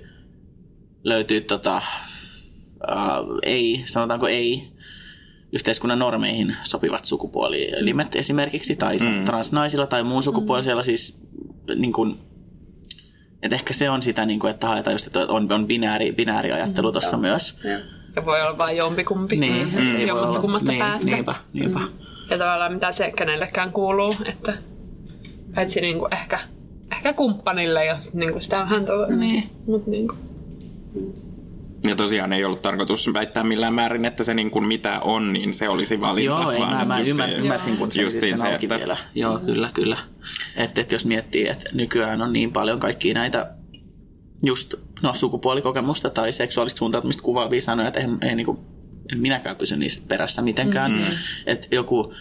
löytyy 1.04 1.40
tota, 1.40 1.82
ää, 2.86 3.18
ei, 3.42 3.82
sanotaanko 3.86 4.26
ei, 4.28 4.68
yhteiskunnan 5.52 5.98
normeihin 5.98 6.56
sopivat 6.62 7.04
sukupuolielimet 7.04 8.16
esimerkiksi, 8.16 8.76
tai 8.76 8.96
mm. 8.96 9.24
transnaisilla 9.24 9.86
tai 9.86 10.02
muun 10.02 10.22
sukupuolisella 10.22 10.82
siis 10.82 11.22
niin 11.76 11.92
kuin, 11.92 12.18
että 13.42 13.56
ehkä 13.56 13.74
se 13.74 13.90
on 13.90 14.02
sitä, 14.02 14.26
niin 14.26 14.40
kuin, 14.40 14.50
että 14.50 14.66
haetaan 14.66 14.94
just, 14.94 15.06
että 15.06 15.20
on, 15.20 15.52
on 15.52 15.66
binääri, 15.66 16.12
binääriajattelu 16.12 16.92
tuossa 16.92 17.16
myös. 17.16 17.60
Joo. 17.64 17.80
ja 18.16 18.24
voi 18.24 18.42
olla 18.42 18.58
vain 18.58 18.76
jompikumpi. 18.76 19.36
Niin, 19.36 19.68
mm. 19.74 20.00
Jommasta 20.06 20.32
olla- 20.32 20.40
kummasta 20.40 20.72
niin, 20.72 20.78
päästä. 20.78 21.10
Niinpä, 21.10 21.34
niinpä. 21.52 21.78
Mm. 21.78 21.88
Ja 22.30 22.38
tavallaan 22.38 22.72
mitä 22.72 22.92
se 22.92 23.12
kenellekään 23.16 23.72
kuuluu, 23.72 24.14
että 24.24 24.54
paitsi 25.54 25.80
niinku 25.80 26.08
ehkä, 26.12 26.38
ehkä 26.92 27.12
kumppanille, 27.12 27.86
jos 27.86 28.14
niinku 28.14 28.40
sitä 28.40 28.58
vähän 28.58 28.84
tuo. 28.86 29.06
Niin. 29.06 29.42
Mut 29.66 29.86
niinku. 29.86 30.14
Ja 31.88 31.96
tosiaan 31.96 32.32
ei 32.32 32.44
ollut 32.44 32.62
tarkoitus 32.62 33.12
väittää 33.12 33.44
millään 33.44 33.74
määrin, 33.74 34.04
että 34.04 34.24
se 34.24 34.34
niin 34.34 34.50
kuin 34.50 34.64
mitä 34.64 35.00
on, 35.00 35.32
niin 35.32 35.54
se 35.54 35.68
olisi 35.68 36.00
valinta. 36.00 36.40
Joo, 36.40 36.50
ei, 36.50 36.60
mä, 36.60 36.84
mä 36.84 37.00
ymmär, 37.00 37.30
ymmärsin, 37.30 37.76
kun 37.76 37.90
justiin 38.02 38.38
sen 38.38 38.38
se, 38.38 38.52
auki 38.52 38.66
että- 38.66 38.78
vielä. 38.78 38.96
Joo, 39.14 39.38
kyllä, 39.38 39.70
kyllä. 39.74 39.98
Että 40.56 40.80
et 40.80 40.92
jos 40.92 41.04
miettii, 41.04 41.48
että 41.48 41.70
nykyään 41.72 42.22
on 42.22 42.32
niin 42.32 42.52
paljon 42.52 42.78
kaikkia 42.80 43.14
näitä 43.14 43.54
just 44.42 44.74
no, 45.02 45.14
sukupuolikokemusta 45.14 46.10
tai 46.10 46.32
seksuaalista 46.32 46.78
suuntautumista 46.78 47.22
kuvaavia 47.22 47.60
sanoja, 47.60 47.88
että 47.88 48.00
en, 48.00 48.18
en, 48.22 48.36
niinku, 48.36 48.64
en 49.12 49.18
minäkään 49.18 49.56
pysy 49.56 49.76
niissä 49.76 50.02
perässä 50.08 50.42
mitenkään. 50.42 50.92
Mm. 50.92 51.04
Että 51.46 51.68
joku 51.70 52.14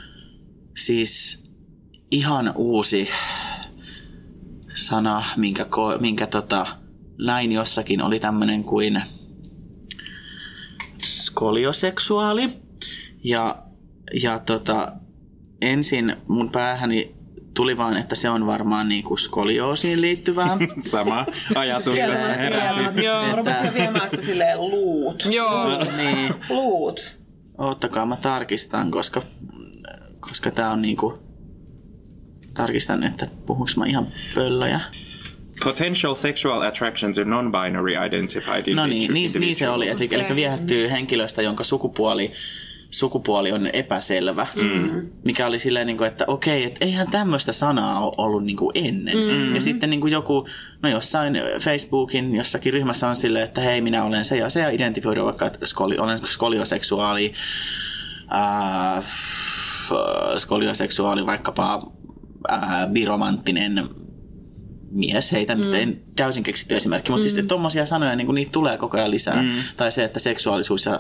siis 0.77 1.43
ihan 2.11 2.51
uusi 2.55 3.09
sana, 4.73 5.23
minkä, 5.37 5.65
minkä 5.99 6.27
tota, 6.27 6.65
näin 7.19 7.51
jossakin, 7.51 8.01
oli 8.01 8.19
tämmöinen 8.19 8.63
kuin 8.63 9.01
skolioseksuaali. 11.37 12.49
Ja, 13.23 13.63
ja 14.21 14.39
tota, 14.39 14.91
ensin 15.61 16.15
mun 16.27 16.49
päähäni 16.49 17.15
tuli 17.53 17.77
vaan, 17.77 17.97
että 17.97 18.15
se 18.15 18.29
on 18.29 18.45
varmaan 18.45 18.89
niinku 18.89 19.17
skolioosiin 19.17 20.01
liittyvää. 20.01 20.57
Sama 20.91 21.25
ajatus 21.55 21.99
tässä 21.99 22.33
heräsi. 22.33 22.79
Joo. 23.05 23.27
Mä 23.27 23.35
rupesin 23.35 23.73
viemään 23.73 24.09
sitä 24.09 24.23
silleen 24.25 24.59
luut. 24.59 25.27
Joo. 25.31 25.83
niin, 25.97 26.33
Luut. 26.49 27.17
oottakaa 27.57 28.05
mä 28.05 28.15
tarkistan, 28.15 28.91
koska, 28.91 29.21
koska 30.19 30.51
tää 30.51 30.71
on 30.71 30.81
niinku... 30.81 31.19
Tarkistan, 32.53 33.03
että 33.03 33.27
puhuks 33.45 33.77
mä 33.77 33.85
ihan 33.85 34.07
pöllöjä. 34.35 34.79
Potential 35.63 36.15
sexual 36.15 36.61
attraction 36.61 37.13
to 37.13 37.23
non-binary 37.23 38.05
identified 38.07 38.75
No 38.75 38.85
niin, 38.85 39.13
niin, 39.13 39.29
niin 39.39 39.55
se 39.55 39.69
oli. 39.69 39.89
Eli, 39.89 40.09
eli 40.11 40.35
viehättyy 40.35 40.91
henkilöstä, 40.91 41.41
jonka 41.41 41.63
sukupuoli, 41.63 42.31
sukupuoli 42.89 43.51
on 43.51 43.69
epäselvä. 43.73 44.47
Mm. 44.55 45.09
Mikä 45.25 45.47
oli 45.47 45.59
silleen, 45.59 45.87
niin 45.87 45.97
kuin, 45.97 46.07
että 46.07 46.23
okei, 46.27 46.63
että 46.63 46.85
eihän 46.85 47.11
tämmöistä 47.11 47.51
sanaa 47.51 48.05
ole 48.05 48.13
ollut 48.17 48.43
niin 48.43 48.57
kuin 48.57 48.71
ennen. 48.75 49.17
Mm. 49.17 49.55
Ja 49.55 49.61
sitten 49.61 49.89
niin 49.89 50.01
kuin 50.01 50.13
joku, 50.13 50.47
no 50.83 50.89
jossain 50.89 51.33
Facebookin 51.61 52.35
jossakin 52.35 52.73
ryhmässä 52.73 53.07
on 53.07 53.15
silleen, 53.15 53.45
että 53.45 53.61
hei, 53.61 53.81
minä 53.81 54.03
olen 54.03 54.25
se 54.25 54.37
ja 54.37 54.49
se 54.49 54.59
ja 54.59 54.69
identifioidaan 54.69 55.25
vaikka, 55.25 55.45
että 55.45 55.65
skoli, 55.65 55.97
olen 55.97 56.19
skolioseksuaali. 56.27 57.33
Ää, 58.29 59.03
skolioseksuaali 60.37 61.25
vaikkapa 61.25 61.91
ää, 62.47 62.87
biromanttinen 62.87 63.89
mies, 64.91 65.31
heitä 65.31 65.55
mm. 65.55 65.61
nyt 65.61 65.73
en 65.73 66.01
täysin 66.15 66.43
keksitty 66.43 66.75
esimerkki, 66.75 67.11
mutta 67.11 67.27
mm. 67.27 67.31
siis 67.31 67.45
tommosia 67.45 67.85
sanoja, 67.85 68.15
niin 68.15 68.35
niitä 68.35 68.51
tulee 68.51 68.77
koko 68.77 68.97
ajan 68.97 69.11
lisää. 69.11 69.41
Mm. 69.41 69.49
Tai 69.77 69.91
se, 69.91 70.03
että 70.03 70.19
seksuaalisuus 70.19 70.85
ja 70.85 70.99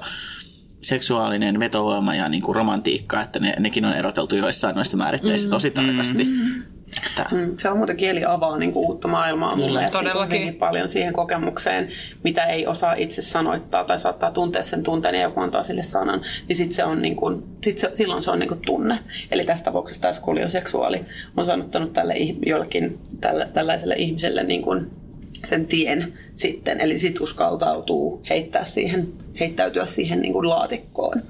seksuaalinen 0.81 1.59
vetovoima 1.59 2.15
ja 2.15 2.29
niin 2.29 2.41
kuin 2.41 2.55
romantiikka, 2.55 3.21
että 3.21 3.39
ne, 3.39 3.53
nekin 3.59 3.85
on 3.85 3.93
eroteltu 3.93 4.35
joissain 4.35 4.75
noissa 4.75 4.97
määritteissä 4.97 5.47
mm. 5.47 5.51
tosi 5.51 5.71
tarkasti. 5.71 6.23
Mm. 6.23 6.63
Että, 7.09 7.25
Mm, 7.31 7.53
Se 7.57 7.69
on 7.69 7.77
muuten 7.77 7.97
kieli 7.97 8.25
avaa 8.25 8.57
niin 8.57 8.71
kuin 8.73 8.85
uutta 8.87 9.07
maailmaa 9.07 9.55
mielestä 9.55 9.79
niin 9.81 9.91
Todellakin. 9.91 10.39
hyvinkin 10.39 10.59
paljon 10.59 10.89
siihen 10.89 11.13
kokemukseen, 11.13 11.87
mitä 12.23 12.43
ei 12.45 12.67
osaa 12.67 12.93
itse 12.93 13.21
sanoittaa 13.21 13.83
tai 13.83 13.99
saattaa 13.99 14.31
tuntea 14.31 14.63
sen 14.63 14.83
tunteen 14.83 15.15
ja 15.15 15.21
joku 15.21 15.39
antaa 15.39 15.63
sille 15.63 15.83
sanan, 15.83 16.21
niin 16.47 16.55
sit 16.55 16.71
se 16.71 16.83
on 16.83 17.01
niin 17.01 17.15
kuin, 17.15 17.43
sit 17.63 17.77
se, 17.77 17.89
silloin 17.93 18.21
se 18.21 18.31
on 18.31 18.39
niin 18.39 18.47
kuin 18.49 18.61
tunne. 18.65 18.99
Eli 19.31 19.45
tässä 19.45 19.65
tapauksessa 19.65 20.01
tämä 20.01 20.13
skolioseksuaali 20.13 21.01
on 21.37 21.45
sanottanut 21.45 21.93
tälle 21.93 22.13
jollekin 22.45 22.99
tälle, 23.21 23.47
tällaiselle 23.53 23.95
ihmiselle 23.97 24.43
niin 24.43 24.61
kuin 24.61 24.91
sen 25.45 25.65
tien 25.67 26.13
sitten, 26.35 26.81
eli 26.81 26.99
sit 26.99 27.21
uskaltautuu 27.21 28.21
heittää 28.29 28.65
siihen, 28.65 29.07
heittäytyä 29.39 29.85
siihen 29.85 30.21
niin 30.21 30.33
kuin 30.33 30.49
laatikkoon. 30.49 31.21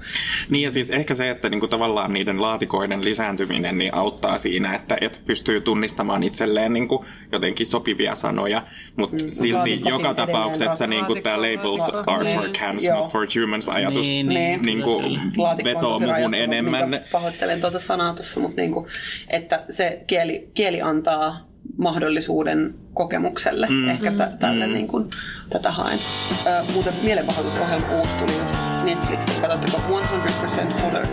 Niin 0.50 0.64
ja 0.64 0.70
siis 0.70 0.90
ehkä 0.90 1.14
se, 1.14 1.30
että 1.30 1.48
niinku 1.48 1.68
tavallaan 1.68 2.12
niiden 2.12 2.42
laatikoiden 2.42 3.04
lisääntyminen 3.04 3.78
niin 3.78 3.94
auttaa 3.94 4.38
siinä, 4.38 4.74
että 4.74 4.98
et 5.00 5.22
pystyy 5.26 5.60
tunnistamaan 5.60 6.22
itselleen 6.22 6.72
niinku 6.72 7.04
jotenkin 7.32 7.66
sopivia 7.66 8.14
sanoja, 8.14 8.62
mutta 8.96 9.16
mm, 9.22 9.28
silti 9.28 9.80
joka 9.84 10.14
tapauksessa 10.14 10.86
niinku 10.86 11.14
tämä 11.14 11.36
labels 11.36 11.80
Laatikko- 11.80 12.12
are 12.12 12.34
for 12.34 12.44
niin, 12.44 12.52
cans, 12.52 12.84
joo. 12.84 13.00
not 13.00 13.12
for 13.12 13.26
humans 13.40 13.68
ajatus 13.68 14.06
Niin, 14.06 14.28
niin, 14.28 14.62
niinku 14.62 15.02
Laatikko 15.02 15.42
on 15.48 15.64
vetoo 15.64 15.98
rajoittunut, 15.98 16.40
enemmän. 16.40 17.00
Pahoittelen 17.12 17.60
tuota 17.60 17.80
sanaa 17.80 18.14
tuossa, 18.14 18.40
mutta 18.40 18.60
niinku, 18.60 18.86
että 19.30 19.62
se 19.70 20.04
kieli, 20.06 20.50
kieli 20.54 20.80
antaa 20.80 21.47
mahdollisuuden 21.76 22.74
kokemukselle. 22.94 23.66
Mm. 23.70 23.88
Ehkä 23.88 24.10
t- 24.10 24.38
tälle 24.38 24.66
mm. 24.66 24.72
niin 24.72 24.88
kuin, 24.88 25.10
tätä 25.50 25.70
haen. 25.70 25.98
Ö, 26.46 26.72
muuten 26.72 26.94
mielenpahoitusohjelma 27.02 27.96
uusi 27.96 28.10
tuli 28.20 28.38
just 28.38 28.54
Netflixin. 28.84 29.40
Katsotteko 29.40 29.76
100% 29.76 30.82
Mother? 30.84 31.06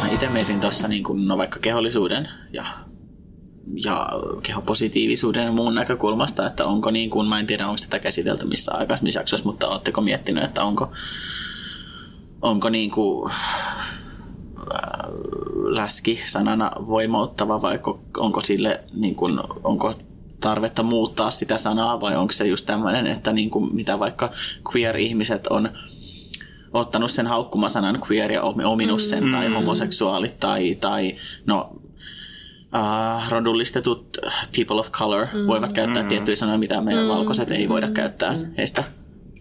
Mä 0.00 0.08
itse 0.12 0.28
mietin 0.28 0.60
tuossa 0.60 0.88
niin 0.88 1.02
kuin, 1.02 1.28
no 1.28 1.38
vaikka 1.38 1.58
kehollisuuden 1.58 2.28
ja, 2.52 2.64
ja 3.84 4.08
kehopositiivisuuden 4.42 5.44
ja 5.44 5.52
muun 5.52 5.74
näkökulmasta, 5.74 6.46
että 6.46 6.64
onko 6.64 6.90
niin 6.90 7.10
kuin, 7.10 7.28
mä 7.28 7.40
en 7.40 7.46
tiedä 7.46 7.66
onko 7.66 7.80
tätä 7.80 7.98
käsitelty 7.98 8.46
missä 8.46 8.72
aikaisemmissa 8.74 9.20
jaksoissa, 9.20 9.48
mutta 9.48 9.68
ootteko 9.68 10.00
miettinyt, 10.00 10.44
että 10.44 10.64
onko, 10.64 10.92
onko 12.42 12.68
niin 12.68 12.90
kuin, 12.90 13.32
läski 15.68 16.20
sanana 16.26 16.70
voimauttava 16.86 17.62
vai 17.62 17.76
ko- 17.76 17.98
onko 18.16 18.40
sille 18.40 18.80
niin 18.94 19.14
kuin, 19.14 19.40
onko 19.64 19.94
tarvetta 20.40 20.82
muuttaa 20.82 21.30
sitä 21.30 21.58
sanaa 21.58 22.00
vai 22.00 22.16
onko 22.16 22.32
se 22.32 22.46
just 22.46 22.66
tämmöinen, 22.66 23.06
että 23.06 23.32
niin 23.32 23.50
kuin, 23.50 23.74
mitä 23.74 23.98
vaikka 23.98 24.30
queer-ihmiset 24.74 25.46
on 25.46 25.70
ottanut 26.72 27.10
sen 27.10 27.26
haukkumasanan 27.26 28.02
queer 28.10 28.32
ja 28.32 28.42
omi- 28.42 28.64
ominut 28.64 29.02
sen 29.02 29.30
tai 29.32 29.48
homoseksuaali 29.48 30.34
tai, 30.40 30.74
tai 30.74 31.14
no, 31.46 31.70
uh, 32.74 33.30
rodullistetut 33.30 34.18
people 34.56 34.80
of 34.80 34.90
color 34.90 35.26
voivat 35.46 35.72
käyttää 35.72 36.02
tiettyjä 36.02 36.36
sanoja, 36.36 36.58
mitä 36.58 36.80
meidän 36.80 37.08
valkoiset 37.08 37.50
ei 37.50 37.68
voida 37.68 37.90
käyttää 37.90 38.38
heistä. 38.56 38.84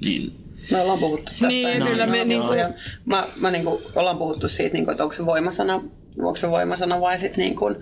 Niin, 0.02 0.49
Me 0.72 0.82
ollaan 0.82 1.00
puhuttu 1.00 1.32
tästä. 1.32 1.48
Niin, 1.48 1.84
kyllä 1.84 2.08
me 2.08 2.18
Joo, 2.18 2.26
niinku- 2.26 2.54
ja 2.54 2.70
Mä, 3.06 3.24
mä 3.36 3.52
niinku, 3.52 3.82
ollaan 3.96 4.18
puhuttu 4.18 4.48
siitä, 4.48 4.74
niinku, 4.74 4.92
että 4.92 5.04
onko 5.04 5.14
se 5.14 5.26
voimasana, 5.26 5.74
onko 6.20 6.36
se 6.36 6.50
voimasana 6.50 7.02
vai 7.02 7.18
sitten 7.18 7.38
niinku, 7.40 7.76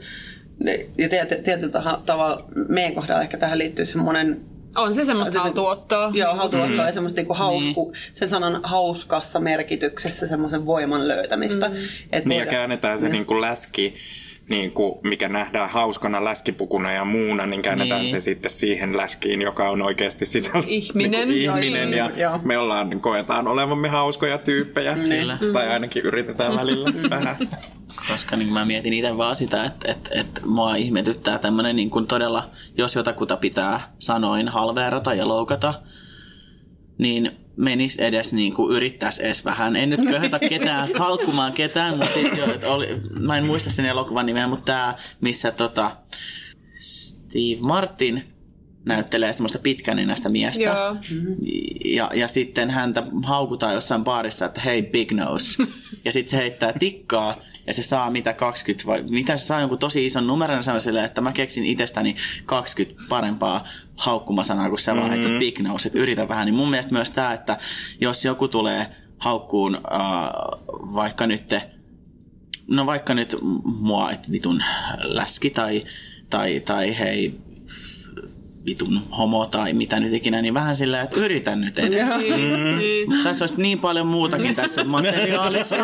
ne- 0.60 0.86
ja 0.98 1.08
tiety- 1.10 1.42
tietyllä 1.44 1.72
taha- 1.72 2.02
tavalla 2.06 2.46
meidän 2.70 2.94
kohdalla 2.96 3.22
ehkä 3.22 3.38
tähän 3.38 3.58
liittyy 3.58 3.86
semmoinen 3.86 4.42
On 4.76 4.96
se 4.96 5.06
semmoista 5.06 5.34
Se- 5.34 5.40
haltuottoa. 5.40 6.12
Joo, 6.14 6.36
haltuottoa 6.36 6.86
ja 6.86 6.92
semmoista 6.92 7.20
niinku 7.20 7.34
hausku, 7.34 7.94
sen 8.14 8.30
sanan 8.30 8.60
hauskassa 8.64 9.40
merkityksessä 9.40 10.28
semmoisen 10.28 10.66
voiman 10.66 11.08
löytämistä. 11.08 11.70
Mm. 11.70 11.76
Niin 12.26 12.40
ja 12.40 12.46
käännetään 12.46 13.00
se 13.00 13.10
niin 13.10 13.26
kuin 13.26 13.42
läski 13.42 13.96
niin 14.50 14.72
kuin, 14.72 15.00
mikä 15.04 15.30
nähdään 15.30 15.70
hauskana 15.70 16.24
läskipukuna 16.24 16.91
ja 16.91 17.06
muuna, 17.06 17.45
niin 17.45 17.62
käännetään 17.62 18.02
Niin. 18.02 18.12
se 18.12 18.20
sitten 18.20 18.52
siihen 18.52 18.98
läskiin, 18.98 19.41
joka 19.41 19.70
on 19.70 19.82
oikeasti 19.82 20.26
sisällä 20.26 20.64
Ihminen. 20.68 21.30
Niin 21.30 21.52
kuin 21.52 21.64
ihminen 21.64 21.93
ja 21.93 22.12
Joo. 22.18 22.39
me 22.43 22.58
ollaan, 22.58 23.02
koetaan 23.02 23.48
olevamme 23.48 23.88
hauskoja 23.88 24.38
tyyppejä. 24.38 24.95
Kyllä. 24.95 25.38
Tai 25.54 25.68
ainakin 25.68 26.04
yritetään 26.06 26.56
välillä 26.56 26.89
vähän. 27.10 27.36
Koska 28.12 28.36
niin 28.36 28.54
mä 28.54 28.66
mietin 28.66 28.93
itse 28.93 29.18
vaan 29.18 29.36
sitä, 29.36 29.64
että, 29.64 29.91
että, 29.91 30.10
että 30.14 30.41
mua 30.45 30.76
ihmetyttää 30.76 31.39
tämmöinen 31.39 31.76
niin 31.76 31.89
kuin 31.89 32.08
todella, 32.08 32.50
jos 32.78 32.95
jotakuta 32.95 33.38
pitää 33.38 33.93
sanoin 34.00 34.48
halveerata 34.48 35.14
ja 35.14 35.28
loukata, 35.28 35.74
niin 36.98 37.32
menis 37.58 37.99
edes 37.99 38.34
niin 38.34 38.53
kuin 38.53 38.76
yrittäisi 38.76 39.26
edes 39.26 39.45
vähän. 39.45 39.76
En 39.76 39.89
nyt 39.89 40.05
köhötä 40.08 40.39
ketään, 40.39 40.91
kalkkumaan 40.97 41.53
ketään, 41.53 41.97
mutta 41.97 42.14
siis 42.14 42.38
jo, 42.38 42.53
että 42.53 42.72
oli, 42.72 42.88
mä 43.20 43.38
en 43.38 43.45
muista 43.45 43.70
sen 43.70 43.86
elokuvan 43.86 44.26
nimeä, 44.26 44.47
mutta 44.47 44.66
tämä, 44.66 44.95
missä 45.22 45.51
tota, 45.51 45.91
Steve 46.80 47.62
Martin 47.62 48.24
näyttelee 48.86 49.34
semmoista 49.34 49.60
pitkänenäistä 49.60 50.30
miestä. 50.30 50.64
Joo. 50.64 50.95
Ja, 51.86 52.12
ja 52.14 52.28
sitten 52.28 52.70
häntä 52.70 53.03
haukutaan 53.24 53.74
jossain 53.74 54.03
baarissa, 54.03 54.45
että 54.45 54.62
hei 54.62 54.84
big 54.84 55.12
nose. 55.12 55.64
Ja 56.05 56.12
sitten 56.12 56.32
se 56.32 56.38
heittää 56.38 56.74
tikkaa 56.80 57.41
ja 57.68 57.74
se 57.74 57.84
saa 57.84 58.11
mitä 58.11 58.34
20 58.34 58.88
vai 58.88 59.03
mitä 59.09 59.38
se 59.38 59.45
saa 59.45 59.59
jonkun 59.59 59.80
tosi 59.80 60.05
ison 60.05 60.28
numeron, 60.28 60.63
se 60.63 60.72
on 60.72 60.82
silleen, 60.82 61.05
että 61.05 61.22
mä 61.22 61.34
keksin 61.34 61.65
itsestäni 61.65 62.15
20 62.45 63.03
parempaa 63.09 63.63
haukkumasanaa 63.95 64.70
kuin 64.70 64.80
sä 64.80 64.95
vaan 64.95 65.09
heität 65.09 65.39
big 65.39 65.59
nose, 65.59 65.89
että 65.89 65.99
yritä 65.99 66.28
vähän. 66.28 66.45
Niin 66.45 66.55
mun 66.55 66.70
mielestä 66.70 66.93
myös 66.93 67.11
tämä, 67.11 67.34
että 67.34 67.57
jos 68.01 68.26
joku 68.26 68.47
tulee 68.47 68.88
haukkuun 69.18 69.76
äh, 69.76 69.82
vaikka 70.93 71.28
nyt 71.28 71.53
no 72.68 72.86
vaikka 72.86 73.13
nyt 73.13 73.36
mua 73.63 74.11
et 74.11 74.32
vitun 74.32 74.63
läski 74.97 75.49
tai, 75.49 75.84
tai, 76.30 76.59
tai 76.59 76.99
hei 76.99 77.47
vitun 78.68 79.01
homo 79.18 79.45
tai 79.45 79.74
mitä 79.74 79.99
nyt 79.99 80.13
ikinä, 80.13 80.41
niin 80.41 80.53
vähän 80.53 80.76
sillä, 80.76 81.01
että 81.01 81.20
yritän 81.20 81.61
nyt 81.61 81.80
edes. 81.80 82.09
Niin. 82.09 83.24
Tässä 83.24 83.43
olisi 83.45 83.61
niin 83.61 83.80
paljon 83.80 84.07
muutakin 84.07 84.55
tässä 84.55 84.84
materiaalissa, 84.97 85.76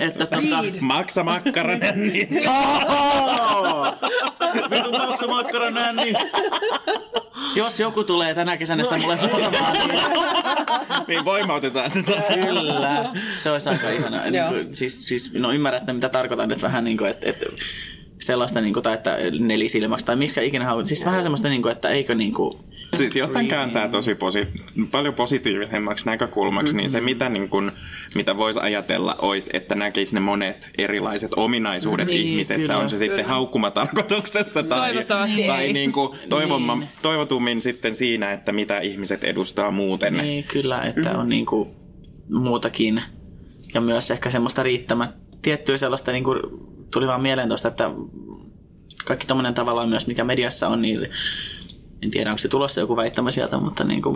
että 0.00 0.26
tota... 0.26 0.64
Maksa 0.80 1.24
makkarana, 1.24 1.92
niin 1.94 2.28
Oh! 2.48 3.94
Vitun 4.70 4.98
maksumakkara 4.98 5.70
nänni. 5.70 6.12
Jos 7.54 7.80
joku 7.80 8.04
tulee 8.04 8.34
tänä 8.34 8.56
kesänä 8.56 8.84
sitä 8.84 8.98
mulle 8.98 9.16
huutamaan, 9.16 9.72
niin 9.72 10.00
niin 11.08 11.24
voimautetaan 11.24 11.90
se 11.90 12.02
kyllä. 12.44 13.12
Se 13.36 13.50
olisi 13.50 13.68
aika 13.68 13.90
ihanaa. 13.90 14.30
Niin 14.30 14.44
kuin, 14.48 14.76
siis, 14.76 15.08
siis, 15.08 15.32
no 15.32 15.52
ymmärrätte, 15.52 15.92
mitä 15.92 16.08
tarkoitan 16.08 16.48
nyt 16.48 16.62
vähän 16.62 16.84
niin 16.84 16.96
kuin, 16.96 17.10
että, 17.10 17.30
että 17.30 17.46
sellaista, 18.24 18.60
niin 18.60 18.72
kuin, 18.72 18.82
tai 18.82 18.94
että 18.94 19.16
nelisilmäksi, 19.38 20.06
tai 20.06 20.16
miksi 20.16 20.46
ikinä 20.46 20.64
haluat. 20.64 20.86
Siis 20.86 21.04
vähän 21.04 21.22
semmoista, 21.22 21.48
niin 21.48 21.62
kuin, 21.62 21.72
että 21.72 21.88
eikö 21.88 22.14
niin 22.14 22.34
kuin, 22.34 22.58
Siis 22.96 23.16
jos 23.16 23.30
tämän 23.30 23.48
kääntää 23.48 23.88
tosi 23.88 24.14
posi- 24.14 24.48
paljon 24.90 25.14
positiivisemmaksi 25.14 26.06
näkökulmaksi, 26.06 26.76
niin 26.76 26.90
se 26.90 27.00
mitä, 27.00 27.28
niin 27.28 27.48
kun, 27.48 27.72
mitä 28.14 28.36
voisi 28.36 28.60
ajatella 28.60 29.16
olisi, 29.18 29.50
että 29.52 29.74
näkisi 29.74 30.14
ne 30.14 30.20
monet 30.20 30.70
erilaiset 30.78 31.30
ominaisuudet 31.36 32.08
Niin, 32.08 32.26
ihmisessä, 32.26 32.66
kyllä. 32.66 32.78
on 32.78 32.90
se 32.90 32.98
sitten 32.98 33.24
haukkumatarkoituksessa 33.24 34.62
tai, 34.62 35.04
tai 35.04 35.30
ei. 35.42 35.72
niin 35.72 35.92
kuin 35.92 36.18
toivomma, 36.28 36.82
toivotummin 37.02 37.62
sitten 37.62 37.94
siinä, 37.94 38.32
että 38.32 38.52
mitä 38.52 38.78
ihmiset 38.78 39.24
edustaa 39.24 39.70
muuten. 39.70 40.14
Niin, 40.14 40.44
kyllä, 40.44 40.82
että 40.82 41.18
on 41.18 41.28
niinku 41.28 41.74
muutakin. 42.30 43.02
Ja 43.74 43.80
myös 43.80 44.10
ehkä 44.10 44.30
semmoista 44.30 44.62
riittämät, 44.62 45.14
tiettyä 45.42 45.76
sellaista, 45.76 46.12
niinku, 46.12 46.34
tuli 46.94 47.06
vaan 47.06 47.22
mieleen 47.22 47.48
tuosta, 47.48 47.68
että 47.68 47.90
kaikki 49.04 49.26
tommonen 49.26 49.54
tavallaan 49.54 49.88
myös, 49.88 50.06
mikä 50.06 50.24
mediassa 50.24 50.68
on, 50.68 50.82
niin 50.82 51.08
en 52.02 52.10
tiedä, 52.10 52.30
onko 52.30 52.38
se 52.38 52.48
tulossa 52.48 52.80
joku 52.80 52.96
väittämä 52.96 53.30
sieltä, 53.30 53.58
mutta 53.58 53.84
niinku, 53.84 54.12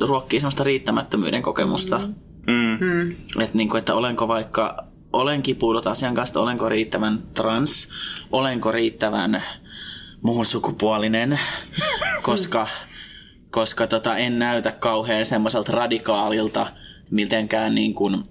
ruokkii 0.00 0.40
semmoista 0.40 0.64
riittämättömyyden 0.64 1.42
kokemusta. 1.42 2.00
Mm. 2.46 3.10
Että 3.40 3.56
niinku, 3.56 3.76
että 3.76 3.94
olenko 3.94 4.28
vaikka, 4.28 4.84
olen 5.12 5.42
kipuillut 5.42 5.86
asian 5.86 6.14
kanssa, 6.14 6.40
olenko 6.40 6.68
riittävän 6.68 7.22
trans, 7.34 7.88
olenko 8.32 8.72
riittävän 8.72 9.42
muun 10.22 10.44
sukupuolinen, 10.44 11.40
koska, 12.22 12.68
koska 13.50 13.86
tota, 13.86 14.16
en 14.16 14.38
näytä 14.38 14.72
kauhean 14.72 15.26
semmoiselta 15.26 15.72
radikaalilta, 15.72 16.66
mitenkään 17.10 17.74
niin 17.74 17.94
kuin, 17.94 18.24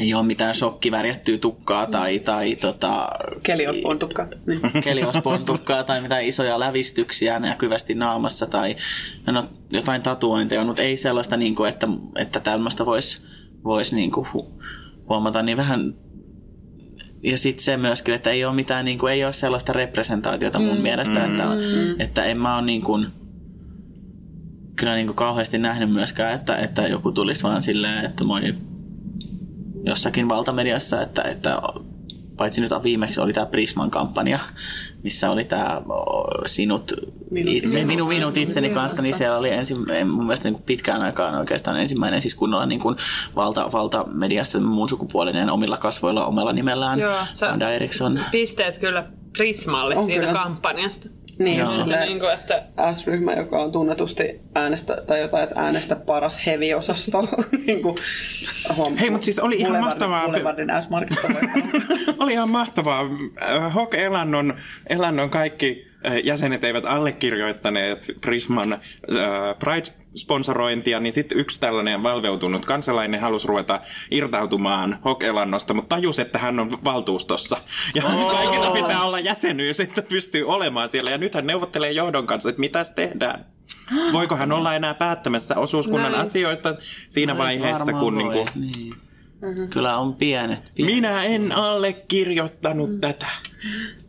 ei 0.00 0.14
ole 0.14 0.26
mitään 0.26 0.54
shokkivärjättyä 0.54 1.38
tukkaa 1.38 1.86
tai, 1.86 2.18
tai 2.18 2.56
tota, 2.56 3.08
Keliospontukka. 3.42 4.28
Niin. 4.46 4.60
keliospontukkaa 4.84 5.84
tai 5.84 6.00
mitään 6.00 6.24
isoja 6.24 6.60
lävistyksiä 6.60 7.38
näkyvästi 7.38 7.94
naamassa 7.94 8.46
tai 8.46 8.76
no, 9.30 9.44
jotain 9.72 10.02
tatuointeja, 10.02 10.64
mutta 10.64 10.82
ei 10.82 10.96
sellaista, 10.96 11.36
niin 11.36 11.54
kuin, 11.54 11.68
että, 11.68 11.88
että 12.16 12.40
tämmöistä 12.40 12.86
voisi 12.86 13.20
vois, 13.64 13.92
niin 13.92 14.10
kuin, 14.10 14.26
hu- 14.26 14.62
huomata, 15.08 15.42
niin 15.42 15.56
vähän 15.56 15.94
ja 17.22 17.38
sitten 17.38 17.64
se 17.64 17.76
myöskin, 17.76 18.14
että 18.14 18.30
ei 18.30 18.44
ole 18.44 18.54
mitään, 18.54 18.84
niin 18.84 18.98
kuin, 18.98 19.12
ei 19.12 19.24
ole 19.24 19.32
sellaista 19.32 19.72
representaatiota 19.72 20.58
mun 20.58 20.76
mm, 20.76 20.82
mielestä, 20.82 21.24
että, 21.24 21.44
että 21.98 22.24
en 22.24 22.38
mä 22.38 22.56
ole 22.56 22.66
niin 22.66 22.82
kuin, 22.82 23.06
kyllä 24.76 24.94
niin 24.94 25.06
kuin 25.06 25.16
kauheasti 25.16 25.58
nähnyt 25.58 25.90
myöskään, 25.90 26.34
että, 26.34 26.56
että 26.56 26.82
joku 26.82 27.12
tulisi 27.12 27.42
vaan 27.42 27.62
silleen, 27.62 28.04
että 28.04 28.24
moi 28.24 28.54
jossakin 29.84 30.28
valtamediassa, 30.28 31.02
että, 31.02 31.22
että 31.22 31.62
paitsi 32.36 32.60
nyt 32.60 32.72
viimeksi 32.82 33.20
oli 33.20 33.32
tämä 33.32 33.46
Prisman 33.46 33.90
kampanja, 33.90 34.38
missä 35.02 35.30
oli 35.30 35.44
tämä 35.44 35.82
sinut, 36.46 36.92
Minut 37.30 37.54
itse, 37.54 37.76
minut. 37.76 37.86
minun, 37.86 38.08
minut 38.08 38.36
itseni 38.36 38.68
Minut 38.68 38.82
kanssa, 38.82 39.02
niin 39.02 39.14
siellä 39.14 39.38
oli 39.38 39.50
ensin, 39.50 39.76
mun 40.06 40.24
mielestä 40.24 40.48
niin 40.48 40.54
kuin 40.54 40.64
pitkään 40.64 41.02
aikaan 41.02 41.34
oikeastaan 41.34 41.80
ensimmäinen 41.80 42.20
siis 42.20 42.34
kunnolla 42.34 42.66
niin 42.66 42.80
kuin 42.80 42.96
valta, 43.36 43.72
valtamediassa 43.72 44.60
muun 44.60 44.88
sukupuolinen 44.88 45.50
omilla 45.50 45.76
kasvoilla 45.76 46.26
omalla 46.26 46.52
nimellään. 46.52 46.98
Joo, 46.98 47.16
Eriksson. 47.74 48.20
Pisteet 48.30 48.78
kyllä 48.78 49.06
Prismalle 49.38 49.96
On 49.96 50.06
siitä 50.06 50.20
kyllä. 50.20 50.32
kampanjasta. 50.32 51.08
Niin, 51.44 51.58
Joo. 51.58 51.72
just 51.74 51.86
niin 51.86 52.18
kuin, 52.20 52.32
että 52.32 52.62
S-ryhmä, 52.92 53.32
joka 53.32 53.58
on 53.58 53.72
tunnetusti 53.72 54.40
äänestä, 54.54 54.96
tai 55.06 55.20
jotain, 55.20 55.44
että 55.44 55.60
äänestä 55.60 55.96
paras 55.96 56.46
heavy-osasto. 56.46 57.28
niin 57.66 57.82
kuin, 57.82 57.96
huom- 58.76 58.96
Hei, 58.96 59.10
mut 59.10 59.22
siis 59.22 59.38
oli 59.38 59.54
ihan 59.56 59.72
Boulevardin- 59.72 59.84
mahtavaa- 59.84 60.22
Boulevardin 60.24 60.68
S-markista. 60.82 61.28
Oli 62.20 62.32
ihan 62.32 62.50
mahtavaa. 62.50 63.00
Äh, 63.42 63.74
Hok 63.74 63.94
Elannon, 63.94 64.54
Elannon 64.88 65.30
kaikki 65.30 65.91
jäsenet 66.24 66.64
eivät 66.64 66.84
allekirjoittaneet 66.84 68.06
Prisman 68.20 68.78
Pride-sponsorointia, 69.58 71.00
niin 71.00 71.12
sitten 71.12 71.38
yksi 71.38 71.60
tällainen 71.60 72.02
valveutunut 72.02 72.64
kansalainen 72.64 73.20
halusi 73.20 73.48
ruveta 73.48 73.80
irtautumaan 74.10 74.98
Hok 75.04 75.24
Elannosta, 75.24 75.74
mutta 75.74 75.96
tajusi, 75.96 76.22
että 76.22 76.38
hän 76.38 76.60
on 76.60 76.70
valtuustossa. 76.84 77.56
Ja 77.94 78.02
kaikilla 78.30 78.70
pitää 78.70 79.02
olla 79.02 79.20
jäsenyys, 79.20 79.80
että 79.80 80.02
pystyy 80.02 80.48
olemaan 80.48 80.88
siellä. 80.88 81.10
Ja 81.10 81.18
nyt 81.18 81.34
hän 81.34 81.46
neuvottelee 81.46 81.92
johdon 81.92 82.26
kanssa, 82.26 82.48
että 82.48 82.60
mitäs 82.60 82.90
tehdään. 82.90 83.44
Voiko 84.12 84.36
hän 84.36 84.52
olla 84.52 84.74
enää 84.74 84.94
päättämässä 84.94 85.56
osuuskunnan 85.56 86.12
Näin. 86.12 86.22
asioista 86.22 86.74
siinä 87.10 87.38
vaiheessa, 87.38 87.86
Varmaan 87.86 88.04
kun 88.04 88.14
voi, 88.14 88.22
niinku, 88.22 88.46
niin. 88.54 88.94
Kyllä 89.70 89.96
on 89.96 90.14
pienet. 90.14 90.72
pienet. 90.74 90.94
minä 90.94 91.22
en 91.22 91.52
allekirjoittanut 91.52 93.00
tätä. 93.00 93.26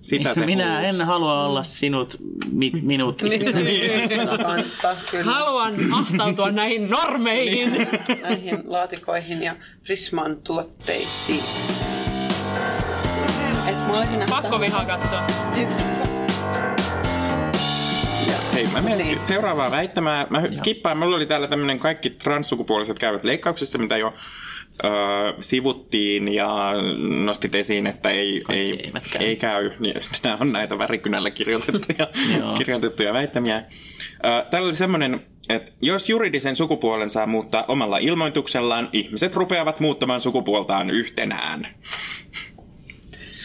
Sitä 0.01 0.33
se 0.33 0.45
Minä 0.45 0.73
huusi. 0.81 0.85
en 1.01 1.01
halua 1.07 1.45
olla 1.45 1.63
sinut, 1.63 2.17
mi, 2.51 2.71
minut 2.81 3.21
Niin. 3.21 3.33
itseni. 3.33 3.81
kanssa, 4.43 4.95
kyllä. 5.11 5.33
haluan 5.33 5.73
ahtautua 5.93 6.51
näihin 6.51 6.89
normeihin. 6.89 7.87
näihin 8.21 8.63
laatikoihin 8.71 9.43
ja 9.43 9.55
Prisman 9.83 10.37
tuotteisiin. 10.43 11.43
Et 13.67 13.87
mä 13.87 13.93
olisin 13.97 14.19
nähnyt 14.19 14.29
Pakko 14.29 14.59
vihaa 14.59 14.85
katsoa. 14.85 15.27
Hei, 18.53 18.67
mä 18.67 18.81
menen 18.81 18.97
Niin. 18.97 19.23
seuraavaa 19.23 19.71
väittämää. 19.71 20.27
Mä 20.29 20.41
skippaan. 20.53 20.97
Mulla 20.97 21.15
oli 21.15 21.25
täällä 21.25 21.47
tämmönen 21.47 21.79
kaikki 21.79 22.09
transsukupuoliset 22.09 22.99
käyvät 22.99 23.23
leikkauksissa, 23.23 23.77
mitä 23.77 23.97
jo 23.97 24.13
öö, 24.83 25.33
sivuttiin 25.39 26.33
ja 26.33 26.73
nostit 27.25 27.55
esiin, 27.55 27.87
että 27.87 28.09
ei, 28.09 28.41
Kaikki 28.41 28.63
ei, 28.63 28.91
käy. 29.11 29.27
ei 29.27 29.35
käy. 29.35 29.71
Niin, 29.79 29.95
Nämä 30.23 30.37
on 30.41 30.51
näitä 30.51 30.77
värikynällä 30.77 31.31
kirjoitettuja, 31.31 32.07
kirjoitettuja 32.57 33.13
väittämiä. 33.13 33.63
Öö, 34.25 34.41
täällä 34.49 34.67
oli 34.67 34.75
semmoinen, 34.75 35.25
että 35.49 35.71
jos 35.81 36.09
juridisen 36.09 36.55
sukupuolen 36.55 37.09
saa 37.09 37.25
muuttaa 37.25 37.65
omalla 37.67 37.97
ilmoituksellaan, 37.97 38.89
ihmiset 38.93 39.35
rupeavat 39.35 39.79
muuttamaan 39.79 40.21
sukupuoltaan 40.21 40.89
yhtenään. 40.89 41.67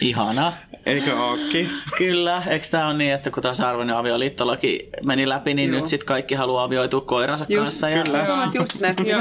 Ihanaa. 0.01 0.53
Eikö 0.89 1.19
ookin? 1.19 1.69
Kyllä, 1.97 2.43
eikö 2.47 2.67
tämä 2.71 2.85
ole 2.87 2.93
niin, 2.93 3.13
että 3.13 3.31
kun 3.31 3.43
tasa-arvoinen 3.43 3.95
avioliittolaki 3.95 4.89
meni 5.05 5.29
läpi, 5.29 5.53
niin 5.53 5.69
Joo. 5.69 5.79
nyt 5.79 5.87
sitten 5.87 6.05
kaikki 6.07 6.35
haluaa 6.35 6.63
avioitua 6.63 7.01
koiransa 7.01 7.45
Just, 7.49 7.63
kanssa. 7.63 7.89
Ja, 7.89 8.03
kyllä. 8.03 8.17
Joo, 8.17 8.37
just 8.53 8.79
ne, 8.79 8.95
mitä 8.99 9.09
Joo. 9.09 9.19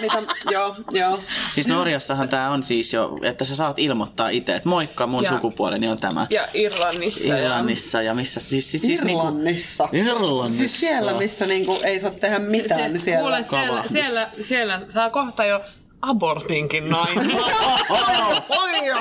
mitä, 0.00 0.22
joo, 0.50 0.76
joo. 0.92 1.18
Siis 1.50 1.68
Norjassahan 1.68 2.28
tämä 2.28 2.50
on 2.50 2.62
siis 2.62 2.92
jo, 2.92 3.18
että 3.22 3.44
sä 3.44 3.56
saat 3.56 3.78
ilmoittaa 3.78 4.28
itse, 4.28 4.54
että 4.54 4.68
moikka, 4.68 5.06
mun 5.06 5.24
Ja- 5.24 5.30
sukupuoleni 5.30 5.88
on 5.88 5.96
tämä. 5.96 6.26
Ja 6.30 6.42
Irlannissa. 6.54 7.28
ja- 7.28 7.38
Irlannissa 7.38 8.02
ja 8.02 8.14
missä 8.14 8.40
siis... 8.40 8.70
siis, 8.70 8.82
siis 8.82 9.02
niinku, 9.04 9.20
Irlannissa. 9.26 9.88
Irlannissa. 9.92 10.58
Siis 10.58 10.80
siellä, 10.80 11.12
missä 11.14 11.46
niinku 11.46 11.78
ei 11.84 12.00
saa 12.00 12.10
tehdä 12.10 12.38
mitään, 12.38 12.92
niin 12.92 13.00
siellä... 13.00 13.22
Kuule, 13.42 13.44
siellä, 13.50 13.84
siellä, 13.92 14.28
siellä 14.42 14.80
saa 14.88 15.10
kohta 15.10 15.44
jo 15.44 15.60
abortinkin 16.08 16.88
nainen. 16.88 17.30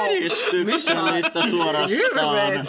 Edistyksellistä 0.09 1.41
suorastaan. 1.49 2.65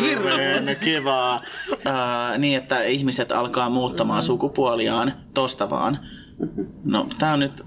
Hirveän 0.00 0.76
kivaa. 0.80 1.42
Äh, 1.86 2.38
niin, 2.38 2.58
että 2.58 2.82
ihmiset 2.82 3.32
alkaa 3.32 3.70
muuttamaan 3.70 4.22
sukupuoliaan 4.22 5.12
tosta 5.34 5.70
vaan. 5.70 5.98
No, 6.84 7.06
tää 7.18 7.32
on 7.32 7.40
nyt... 7.40 7.62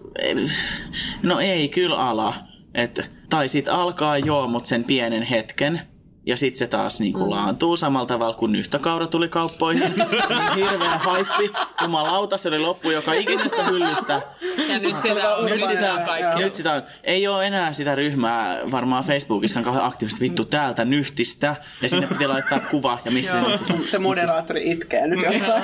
No 1.24 1.40
ei 1.40 1.70
kyllä 1.70 1.98
ala. 1.98 2.34
Et, 2.74 3.12
tai 3.30 3.48
sit 3.48 3.68
alkaa 3.68 4.18
joo, 4.18 4.48
mut 4.48 4.66
sen 4.66 4.84
pienen 4.84 5.24
hetken. 5.24 5.82
Ja 6.28 6.38
sit 6.38 6.56
se 6.56 6.68
taas 6.68 7.00
niinku 7.00 7.30
laantuu 7.30 7.76
samalla 7.76 8.06
tavalla 8.06 8.34
kuin 8.34 8.52
nyhtökaura 8.52 9.08
tuli 9.08 9.30
kauppoihin. 9.30 9.94
Hirveä 10.56 10.98
haippi. 10.98 11.52
Jumalauta, 11.82 12.38
se 12.38 12.50
oli 12.50 12.60
loppu 12.60 12.92
joka 12.92 13.14
ikisestä 13.14 13.64
hyllystä. 13.64 14.22
ja 14.70 14.80
nyt 14.82 14.96
sitä 15.02 15.36
on 15.36 15.46
Nyt 15.46 15.66
sitä, 15.68 16.04
kaikki. 16.06 16.40
nyt 16.40 16.56
sitä 16.56 16.74
on. 16.74 16.84
Ei 17.04 17.28
ole 17.28 17.48
enää 17.48 17.74
sitä 17.74 17.96
ryhmää 17.96 18.60
varmaan 18.72 19.04
Facebookissa 19.04 19.62
kauhean 19.62 19.86
aktiivisesti 19.86 20.24
vittu 20.26 20.46
täältä 20.46 20.86
nyhtistä. 20.86 21.56
Ja 21.82 21.90
sinne 21.90 22.08
piti 22.08 22.28
laittaa 22.28 22.60
kuva 22.60 23.00
ja 23.06 23.12
missä 23.12 23.42
se. 23.66 23.74
Se 23.90 23.98
moderaattori 24.00 24.72
itkee 24.72 25.08
nyt 25.08 25.20
jostain. 25.22 25.64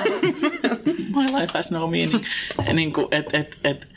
My 1.16 1.40
life 1.40 1.52
has 1.54 1.70
no 1.70 1.86
meaning. 1.86 2.24
niin 2.72 2.92
kuin, 2.92 3.06
et, 3.10 3.26
et, 3.34 3.58
et, 3.64 3.88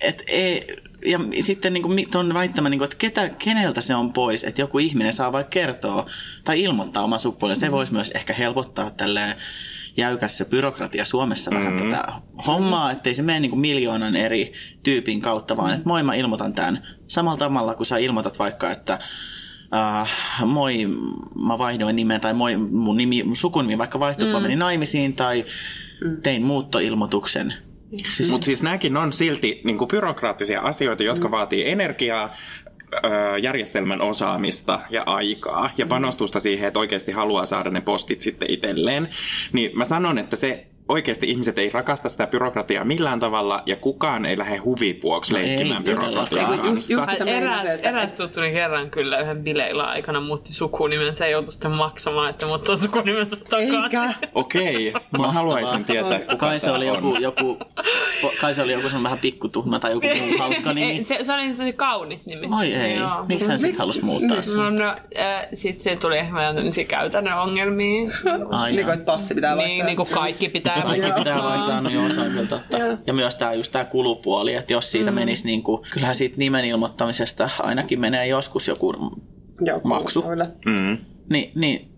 et, 0.00 0.22
ei, 0.26 0.76
ja 1.06 1.20
sitten 1.40 1.72
niin 1.72 1.82
kuin, 1.82 2.10
tuon 2.10 2.34
väittämä, 2.34 2.68
niin 2.68 2.78
kuin, 2.78 2.86
että 2.86 2.96
ketä, 2.96 3.28
keneltä 3.28 3.80
se 3.80 3.94
on 3.94 4.12
pois, 4.12 4.44
että 4.44 4.60
joku 4.60 4.78
ihminen 4.78 5.12
saa 5.12 5.32
vaikka 5.32 5.50
kertoa 5.50 6.06
tai 6.44 6.62
ilmoittaa 6.62 7.04
oman 7.04 7.20
sukupuolen. 7.20 7.56
Se 7.56 7.72
voisi 7.72 7.92
myös 7.92 8.10
ehkä 8.10 8.32
helpottaa 8.32 8.90
tälle 8.90 9.36
jäykässä 9.96 10.44
byrokratia 10.44 11.04
Suomessa 11.04 11.50
vähän 11.50 11.76
tätä 11.76 12.04
hommaa, 12.46 12.90
ettei 12.90 13.14
se 13.14 13.22
mene 13.22 13.40
niin 13.40 13.50
kuin 13.50 13.60
miljoonan 13.60 14.16
eri 14.16 14.52
tyypin 14.82 15.20
kautta, 15.20 15.56
vaan 15.56 15.74
että 15.74 15.88
moi 15.88 16.02
mä 16.02 16.14
ilmoitan 16.14 16.54
tämän 16.54 16.82
samalla 17.06 17.38
tavalla, 17.38 17.74
kun 17.74 17.86
sä 17.86 17.98
ilmoitat 17.98 18.38
vaikka, 18.38 18.70
että 18.70 18.98
Uh, 19.74 20.46
moi, 20.46 20.86
mä 21.46 21.58
vaihdoin 21.58 21.96
nimen 21.96 22.20
tai 22.20 22.34
moi, 22.34 22.56
mun, 22.56 22.96
nimi, 22.96 23.22
mun 23.22 23.36
sukunimi 23.36 23.78
vaikka 23.78 24.00
vaihtui, 24.00 24.26
kun 24.26 24.32
mä 24.32 24.40
menin 24.40 24.58
naimisiin 24.58 25.16
tai 25.16 25.44
tein 26.22 26.42
muuttoilmoituksen. 26.42 27.54
Siis, 28.08 28.30
Mutta 28.30 28.44
siis 28.44 28.62
nämäkin 28.62 28.96
on 28.96 29.12
silti 29.12 29.60
niin 29.64 29.78
byrokraattisia 29.90 30.60
asioita, 30.60 31.02
jotka 31.02 31.28
mm. 31.28 31.32
vaatii 31.32 31.70
energiaa, 31.70 32.34
järjestelmän 33.42 34.00
osaamista 34.00 34.80
ja 34.90 35.02
aikaa 35.06 35.70
ja 35.78 35.86
panostusta 35.86 36.40
siihen, 36.40 36.68
että 36.68 36.80
oikeasti 36.80 37.12
haluaa 37.12 37.46
saada 37.46 37.70
ne 37.70 37.80
postit 37.80 38.20
sitten 38.20 38.50
itselleen. 38.50 39.08
Niin 39.52 39.78
mä 39.78 39.84
sanon, 39.84 40.18
että 40.18 40.36
se 40.36 40.66
oikeasti 40.90 41.30
ihmiset 41.30 41.58
ei 41.58 41.70
rakasta 41.70 42.08
sitä 42.08 42.26
byrokratiaa 42.26 42.84
millään 42.84 43.20
tavalla 43.20 43.62
ja 43.66 43.76
kukaan 43.76 44.24
ei 44.26 44.38
lähde 44.38 44.56
huvin 44.56 45.00
vuoksi 45.02 45.32
No 45.32 45.38
ei 45.38 45.46
leikkimään 45.46 45.84
byrokratiaa. 45.84 46.50
Just- 46.54 46.62
kanssa. 46.62 46.92
just- 46.92 47.24
mä 47.24 47.30
Eräs, 47.30 47.66
että- 47.70 47.88
eräs 47.88 48.12
tuttuni 48.12 48.52
kerran 48.52 48.90
kyllä 48.90 49.20
yhden 49.20 49.42
bileillä 49.44 49.84
aikana 49.84 50.20
muutti 50.20 50.52
sukunimen. 50.52 51.14
Se 51.14 51.30
joutui 51.30 51.52
sitten 51.52 51.70
maksamaan, 51.70 52.30
että 52.30 52.46
muuttaa 52.46 52.76
sukunimensä 52.76 53.36
takaisin. 53.36 53.84
Eikä. 53.84 54.14
Okei, 54.34 54.92
mä 55.18 55.32
haluaisin 55.32 55.84
tietää, 55.84 56.18
kuka 56.18 56.36
kai 56.36 56.60
se 56.60 56.70
oli 56.70 56.90
on. 56.90 56.96
joku, 56.96 57.16
joku, 57.18 57.58
kai 58.40 58.54
se 58.54 58.62
oli 58.62 58.72
joku 58.72 58.88
semmoinen 58.88 59.04
vähän 59.04 59.18
pikkutuhma 59.18 59.78
tai 59.80 59.92
joku 59.92 60.06
muu 60.20 60.38
hauska 60.38 60.68
Ei, 60.70 60.74
nimi. 60.74 61.04
se, 61.04 61.18
se 61.22 61.32
oli 61.32 61.54
tosi 61.54 61.72
kaunis 61.72 62.26
nimi. 62.26 62.48
Oi 62.58 62.74
ei, 62.74 62.96
Joo. 62.98 63.24
miksi 63.28 63.48
hän 63.48 63.58
sitten 63.58 63.78
halusi 63.78 64.04
muuttaa 64.04 64.42
sen? 64.42 64.58
No, 64.60 64.70
no 64.70 64.88
äh, 65.18 65.46
sitten 65.54 65.82
se 65.84 65.96
tuli 65.96 66.18
ehkä 66.18 66.34
käytännön 66.88 67.38
ongelmia. 67.38 68.10
Ai 68.50 68.72
Niin 68.72 68.84
kuin, 68.84 68.94
että 68.94 69.12
passi 69.12 69.34
pitää 69.34 69.54
niin, 69.54 69.58
vaihtaa. 69.68 69.86
niin 69.86 69.96
kuin 69.96 70.08
kaikki 70.14 70.48
pitää. 70.48 70.79
Kaikki 70.82 71.12
pitää 71.18 71.42
vaihtaa, 71.42 71.80
no 71.80 71.90
joo, 71.90 72.10
se 72.10 72.20
on 72.20 72.30
kyllä 72.30 72.46
totta. 72.46 72.78
Ja 73.06 73.12
myös 73.12 73.34
tämä 73.36 73.52
just 73.52 73.72
tämä 73.72 73.84
kulupuoli, 73.84 74.54
että 74.54 74.72
jos 74.72 74.92
siitä 74.92 75.10
menisi 75.10 75.46
niin 75.46 75.62
kuin, 75.62 75.82
kyllähän 75.92 76.14
siitä 76.14 76.36
nimen 76.38 76.64
ilmoittamisesta 76.64 77.50
ainakin 77.58 78.00
menee 78.00 78.26
joskus 78.26 78.68
joku, 78.68 78.94
Joku, 79.60 79.88
maksu. 79.88 80.24
Mm. 80.66 80.98
niin, 81.30 81.52
niin 81.54 81.90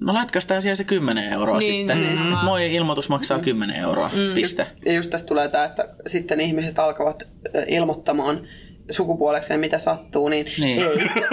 no 0.00 0.14
lätkästään 0.14 0.62
siellä 0.62 0.76
se 0.76 0.84
10 0.84 1.32
euroa 1.32 1.58
Niin, 1.58 1.88
sitten. 1.88 2.00
nimenomaan. 2.00 2.44
Moi 2.44 2.74
ilmoitus 2.74 3.08
maksaa 3.08 3.38
10 3.38 3.76
euroa, 3.76 4.10
piste. 4.34 4.66
Ja 4.86 4.92
just 4.92 5.10
tästä 5.10 5.26
tulee 5.26 5.48
tämä, 5.48 5.64
että 5.64 5.88
sitten 6.06 6.40
ihmiset 6.40 6.78
alkavat 6.78 7.28
ilmoittamaan 7.68 8.40
sukupuolekseen 8.90 9.60
mitä 9.60 9.78
sattuu, 9.78 10.28
niin, 10.28 10.46
Niin. 10.58 10.78
ei. 10.78 10.88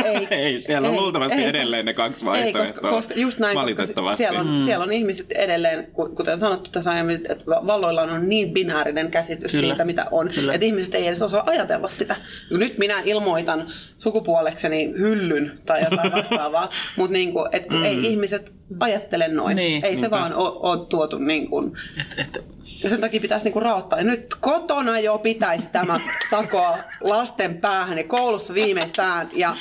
Ei, 0.05 0.27
Ei, 0.43 0.61
siellä 0.61 0.89
on 0.89 0.95
luultavasti 0.95 1.43
edelleen 1.43 1.85
ne 1.85 1.93
kaksi 1.93 2.25
Ei, 2.25 2.29
vaihtoehtoa. 2.31 2.81
koska, 2.81 2.89
koska 2.95 3.13
just 3.15 3.39
näin, 3.39 3.55
koska 3.55 3.61
Valitettavasti. 3.61 4.17
siellä 4.17 4.39
on, 4.39 4.47
mm. 4.49 4.65
siellä 4.65 4.83
on 4.85 4.93
ihmiset 4.93 5.31
edelleen, 5.31 5.87
ku- 5.91 6.09
kuten 6.15 6.39
sanottu 6.39 6.69
tässä 6.71 6.91
aiemmin, 6.91 7.15
että 7.15 7.45
valloilla 7.47 8.01
on 8.01 8.29
niin 8.29 8.51
binäärinen 8.53 9.11
käsitys 9.11 9.51
Kyllä. 9.51 9.67
siitä, 9.67 9.85
mitä 9.85 10.05
on, 10.11 10.29
Kyllä. 10.35 10.53
että 10.53 10.65
ihmiset 10.65 10.95
ei 10.95 11.07
edes 11.07 11.21
osaa 11.21 11.43
ajatella 11.45 11.87
sitä. 11.87 12.15
Nyt 12.49 12.77
minä 12.77 13.01
ilmoitan 13.05 13.63
sukupuolekseni 13.99 14.93
hyllyn 14.97 15.51
tai 15.65 15.83
jotain 15.83 16.11
vastaavaa, 16.17 16.69
mutta 16.95 17.13
niin 17.13 17.33
kuin, 17.33 17.45
et 17.51 17.65
kun 17.67 17.77
mm. 17.77 17.83
ei 17.85 17.97
ihmiset 18.05 18.53
ajattele 18.79 19.27
noin. 19.27 19.55
Niin, 19.55 19.85
ei 19.85 19.95
se 19.95 20.01
niinpä. 20.01 20.09
vaan 20.19 20.33
ole, 20.35 20.85
tuotu 20.89 21.17
niin 21.17 21.49
kuin, 21.49 21.71
Et, 22.01 22.19
et, 22.19 22.45
ja 22.83 22.89
sen 22.89 23.01
takia 23.01 23.21
pitäisi 23.21 23.43
niinku 23.43 23.59
raottaa. 23.59 23.99
Ja 23.99 24.05
nyt 24.05 24.35
kotona 24.39 24.99
jo 24.99 25.17
pitäisi 25.17 25.67
tämä 25.71 25.99
takoa 26.29 26.77
lasten 27.01 27.40
päähän 27.49 27.97
ja 27.97 28.03
koulussa 28.03 28.53
viimeistään. 28.53 29.29
Ja 29.33 29.55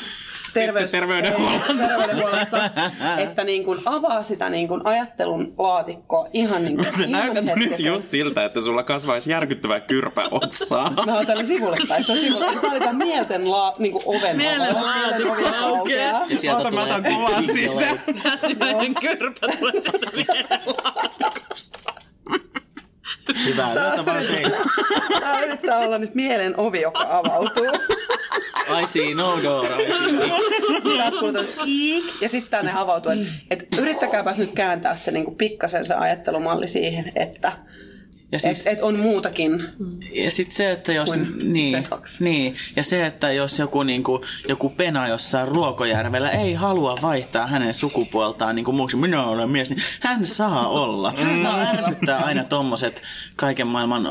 terveys, 0.54 0.90
terveydenhuollossa. 0.90 1.74
terveydenhuollossa 1.88 2.70
että 3.18 3.44
niin 3.44 3.64
kuin 3.64 3.80
avaa 3.84 4.22
sitä 4.22 4.50
niin 4.50 4.68
kuin 4.68 4.80
ajattelun 4.84 5.54
laatikkoa 5.58 6.26
ihan 6.32 6.64
niin 6.64 6.76
kuin 6.76 6.92
Sä 6.98 7.06
näytät 7.06 7.56
nyt 7.56 7.78
just 7.78 8.10
siltä, 8.10 8.44
että 8.44 8.60
sulla 8.60 8.82
kasvaisi 8.82 9.30
järkyttävä 9.30 9.80
kyrpä 9.80 10.28
otsaa. 10.30 10.90
Mä 11.06 11.14
oon 11.14 11.26
tällä 11.26 11.44
sivulle 11.44 11.76
tai 11.88 12.04
se 12.04 12.12
on 12.12 12.18
sivulle. 12.18 12.60
Tää 12.60 12.70
oli 12.70 12.80
tää 12.80 12.92
mielten 12.92 13.50
la, 13.50 13.74
niin 13.78 13.92
kuin 13.92 14.02
oven 14.06 14.36
Mielen 14.36 14.74
laatikko 14.74 15.34
Mielen 15.34 15.54
aukeaa. 15.54 16.22
ja 16.28 16.36
sieltä 16.36 16.60
Ota, 16.60 16.70
mä 16.70 16.80
tulee 16.80 16.96
otan 16.96 17.14
kuvan 17.14 17.44
siitä. 17.54 17.98
Täytyväinen 18.22 18.94
kyrpä 19.00 19.46
tulee 19.58 19.72
sieltä 19.82 20.10
mielenlaatikosta. 20.16 21.79
Hyvä, 23.44 23.68
nyt 23.68 24.06
vaan 24.06 24.26
tein. 24.26 24.52
Tää 25.20 25.40
yrittää 25.40 25.78
olla 25.78 25.98
nyt 25.98 26.14
mielen 26.14 26.54
ovi, 26.56 26.80
joka 26.80 27.06
avautuu. 27.10 27.66
I 28.82 28.86
see 28.86 29.14
no 29.14 29.42
door, 29.42 29.66
I 29.80 29.92
see 29.92 31.10
kuulut, 31.20 31.46
kiik, 31.64 32.04
ja 32.20 32.28
sitten 32.28 32.50
tänne 32.50 32.72
avautuu. 32.80 33.12
Et, 33.12 33.18
et 33.50 33.78
yrittäkääpäs 33.78 34.38
nyt 34.38 34.52
kääntää 34.54 34.96
se 34.96 35.10
niinku 35.10 35.30
pikkasen 35.30 35.86
se 35.86 35.94
ajattelumalli 35.94 36.68
siihen, 36.68 37.12
että 37.16 37.52
Ja 38.32 38.38
siis, 38.38 38.66
et, 38.66 38.72
et 38.72 38.82
on 38.82 38.98
muutakin. 38.98 39.68
Ja 40.12 40.30
sitten 40.30 40.56
se, 40.56 40.70
että 40.70 40.92
jos... 40.92 41.08
Kuin 41.08 41.52
Niin, 41.52 41.86
se 42.06 42.24
niin, 42.24 42.54
ja 42.76 42.82
se, 42.82 43.06
että 43.06 43.32
jos 43.32 43.58
joku, 43.58 43.82
niinku, 43.82 44.20
joku 44.48 44.68
pena 44.68 45.08
jossain 45.08 45.48
Ruokojärvellä 45.48 46.30
ei 46.30 46.54
halua 46.54 46.98
vaihtaa 47.02 47.46
hänen 47.46 47.74
sukupuoltaan 47.74 48.56
niin 48.56 48.64
kuin 48.64 48.74
muuksi, 48.74 48.96
minä 48.96 49.24
olen 49.24 49.50
mies, 49.50 49.70
niin 49.70 49.82
hän 50.00 50.26
saa 50.26 50.68
olla. 50.68 51.14
Hän 51.16 51.42
saa 51.42 51.60
ärsyttää 51.60 52.18
aina 52.18 52.44
tommoset 52.44 53.02
kaiken 53.36 53.66
maailman 53.66 54.06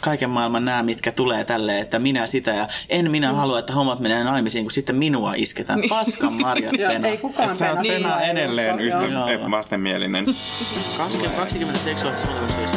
kaiken 0.00 0.30
maailman 0.30 0.64
nämä, 0.64 0.82
mitkä 0.82 1.12
tulee 1.12 1.44
tälleen, 1.44 1.78
että 1.82 1.98
minä 1.98 2.26
sitä 2.26 2.50
ja 2.50 2.68
en 2.88 3.10
minä 3.10 3.32
halua, 3.32 3.58
että 3.58 3.72
hommat 3.72 4.00
menee 4.00 4.24
naimisiin, 4.24 4.64
kun 4.64 4.70
sitten 4.72 4.96
minua 4.96 5.32
isketään. 5.36 5.82
Paskan 5.88 6.32
marjat 6.32 6.72
Ja 6.78 6.88
pena. 6.90 7.08
ei 7.08 7.18
kukaan 7.18 7.50
Et 7.50 7.58
pena. 7.82 7.94
enää 7.94 8.20
Ei 8.20 8.30
edelleen 8.30 8.80
yhtä 8.80 9.06
joo. 9.06 9.28
Joo. 9.30 9.50
vastenmielinen. 9.50 10.26
20, 10.98 11.36
20 11.40 11.80
seksuaalista 11.80 12.26
suunnitelmista. 12.26 12.76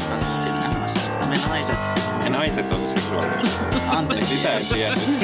Me 1.29 1.37
naiset. 1.47 1.75
Ja 2.23 2.29
naiset 2.29 2.71
on 2.71 2.89
seksuaalisuus. 2.89 3.51
Anteeksi. 3.89 4.35
Sitä 4.35 4.53
en 4.53 4.65
tiennyt. 4.65 5.19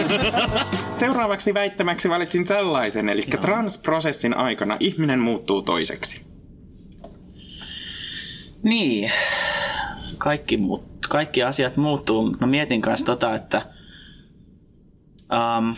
Seuraavaksi 0.99 1.53
väittämäksi 1.53 2.09
valitsin 2.09 2.47
sellaisen, 2.47 3.09
eli 3.09 3.21
transprosessin 3.21 4.37
aikana 4.37 4.77
ihminen 4.79 5.19
muuttuu 5.19 5.61
toiseksi. 5.61 6.25
Niin, 8.63 9.11
kaikki, 10.21 10.57
muut, 10.57 10.83
kaikki 11.09 11.43
asiat 11.43 11.77
muuttuu. 11.77 12.35
Mä 12.41 12.47
mietin 12.47 12.81
kanssa 12.81 13.05
tota, 13.05 13.35
että 13.35 13.61
um, 15.33 15.75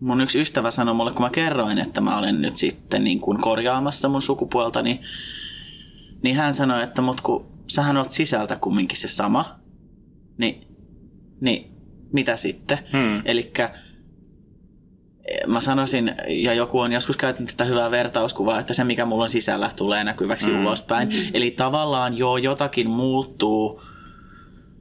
mun 0.00 0.20
yksi 0.20 0.40
ystävä 0.40 0.70
sanoi 0.70 0.94
mulle, 0.94 1.12
kun 1.12 1.22
mä 1.22 1.30
kerroin, 1.30 1.78
että 1.78 2.00
mä 2.00 2.18
olen 2.18 2.42
nyt 2.42 2.56
sitten 2.56 3.04
niin 3.04 3.20
kuin 3.20 3.40
korjaamassa 3.40 4.08
mun 4.08 4.22
sukupuolta, 4.22 4.82
niin, 4.82 5.00
niin 6.22 6.36
hän 6.36 6.54
sanoi, 6.54 6.82
että 6.82 7.02
mut 7.02 7.20
kun 7.20 7.46
sähän 7.66 7.96
oot 7.96 8.10
sisältä 8.10 8.56
kumminkin 8.56 8.98
se 8.98 9.08
sama, 9.08 9.60
niin, 10.38 10.68
niin 11.40 11.72
mitä 12.12 12.36
sitten? 12.36 12.78
Hmm. 12.92 13.22
Elikkä 13.24 13.70
mä 15.46 15.60
sanoisin, 15.60 16.14
ja 16.28 16.54
joku 16.54 16.80
on 16.80 16.92
joskus 16.92 17.16
käyttänyt 17.16 17.50
tätä 17.50 17.64
hyvää 17.64 17.90
vertauskuvaa, 17.90 18.58
että 18.58 18.74
se 18.74 18.84
mikä 18.84 19.04
mulla 19.04 19.22
on 19.22 19.30
sisällä 19.30 19.70
tulee 19.76 20.04
näkyväksi 20.04 20.50
mm. 20.50 20.60
ulospäin. 20.60 21.08
Mm. 21.08 21.14
Eli 21.34 21.50
tavallaan 21.50 22.18
joo, 22.18 22.36
jotakin 22.36 22.90
muuttuu, 22.90 23.82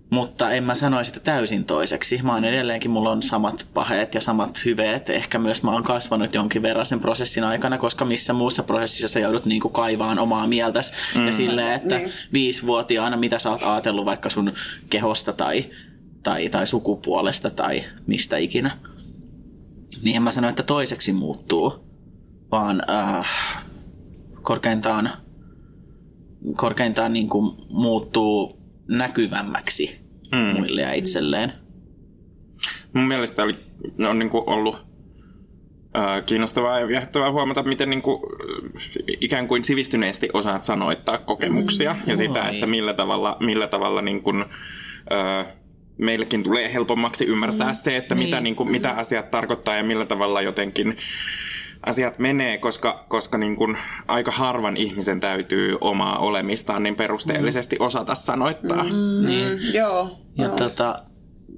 mutta 0.09 0.51
en 0.51 0.63
mä 0.63 0.75
sanoisi 0.75 1.07
sitä 1.07 1.19
täysin 1.19 1.65
toiseksi. 1.65 2.19
Mä 2.23 2.33
oon 2.33 2.45
edelleenkin, 2.45 2.91
mulla 2.91 3.11
on 3.11 3.21
samat 3.21 3.67
paheet 3.73 4.15
ja 4.15 4.21
samat 4.21 4.65
hyveet. 4.65 5.09
Ehkä 5.09 5.39
myös 5.39 5.63
mä 5.63 5.71
oon 5.71 5.83
kasvanut 5.83 6.33
jonkin 6.33 6.61
verran 6.61 6.85
sen 6.85 6.99
prosessin 6.99 7.43
aikana, 7.43 7.77
koska 7.77 8.05
missä 8.05 8.33
muussa 8.33 8.63
prosessissa 8.63 9.07
sä 9.07 9.19
joudut 9.19 9.45
niinku 9.45 9.69
kaivaan 9.69 10.19
omaa 10.19 10.47
mieltäs. 10.47 10.93
Mm. 11.15 11.25
Ja 11.25 11.33
silleen, 11.33 11.73
että 11.73 11.97
niin. 11.97 12.11
viisivuotiaana 12.33 13.17
mitä 13.17 13.39
sä 13.39 13.49
oot 13.51 13.63
ajatellut 13.63 14.05
vaikka 14.05 14.29
sun 14.29 14.53
kehosta 14.89 15.33
tai, 15.33 15.65
tai, 16.23 16.49
tai 16.49 16.67
sukupuolesta 16.67 17.49
tai 17.49 17.83
mistä 18.07 18.37
ikinä. 18.37 18.77
Niin 20.01 20.15
en 20.15 20.23
mä 20.23 20.31
sano, 20.31 20.49
että 20.49 20.63
toiseksi 20.63 21.13
muuttuu, 21.13 21.93
vaan 22.51 22.81
äh, 22.89 23.29
korkeintaan, 24.41 25.09
korkeintaan 26.55 27.13
niin 27.13 27.29
kuin 27.29 27.55
muuttuu 27.69 28.63
näkyvämmäksi 28.87 29.99
mm. 30.31 30.59
muille 30.59 30.81
ja 30.81 30.93
itselleen. 30.93 31.53
Mun 32.93 33.07
mielestä 33.07 33.43
oli, 33.43 33.53
on 34.09 34.19
niin 34.19 34.29
kuin 34.29 34.43
ollut 34.47 34.75
äh, 35.97 36.25
kiinnostavaa 36.25 36.79
ja 36.79 36.87
viehättävää 36.87 37.31
huomata, 37.31 37.63
miten 37.63 37.89
niin 37.89 38.01
kuin, 38.01 38.19
ikään 39.21 39.47
kuin 39.47 39.63
sivistyneesti 39.63 40.29
osaat 40.33 40.63
sanoittaa 40.63 41.17
kokemuksia 41.17 41.93
mm. 41.93 41.99
ja 42.07 42.15
sitä, 42.15 42.49
että 42.49 42.67
millä 42.67 42.93
tavalla, 42.93 43.37
millä 43.39 43.67
tavalla 43.67 44.01
niin 44.01 44.23
kuin, 44.23 44.45
äh, 45.11 45.62
meillekin 45.97 46.43
tulee 46.43 46.73
helpommaksi 46.73 47.25
ymmärtää 47.25 47.67
mm. 47.67 47.75
se, 47.75 47.97
että 47.97 48.15
niin. 48.15 48.25
mitä, 48.25 48.41
niin 48.41 48.55
kuin, 48.55 48.71
mitä 48.71 48.91
asiat 48.91 49.31
tarkoittaa 49.31 49.75
ja 49.75 49.83
millä 49.83 50.05
tavalla 50.05 50.41
jotenkin 50.41 50.97
asiat 51.85 52.19
menee, 52.19 52.57
koska, 52.57 53.05
koska 53.09 53.37
niin 53.37 53.55
kuin 53.55 53.77
aika 54.07 54.31
harvan 54.31 54.77
ihmisen 54.77 55.19
täytyy 55.19 55.77
omaa 55.81 56.19
olemistaan 56.19 56.83
niin 56.83 56.95
perusteellisesti 56.95 57.75
mm. 57.75 57.85
osata 57.85 58.15
sanoittaa. 58.15 58.83
Mm. 58.83 59.25
Niin. 59.25 59.73
Joo. 59.73 60.19
Ja 60.37 60.45
joo. 60.45 60.55
tota, 60.55 61.03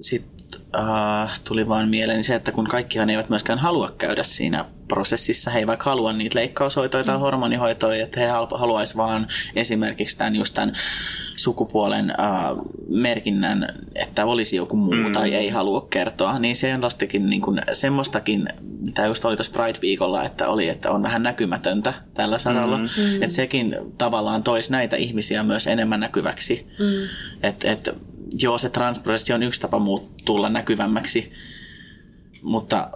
sitten 0.00 0.60
äh, 0.78 1.40
tuli 1.48 1.68
vaan 1.68 1.88
mieleen 1.88 2.24
se, 2.24 2.34
että 2.34 2.52
kun 2.52 2.66
kaikkihan 2.66 3.10
eivät 3.10 3.28
myöskään 3.28 3.58
halua 3.58 3.90
käydä 3.98 4.22
siinä 4.22 4.64
prosessissa, 4.88 5.50
he 5.50 5.58
ei 5.58 5.66
vaikka 5.66 5.90
halua 5.90 6.12
niitä 6.12 6.38
leikkaushoitoja 6.38 7.04
tai 7.04 7.16
mm. 7.16 7.20
hormonihoitoja, 7.20 8.04
että 8.04 8.20
he 8.20 8.26
haluaisivat 8.54 9.06
vaan 9.06 9.26
esimerkiksi 9.54 10.18
tämän 10.18 10.36
just 10.36 10.54
tämän 10.54 10.72
sukupuolen 11.36 12.10
äh, 12.10 12.16
merkinnän, 12.88 13.68
että 13.94 14.26
olisi 14.26 14.56
joku 14.56 14.76
muu 14.76 14.94
mm. 14.94 15.12
tai 15.12 15.34
ei 15.34 15.48
halua 15.48 15.86
kertoa, 15.90 16.38
niin 16.38 16.56
se 16.56 16.74
on 16.74 16.82
lastikin 16.82 17.26
niin 17.26 17.40
kuin, 17.40 17.62
semmoistakin, 17.72 18.48
mitä 18.80 19.06
just 19.06 19.24
oli 19.24 19.36
tuossa 19.36 19.52
Pride-viikolla, 19.52 20.24
että 20.24 20.48
oli, 20.48 20.68
että 20.68 20.90
on 20.90 21.02
vähän 21.02 21.22
näkymätöntä 21.22 21.94
tällä 22.14 22.38
saralla. 22.38 22.78
Mm. 22.78 22.82
Mm. 22.82 23.22
Että 23.22 23.34
sekin 23.34 23.76
tavallaan 23.98 24.42
toisi 24.42 24.72
näitä 24.72 24.96
ihmisiä 24.96 25.42
myös 25.42 25.66
enemmän 25.66 26.00
näkyväksi. 26.00 26.66
Mm. 26.78 27.08
Että 27.42 27.70
et, 27.70 27.88
joo, 28.42 28.58
se 28.58 28.68
transprosessi 28.68 29.32
on 29.32 29.42
yksi 29.42 29.60
tapa 29.60 29.78
muut 29.78 30.16
tulla 30.24 30.48
näkyvämmäksi, 30.48 31.32
mutta 32.42 32.90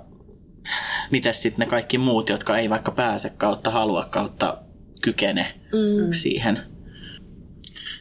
miten 1.10 1.34
sitten 1.34 1.58
ne 1.58 1.66
kaikki 1.66 1.98
muut, 1.98 2.28
jotka 2.28 2.58
ei 2.58 2.70
vaikka 2.70 2.90
pääse 2.90 3.30
kautta 3.30 3.70
halua 3.70 4.04
kautta 4.10 4.58
kykene 5.02 5.54
mm. 5.72 6.12
siihen. 6.12 6.60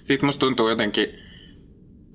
Sitten 0.03 0.26
musta 0.26 0.39
tuntuu 0.39 0.70
jotenkin, 0.70 1.07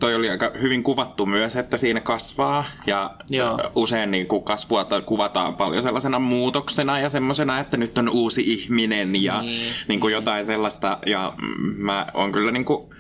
toi 0.01 0.15
oli 0.15 0.31
aika 0.31 0.53
hyvin 0.61 0.83
kuvattu 0.83 1.27
myös, 1.27 1.57
että 1.57 1.77
siinä 1.77 2.01
kasvaa 2.01 2.65
ja 2.87 3.17
Joo. 3.31 3.59
usein 3.75 4.11
niin 4.11 4.27
kuin 4.27 4.45
kasvua 4.45 4.87
kuvataan 5.07 5.57
paljon 5.57 5.83
sellaisena 5.83 6.19
muutoksena 6.19 7.01
ja 7.01 7.09
semmoisena, 7.09 7.61
että 7.61 7.77
nyt 7.77 7.99
on 7.99 8.09
uusi 8.09 8.43
ihminen 8.53 9.23
ja 9.23 9.43
niin, 9.43 9.73
niin 9.89 10.01
kuin 10.01 10.13
jotain 10.13 10.45
sellaista 10.45 10.99
ja 11.07 11.35
mä 11.77 12.07
oon 12.15 12.33
kyllä 12.33 12.51
niin 12.51 12.65
kuin 12.65 12.94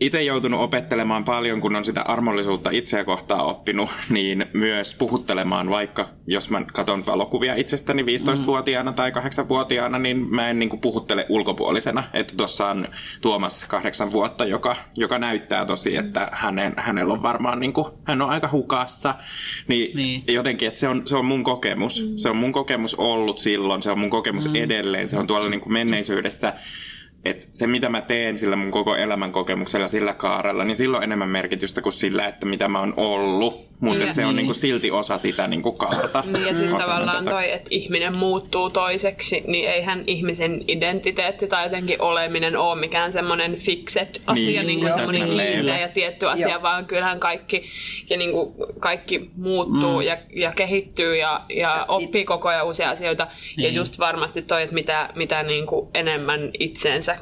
itse 0.00 0.22
joutunut 0.22 0.60
opettelemaan 0.60 1.24
paljon, 1.24 1.60
kun 1.60 1.76
on 1.76 1.84
sitä 1.84 2.02
armollisuutta 2.02 2.70
itseä 2.70 3.04
kohtaan 3.04 3.44
oppinut, 3.44 3.90
niin 4.10 4.46
myös 4.52 4.94
puhuttelemaan, 4.94 5.70
vaikka 5.70 6.08
jos 6.26 6.50
mä 6.50 6.62
katson 6.72 7.06
valokuvia 7.06 7.54
itsestäni 7.54 8.02
15-vuotiaana 8.02 8.92
tai 8.92 9.10
8-vuotiaana, 9.10 9.98
niin 9.98 10.34
mä 10.34 10.48
en 10.48 10.58
niin 10.58 10.68
kuin 10.68 10.80
puhuttele 10.80 11.26
ulkopuolisena. 11.28 12.04
Että 12.12 12.34
tuossa 12.36 12.66
on 12.66 12.88
Tuomas 13.20 13.64
kahdeksan 13.64 14.12
vuotta, 14.12 14.44
joka, 14.44 14.76
joka 14.96 15.18
näyttää 15.18 15.64
tosi, 15.64 15.96
että 15.96 16.28
hänen, 16.32 16.74
hänellä 16.76 17.12
on 17.12 17.22
varmaan, 17.22 17.60
niin 17.60 17.72
kuin, 17.72 17.86
hän 18.04 18.22
on 18.22 18.30
aika 18.30 18.48
hukassa. 18.52 19.14
Niin, 19.68 19.96
niin. 19.96 20.22
jotenkin, 20.28 20.68
että 20.68 20.80
se 20.80 20.88
on, 20.88 21.02
se 21.06 21.16
on 21.16 21.24
mun 21.24 21.44
kokemus. 21.44 22.02
Mm. 22.02 22.16
Se 22.16 22.30
on 22.30 22.36
mun 22.36 22.52
kokemus 22.52 22.94
ollut 22.94 23.38
silloin, 23.38 23.82
se 23.82 23.90
on 23.90 23.98
mun 23.98 24.10
kokemus 24.10 24.48
mm. 24.48 24.54
edelleen, 24.54 25.08
se 25.08 25.18
on 25.18 25.26
tuolla 25.26 25.48
niin 25.48 25.60
kuin 25.60 25.72
menneisyydessä 25.72 26.54
että 27.24 27.46
se 27.52 27.66
mitä 27.66 27.88
mä 27.88 28.00
teen 28.00 28.38
sillä 28.38 28.56
mun 28.56 28.70
koko 28.70 28.96
elämän 28.96 29.32
kokemuksella 29.32 29.88
sillä 29.88 30.14
kaarella, 30.14 30.64
niin 30.64 30.76
sillä 30.76 30.96
on 30.96 31.02
enemmän 31.02 31.28
merkitystä 31.28 31.82
kuin 31.82 31.92
sillä, 31.92 32.28
että 32.28 32.46
mitä 32.46 32.68
mä 32.68 32.80
oon 32.80 32.94
ollut. 32.96 33.67
Mutta 33.80 34.04
niin. 34.04 34.14
se 34.14 34.26
on 34.26 34.36
niinku 34.36 34.54
silti 34.54 34.90
osa 34.90 35.18
sitä 35.18 35.46
niinku 35.46 35.72
kaarta. 35.72 36.24
Niin 36.32 36.46
ja 36.46 36.54
sillä 36.54 36.78
tavallaan 36.78 37.24
tätä. 37.24 37.36
toi, 37.36 37.52
että 37.52 37.68
ihminen 37.70 38.18
muuttuu 38.18 38.70
toiseksi, 38.70 39.44
niin 39.46 39.68
eihän 39.68 40.04
ihmisen 40.06 40.64
identiteetti 40.68 41.46
tai 41.46 41.64
jotenkin 41.64 42.02
oleminen 42.02 42.56
ole 42.56 42.80
mikään 42.80 43.12
semmoinen 43.12 43.56
fixed 43.56 44.20
asia, 44.26 44.62
niin, 44.62 44.66
niin 44.66 44.80
kuin 44.80 44.92
semmoinen 44.92 45.28
kiinteä 45.28 45.78
ja 45.78 45.88
tietty 45.88 46.28
asia, 46.28 46.48
Joo. 46.48 46.62
vaan 46.62 46.86
kyllähän 46.86 47.20
kaikki, 47.20 47.62
ja 48.10 48.16
niin 48.16 48.32
kuin 48.32 48.54
kaikki 48.78 49.30
muuttuu 49.36 50.00
mm. 50.00 50.06
ja, 50.06 50.16
ja 50.36 50.52
kehittyy 50.52 51.16
ja, 51.16 51.44
ja, 51.48 51.56
ja 51.56 51.84
oppii 51.88 52.24
koko 52.24 52.48
ajan 52.48 52.66
uusia 52.66 52.90
asioita. 52.90 53.26
Niin. 53.56 53.64
Ja 53.64 53.70
just 53.70 53.98
varmasti 53.98 54.42
toi, 54.42 54.62
että 54.62 54.74
mitä, 54.74 55.10
mitä 55.14 55.42
niin 55.42 55.66
kuin 55.66 55.88
enemmän 55.94 56.50
itseensä 56.58 57.16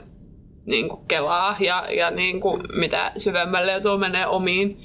niin 0.66 0.88
kuin 0.88 1.00
kelaa 1.08 1.56
ja, 1.60 1.86
ja 1.96 2.10
niin 2.10 2.40
kuin 2.40 2.62
mitä 2.72 3.12
syvemmälle 3.16 3.72
ja 3.72 3.80
tuo 3.80 3.98
menee 3.98 4.26
omiin, 4.26 4.80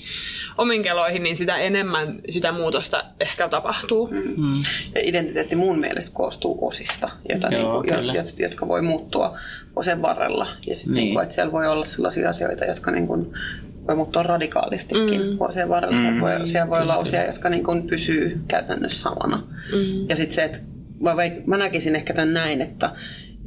omiin 0.58 0.82
keloihin, 0.82 1.24
niin 1.24 1.36
sitä 1.36 1.58
enemmän 1.58 2.20
sitä 2.30 2.52
muutosta 2.52 3.04
ehkä 3.20 3.50
tapahtuu. 3.50 4.10
Mm. 4.12 4.58
Ja 4.96 5.02
identiteetti 5.04 5.56
mun 5.56 5.80
mielestä 5.80 6.16
koostuu 6.16 6.68
osista, 6.68 7.10
joita 7.30 7.48
Joo, 7.48 7.82
niin 7.82 7.96
kuin, 7.96 8.26
jotka 8.38 8.68
voi 8.68 8.82
muuttua 8.82 9.38
osen 9.76 10.02
varrella. 10.02 10.48
Ja 10.68 10.76
sitten 10.76 10.94
niin. 10.94 11.04
niin 11.04 11.14
kuin, 11.14 11.24
että 11.24 11.36
siellä 11.36 11.52
voi 11.52 11.68
olla 11.68 11.86
sellaisia 11.86 12.30
asioita, 12.30 12.66
jotka 12.66 12.92
niin 12.92 13.08
kuin, 13.08 13.34
voi 13.88 13.96
muuttua 13.96 14.24
radikaalistikin 14.24 15.22
mm. 15.22 15.40
vuosien 15.40 15.70
varrella. 15.70 15.96
Mm. 15.96 16.02
Siellä 16.02 16.22
voi, 16.22 16.48
siellä 16.48 16.70
voi 16.70 16.80
kyllä, 16.80 16.94
olla 16.94 17.02
osia, 17.02 17.20
kyllä. 17.20 17.34
jotka 17.34 17.50
niin 17.50 17.64
kuin 17.64 17.88
pysyy 17.88 18.42
käytännössä 18.48 19.00
samana. 19.00 19.38
Mm. 19.38 20.10
Ja 20.10 20.16
sitten 20.16 20.36
se, 20.36 20.44
että 20.44 20.60
mä, 21.00 21.16
mä 21.46 21.58
näkisin 21.58 21.96
ehkä 21.96 22.14
tämän 22.14 22.34
näin, 22.34 22.62
että 22.62 22.90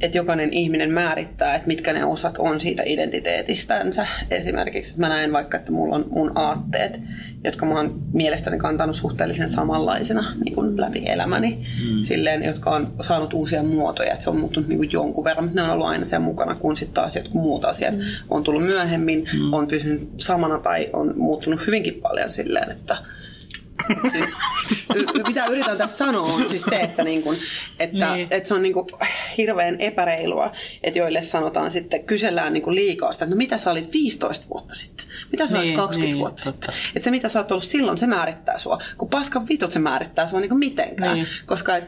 että 0.01 0.17
jokainen 0.17 0.53
ihminen 0.53 0.91
määrittää, 0.91 1.55
että 1.55 1.67
mitkä 1.67 1.93
ne 1.93 2.05
osat 2.05 2.37
on 2.37 2.59
siitä 2.59 2.83
identiteetistänsä. 2.85 4.07
Esimerkiksi, 4.31 4.91
että 4.91 5.01
mä 5.01 5.09
näen 5.09 5.33
vaikka, 5.33 5.57
että 5.57 5.71
mulla 5.71 5.95
on 5.95 6.05
mun 6.09 6.31
aatteet, 6.35 6.99
jotka 7.43 7.65
mä 7.65 7.73
oon 7.73 8.01
mielestäni 8.13 8.57
kantanut 8.57 8.95
suhteellisen 8.95 9.49
samanlaisena 9.49 10.35
niin 10.43 10.55
kuin 10.55 10.81
läpi 10.81 11.03
elämäni. 11.05 11.67
Mm. 11.83 11.99
Silleen, 12.03 12.43
jotka 12.43 12.69
on 12.69 12.93
saanut 13.01 13.33
uusia 13.33 13.63
muotoja, 13.63 14.11
että 14.11 14.23
se 14.23 14.29
on 14.29 14.39
muuttunut 14.39 14.69
niin 14.69 14.77
kuin 14.77 14.91
jonkun 14.91 15.23
verran, 15.23 15.45
mutta 15.45 15.61
ne 15.61 15.67
on 15.67 15.73
ollut 15.73 15.87
aina 15.87 16.05
siellä 16.05 16.25
mukana, 16.25 16.55
kun 16.55 16.75
sitten 16.75 16.93
taas 16.93 17.15
jotkut 17.15 17.41
muut 17.41 17.65
asiat 17.65 17.95
mm. 17.95 18.01
on 18.29 18.43
tullut 18.43 18.63
myöhemmin, 18.63 19.25
mm. 19.39 19.53
on 19.53 19.67
pysynyt 19.67 20.09
samana 20.17 20.59
tai 20.59 20.89
on 20.93 21.13
muuttunut 21.17 21.67
hyvinkin 21.67 21.93
paljon 21.93 22.31
silleen, 22.31 22.71
että 22.71 22.97
siis, 24.11 24.29
mitä 25.27 25.45
yritän 25.45 25.77
tässä 25.77 25.97
sanoa 25.97 26.33
on 26.33 26.49
siis 26.49 26.63
se, 26.69 26.75
että, 26.75 27.03
niin 27.03 27.23
kun, 27.23 27.35
että, 27.79 28.13
niin. 28.13 28.27
että 28.31 28.47
se 28.47 28.53
on 28.53 28.61
niin 28.61 28.73
kun, 28.73 28.87
hirveän 29.37 29.75
epäreilua, 29.79 30.51
että 30.83 30.99
joille 30.99 31.21
sanotaan 31.21 31.71
sitten, 31.71 32.03
kysellään 32.03 32.53
niin 32.53 32.63
kun 32.63 32.75
liikaa 32.75 33.13
sitä, 33.13 33.25
että 33.25 33.35
no 33.35 33.37
mitä 33.37 33.57
sä 33.57 33.71
olit 33.71 33.93
15 33.93 34.45
vuotta 34.49 34.75
sitten, 34.75 35.05
mitä 35.31 35.47
sä 35.47 35.57
niin, 35.57 35.67
olit 35.67 35.75
20 35.75 36.13
niin, 36.13 36.19
vuotta 36.19 36.43
totta. 36.43 36.71
sitten. 36.71 36.91
Että 36.95 37.03
se 37.03 37.11
mitä 37.11 37.29
sä 37.29 37.39
oot 37.39 37.51
ollut 37.51 37.63
silloin, 37.63 37.97
se 37.97 38.07
määrittää 38.07 38.59
sua. 38.59 38.81
Kun 38.97 39.09
paskan 39.09 39.47
vitut 39.47 39.71
se 39.71 39.79
määrittää 39.79 40.27
sua 40.27 40.39
niin 40.39 40.59
mitenkään. 40.59 41.15
Niin. 41.15 41.27
Koska 41.45 41.77
et, 41.77 41.83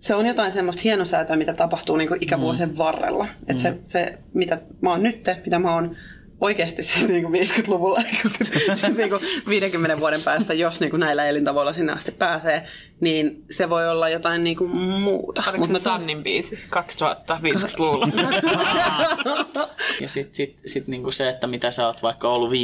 se 0.00 0.14
on 0.14 0.26
jotain 0.26 0.52
semmoista 0.52 0.82
hienosäätöä, 0.82 1.36
mitä 1.36 1.54
tapahtuu 1.54 1.96
niin 1.96 2.08
ikävuosien 2.20 2.68
mm. 2.68 2.78
varrella. 2.78 3.26
Että 3.48 3.52
mm. 3.52 3.58
se, 3.58 3.78
se, 3.84 4.18
mitä 4.34 4.60
mä 4.80 4.90
oon 4.90 5.02
nyt, 5.02 5.26
mitä 5.44 5.58
mä 5.58 5.74
oon 5.74 5.96
oikeasti 6.40 6.82
siis 6.82 7.08
niin 7.08 7.22
kuin 7.22 7.34
50-luvulla, 7.34 8.00
niin 8.02 9.08
kuin 9.08 9.20
50 9.48 10.00
vuoden 10.00 10.22
päästä, 10.22 10.54
jos 10.54 10.80
niin 10.80 10.90
kuin 10.90 11.00
näillä 11.00 11.26
elintavoilla 11.26 11.72
sinne 11.72 11.92
asti 11.92 12.12
pääsee, 12.12 12.66
niin 13.00 13.44
se 13.50 13.70
voi 13.70 13.88
olla 13.88 14.08
jotain 14.08 14.44
niin 14.44 14.56
kuin 14.56 14.78
muuta. 14.78 15.42
Oliko 15.48 15.66
se 15.66 15.78
Sannin 15.78 16.22
biisi 16.22 16.58
2050-luvulla? 16.76 18.08
ja 20.00 20.08
sitten 20.08 20.34
sit, 20.34 20.62
sit 20.66 20.86
niin 20.86 21.02
kuin 21.02 21.12
se, 21.12 21.28
että 21.28 21.46
mitä 21.46 21.70
sä 21.70 21.86
oot 21.86 22.02
vaikka 22.02 22.28
ollut 22.28 22.52
15-20 22.52 22.54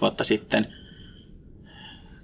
vuotta 0.00 0.24
sitten, 0.24 0.74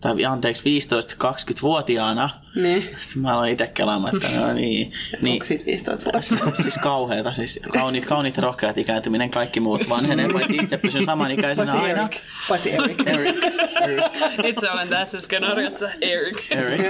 tai 0.01 0.24
anteeksi 0.24 0.80
15-20-vuotiaana. 0.80 2.30
Niin. 2.55 2.88
Sitten 2.99 3.22
mä 3.22 3.32
aloin 3.32 3.53
itse 3.53 3.66
kelaamaan, 3.66 4.16
että 4.16 4.40
no 4.40 4.53
niin. 4.53 4.92
niin 5.22 5.32
Onko 5.32 5.44
siitä 5.44 5.66
15 5.66 6.05
vuotta? 6.05 6.62
siis 6.62 6.78
kauheeta, 6.78 7.32
siis 7.32 7.61
kauniit, 7.72 8.05
kauniit 8.05 8.38
rohkeat 8.38 8.78
ikääntyminen, 8.78 9.30
kaikki 9.30 9.61
muut 9.61 9.88
vanhenee, 9.88 10.28
paitsi 10.32 10.57
itse 10.57 10.78
pysyn 10.78 11.05
samanikäisenä 11.05 11.72
Paitsi 11.72 11.88
aina. 11.90 12.03
Erik. 12.03 12.20
Paitsi 12.49 12.72
Erik. 12.72 13.07
Eric, 13.09 13.36
Eric, 13.82 14.05
Itse 14.44 14.70
olen 14.70 14.88
tässä 14.88 15.20
skenaariossa 15.20 15.90
Eric. 16.01 16.51
Eric. 16.51 16.82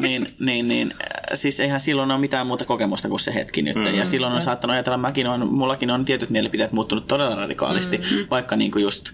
niin, 0.00 0.34
niin, 0.38 0.68
niin, 0.68 0.94
siis 1.34 1.60
eihän 1.60 1.80
silloin 1.80 2.10
ole 2.10 2.20
mitään 2.20 2.46
muuta 2.46 2.64
kokemusta 2.64 3.08
kuin 3.08 3.20
se 3.20 3.34
hetki 3.34 3.62
nyt. 3.62 3.76
Mm-hmm. 3.76 3.94
Ja 3.94 4.04
silloin 4.04 4.32
on 4.32 4.42
saattanut 4.42 4.74
ajatella, 4.74 4.96
mäkin 4.96 5.26
on, 5.26 5.48
mullakin 5.52 5.90
on 5.90 6.04
tietyt 6.04 6.30
mielipiteet 6.30 6.72
muuttunut 6.72 7.06
todella 7.06 7.34
radikaalisti, 7.34 7.98
mm-hmm. 7.98 8.26
vaikka 8.30 8.56
niinku 8.56 8.78
just 8.78 9.10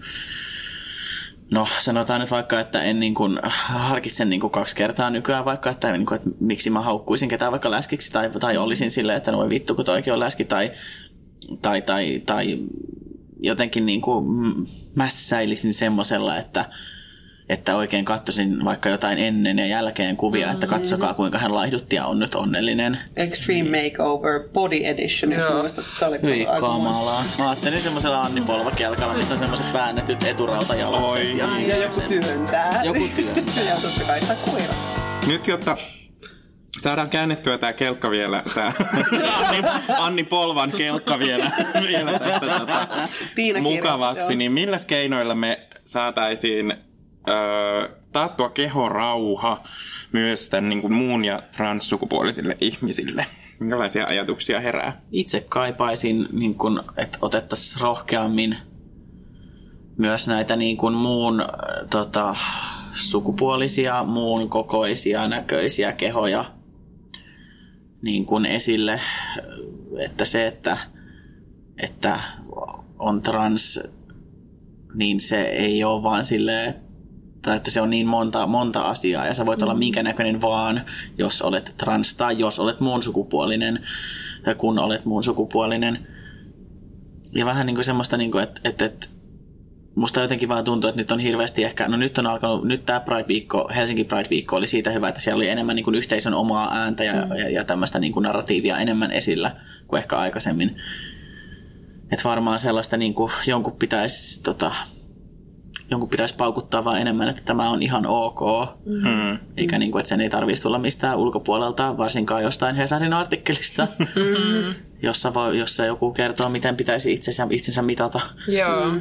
No 1.51 1.67
sanotaan 1.79 2.21
nyt 2.21 2.31
vaikka, 2.31 2.59
että 2.59 2.83
en 2.83 2.99
niin 2.99 3.13
kuin 3.13 3.39
harkitse 3.43 4.25
niin 4.25 4.41
kuin 4.41 4.51
kaksi 4.51 4.75
kertaa 4.75 5.09
nykyään 5.09 5.45
vaikka, 5.45 5.69
että, 5.69 5.91
niin 5.91 6.05
kuin, 6.05 6.15
että 6.15 6.29
miksi 6.39 6.69
mä 6.69 6.81
haukkuisin 6.81 7.29
ketään 7.29 7.51
vaikka 7.51 7.71
läskiksi 7.71 8.11
tai, 8.11 8.29
tai 8.29 8.57
olisin 8.57 8.91
silleen, 8.91 9.17
että 9.17 9.31
no 9.31 9.49
vittu 9.49 9.75
kun 9.75 9.85
toikin 9.85 10.13
on 10.13 10.19
läski 10.19 10.45
tai, 10.45 10.71
tai, 11.61 11.81
tai, 11.81 12.21
tai 12.25 12.59
jotenkin 13.39 13.85
niin 13.85 14.01
kuin 14.01 14.25
mässäilisin 14.95 15.73
semmosella, 15.73 16.37
että, 16.37 16.65
että 17.49 17.75
oikein 17.75 18.05
katsoisin 18.05 18.65
vaikka 18.65 18.89
jotain 18.89 19.17
ennen 19.17 19.59
ja 19.59 19.65
jälkeen 19.65 20.17
kuvia, 20.17 20.51
että 20.51 20.67
katsokaa 20.67 21.13
kuinka 21.13 21.37
hän 21.37 21.55
laihdutti 21.55 21.95
ja 21.95 22.05
on 22.05 22.19
nyt 22.19 22.35
onnellinen. 22.35 22.99
Extreme 23.17 23.83
Makeover 23.83 24.49
Body 24.53 24.83
Edition, 24.83 25.31
jos 25.31 25.53
muistat. 25.53 25.85
Se 25.85 26.05
oli 26.05 26.19
Hyi 26.23 26.47
kamalaa. 26.59 27.23
Mä 27.37 27.49
ajattelin 27.49 27.81
semmosella 27.81 28.21
Anni 28.21 28.41
Polvakelkalla, 28.41 29.13
missä 29.13 29.33
on 29.33 29.39
semmoset 29.39 29.73
väännetyt 29.73 30.23
eturautajalokset. 30.23 31.21
Oi. 31.21 31.37
Ja, 31.37 31.59
Ja 31.59 31.77
joku 31.77 32.01
työntää. 32.07 32.81
Joku 32.83 33.09
työntää. 33.15 33.63
ja 33.69 33.75
totta 33.81 34.03
kai 34.07 34.21
sitä 34.21 34.35
koira. 34.45 34.73
Nyt 35.27 35.47
jotta 35.47 35.77
saadaan 36.79 37.09
käännettyä 37.09 37.57
tämä 37.57 37.73
kelkka 37.73 38.11
vielä, 38.11 38.43
tämä 38.55 38.71
Anni, 39.33 39.63
Anni 39.97 40.23
Polvan 40.23 40.71
kelkka 40.71 41.19
vielä, 41.19 41.51
vielä 41.87 42.19
tästä 42.19 42.47
tota, 42.59 42.87
mukavaksi, 43.61 44.35
niin 44.35 44.51
millä 44.51 44.77
keinoilla 44.87 45.35
me 45.35 45.59
saataisiin 45.85 46.73
taattua 48.11 48.49
kehorauha 48.49 49.63
myös 50.11 50.47
tämän 50.47 50.69
niin 50.69 50.81
kuin 50.81 50.93
muun 50.93 51.25
ja 51.25 51.43
transsukupuolisille 51.55 52.57
ihmisille? 52.61 53.25
Minkälaisia 53.59 54.05
ajatuksia 54.09 54.59
herää? 54.59 55.01
itse 55.11 55.45
kaipaisin, 55.49 56.27
niin 56.31 56.55
kun, 56.55 56.83
että 56.97 57.17
otettaisiin 57.21 57.81
rohkeammin 57.81 58.57
myös 59.97 60.27
näitä 60.27 60.55
niin 60.55 60.77
kun 60.77 60.93
muun 60.93 61.45
tota, 61.89 62.35
sukupuolisia, 62.91 64.03
muun 64.03 64.49
kokoisia, 64.49 65.27
näköisiä 65.27 65.91
kehoja 65.91 66.45
niin 68.01 68.25
kun 68.25 68.45
esille. 68.45 69.01
Että 69.99 70.25
se, 70.25 70.47
että, 70.47 70.77
että 71.77 72.19
on 72.99 73.21
trans, 73.21 73.79
niin 74.93 75.19
se 75.19 75.41
ei 75.41 75.83
ole 75.83 76.03
vaan 76.03 76.25
silleen, 76.25 76.75
tai 77.41 77.57
että 77.57 77.71
se 77.71 77.81
on 77.81 77.89
niin 77.89 78.07
monta, 78.07 78.47
monta 78.47 78.81
asiaa 78.81 79.25
ja 79.25 79.33
sä 79.33 79.45
voit 79.45 79.61
olla 79.61 79.73
minkä 79.73 80.03
näköinen 80.03 80.41
vaan, 80.41 80.81
jos 81.17 81.41
olet 81.41 81.73
trans 81.77 82.15
tai 82.15 82.39
jos 82.39 82.59
olet 82.59 82.79
muun 82.79 83.03
sukupuolinen, 83.03 83.85
ja 84.45 84.55
kun 84.55 84.79
olet 84.79 85.05
muun 85.05 85.23
sukupuolinen. 85.23 86.07
Ja 87.35 87.45
vähän 87.45 87.65
niin 87.65 87.75
kuin 87.75 87.85
semmoista, 87.85 88.17
niin 88.17 88.31
kuin, 88.31 88.43
että, 88.43 88.61
että, 88.63 88.85
että 88.85 89.07
musta 89.95 90.21
jotenkin 90.21 90.49
vaan 90.49 90.63
tuntuu, 90.63 90.89
että 90.89 91.01
nyt 91.01 91.11
on 91.11 91.19
hirveästi 91.19 91.63
ehkä, 91.63 91.87
no 91.87 91.97
nyt 91.97 92.17
on 92.17 92.27
alkanut, 92.27 92.63
nyt 92.63 92.85
tämä 92.85 92.99
Pride-viikko, 92.99 93.69
Helsinki 93.75 94.03
Pride-viikko 94.03 94.55
oli 94.55 94.67
siitä 94.67 94.89
hyvä, 94.89 95.09
että 95.09 95.21
siellä 95.21 95.37
oli 95.37 95.49
enemmän 95.49 95.75
niin 95.75 95.83
kuin 95.83 95.95
yhteisön 95.95 96.33
omaa 96.33 96.75
ääntä 96.77 97.03
ja, 97.03 97.13
mm. 97.13 97.35
ja, 97.35 97.49
ja 97.49 97.63
tämmöistä 97.63 97.99
niin 97.99 98.13
kuin 98.13 98.23
narratiivia 98.23 98.77
enemmän 98.77 99.11
esillä 99.11 99.55
kuin 99.87 99.97
ehkä 99.97 100.17
aikaisemmin. 100.17 100.77
Että 102.11 102.23
varmaan 102.23 102.59
sellaista 102.59 102.97
niin 102.97 103.13
kuin 103.13 103.31
jonkun 103.47 103.73
pitäisi 103.73 104.43
tota, 104.43 104.71
jonkun 105.91 106.09
pitäisi 106.09 106.35
paukuttaa 106.35 106.85
vaan 106.85 107.01
enemmän, 107.01 107.29
että 107.29 107.41
tämä 107.45 107.69
on 107.69 107.83
ihan 107.83 108.05
ok. 108.05 108.39
Mm. 108.85 109.39
Eikä 109.57 109.77
niin 109.77 109.91
kuin, 109.91 109.99
että 109.99 110.09
sen 110.09 110.21
ei 110.21 110.29
tarvitsisi 110.29 110.63
tulla 110.63 110.79
mistään 110.79 111.17
ulkopuolelta, 111.17 111.97
varsinkaan 111.97 112.43
jostain 112.43 112.75
Hesarin 112.75 113.13
artikkelista, 113.13 113.87
jossa, 115.01 115.33
voi, 115.33 115.59
jossa 115.59 115.85
joku 115.85 116.11
kertoo, 116.11 116.49
miten 116.49 116.77
pitäisi 116.77 117.13
itsensä, 117.13 117.47
itsensä 117.49 117.81
mitata. 117.81 118.19
Joo. 118.47 118.95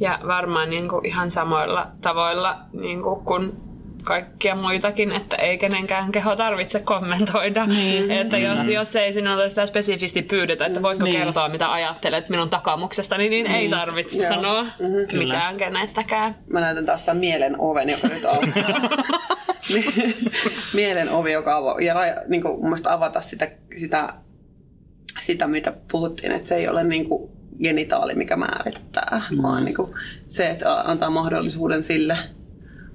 Ja 0.00 0.18
varmaan 0.26 0.70
niin 0.70 0.88
kuin 0.88 1.06
ihan 1.06 1.30
samoilla 1.30 1.86
tavoilla 2.00 2.58
niin 2.72 3.02
kuin 3.02 3.24
kun 3.24 3.65
kaikkia 4.06 4.54
muitakin, 4.54 5.12
että 5.12 5.36
ei 5.36 5.58
kenenkään 5.58 6.12
keho 6.12 6.36
tarvitse 6.36 6.80
kommentoida. 6.80 7.66
Niin. 7.66 8.10
Että 8.10 8.38
jos, 8.38 8.66
jos 8.66 8.96
ei 8.96 9.12
sinulta 9.12 9.48
sitä 9.48 9.66
spesifisti 9.66 10.22
pyydetä, 10.22 10.66
että 10.66 10.82
voitko 10.82 11.04
Niin. 11.04 11.18
kertoa, 11.18 11.48
mitä 11.48 11.72
ajattelet 11.72 12.28
minun 12.28 12.50
takamuksestani, 12.50 13.28
niin, 13.28 13.46
ei 13.46 13.68
tarvitse 13.68 14.16
Joo. 14.18 14.28
sanoa 14.28 14.66
Kyllä. 14.78 15.24
mitään 15.24 15.56
kenestäkään. 15.56 16.36
Mä 16.50 16.60
näytän 16.60 16.86
taas 16.86 17.02
tämän 17.04 17.20
mielen 17.20 17.54
oven, 17.58 17.88
joka 17.88 18.08
nyt 18.08 18.24
alkaa. 18.24 18.80
mielen 20.74 21.10
ovi, 21.10 21.32
joka 21.32 21.56
avaa. 21.56 21.80
Ja 21.80 21.94
raja, 21.94 22.14
niin 22.28 22.42
kuin, 22.42 22.54
mun 22.54 22.64
mielestä 22.64 22.92
avata 22.92 23.20
sitä, 23.20 23.48
sitä, 23.78 24.08
sitä, 25.20 25.46
mitä 25.46 25.72
puhuttiin, 25.92 26.32
että 26.32 26.48
se 26.48 26.54
ei 26.54 26.68
ole 26.68 26.84
niin 26.84 27.08
kuin 27.08 27.30
genitaali, 27.62 28.14
mikä 28.14 28.36
määrittää, 28.36 29.22
mm. 29.30 29.42
vaan 29.42 29.64
niin 29.64 29.74
kuin 29.74 29.90
se, 30.28 30.50
että 30.50 30.80
antaa 30.80 31.10
mahdollisuuden 31.10 31.82
sille 31.82 32.18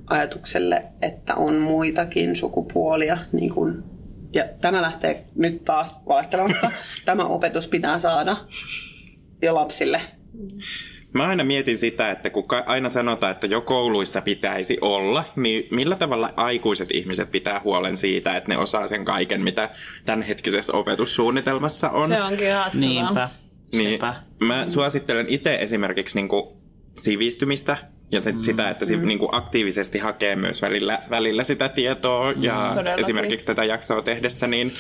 ajatukselle, 0.07 0.83
että 1.01 1.35
on 1.35 1.55
muitakin 1.55 2.35
sukupuolia. 2.35 3.17
Niin 3.31 3.49
kuin, 3.49 3.83
ja 4.33 4.43
tämä 4.61 4.81
lähtee 4.81 5.25
nyt 5.35 5.65
taas 5.65 6.05
vaihtelematta. 6.07 6.71
Tämä 7.05 7.23
opetus 7.23 7.67
pitää 7.67 7.99
saada 7.99 8.37
jo 9.41 9.55
lapsille. 9.55 10.01
Mä 11.13 11.27
aina 11.27 11.43
mietin 11.43 11.77
sitä, 11.77 12.11
että 12.11 12.29
kun 12.29 12.45
aina 12.65 12.89
sanotaan, 12.89 13.31
että 13.31 13.47
jo 13.47 13.61
kouluissa 13.61 14.21
pitäisi 14.21 14.77
olla, 14.81 15.23
niin 15.35 15.67
millä 15.71 15.95
tavalla 15.95 16.33
aikuiset 16.35 16.91
ihmiset 16.93 17.31
pitää 17.31 17.61
huolen 17.63 17.97
siitä, 17.97 18.37
että 18.37 18.49
ne 18.49 18.57
osaa 18.57 18.87
sen 18.87 19.05
kaiken, 19.05 19.41
mitä 19.41 19.69
tämänhetkisessä 20.05 20.73
opetussuunnitelmassa 20.73 21.89
on. 21.89 22.07
Se 22.07 22.21
onkin 22.21 22.53
haastavaa. 22.53 22.87
Niinpä. 22.87 23.29
Niin, 23.71 23.91
Sepä. 23.91 24.13
mä 24.39 24.65
suosittelen 24.69 25.25
itse 25.29 25.55
esimerkiksi 25.55 26.17
niinku 26.17 26.61
sivistymistä 26.97 27.77
ja 28.11 28.21
sit 28.21 28.41
sitä, 28.41 28.69
että 28.69 28.85
si, 28.85 28.97
niinku 28.97 29.29
aktiivisesti 29.31 29.99
hakee 29.99 30.35
myös 30.35 30.61
välillä, 30.61 30.99
välillä 31.09 31.43
sitä 31.43 31.69
tietoa. 31.69 32.33
Ja 32.37 32.71
Todellakin. 32.75 33.03
esimerkiksi 33.03 33.45
tätä 33.45 33.63
jaksoa 33.63 34.01
tehdessä, 34.01 34.47
niin 34.47 34.73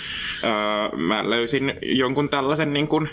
äh, 0.43 0.99
mä 0.99 1.29
löysin 1.29 1.73
jonkun 1.81 2.29
tällaisen 2.29 2.73
niinku 2.73 3.07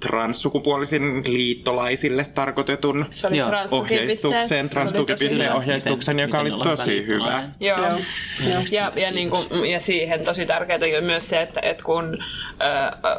transsukupuolisin 0.00 1.22
liittolaisille 1.32 2.24
tarkoitetun 2.24 3.06
Se 3.10 3.26
oli 3.26 3.36
Joo. 3.36 3.50
ohjeistuksen, 3.70 4.68
transtukipisteen 4.68 5.52
ohjeistuksen, 5.52 6.16
Miten- 6.16 6.28
joka 6.28 6.42
miten 6.42 6.54
oli 6.54 6.76
tosi 6.76 7.06
hyvä. 7.06 7.42
Joo. 7.60 7.78
Joo. 7.78 7.98
Ja, 8.70 8.92
ja, 8.96 9.10
niin 9.10 9.30
kuin, 9.30 9.70
ja 9.70 9.80
siihen 9.80 10.24
tosi 10.24 10.46
tärkeää 10.46 10.80
on 10.98 11.04
myös 11.04 11.28
se, 11.28 11.42
että, 11.42 11.60
että 11.62 11.84
kun 11.84 12.18
ö, 12.60 13.10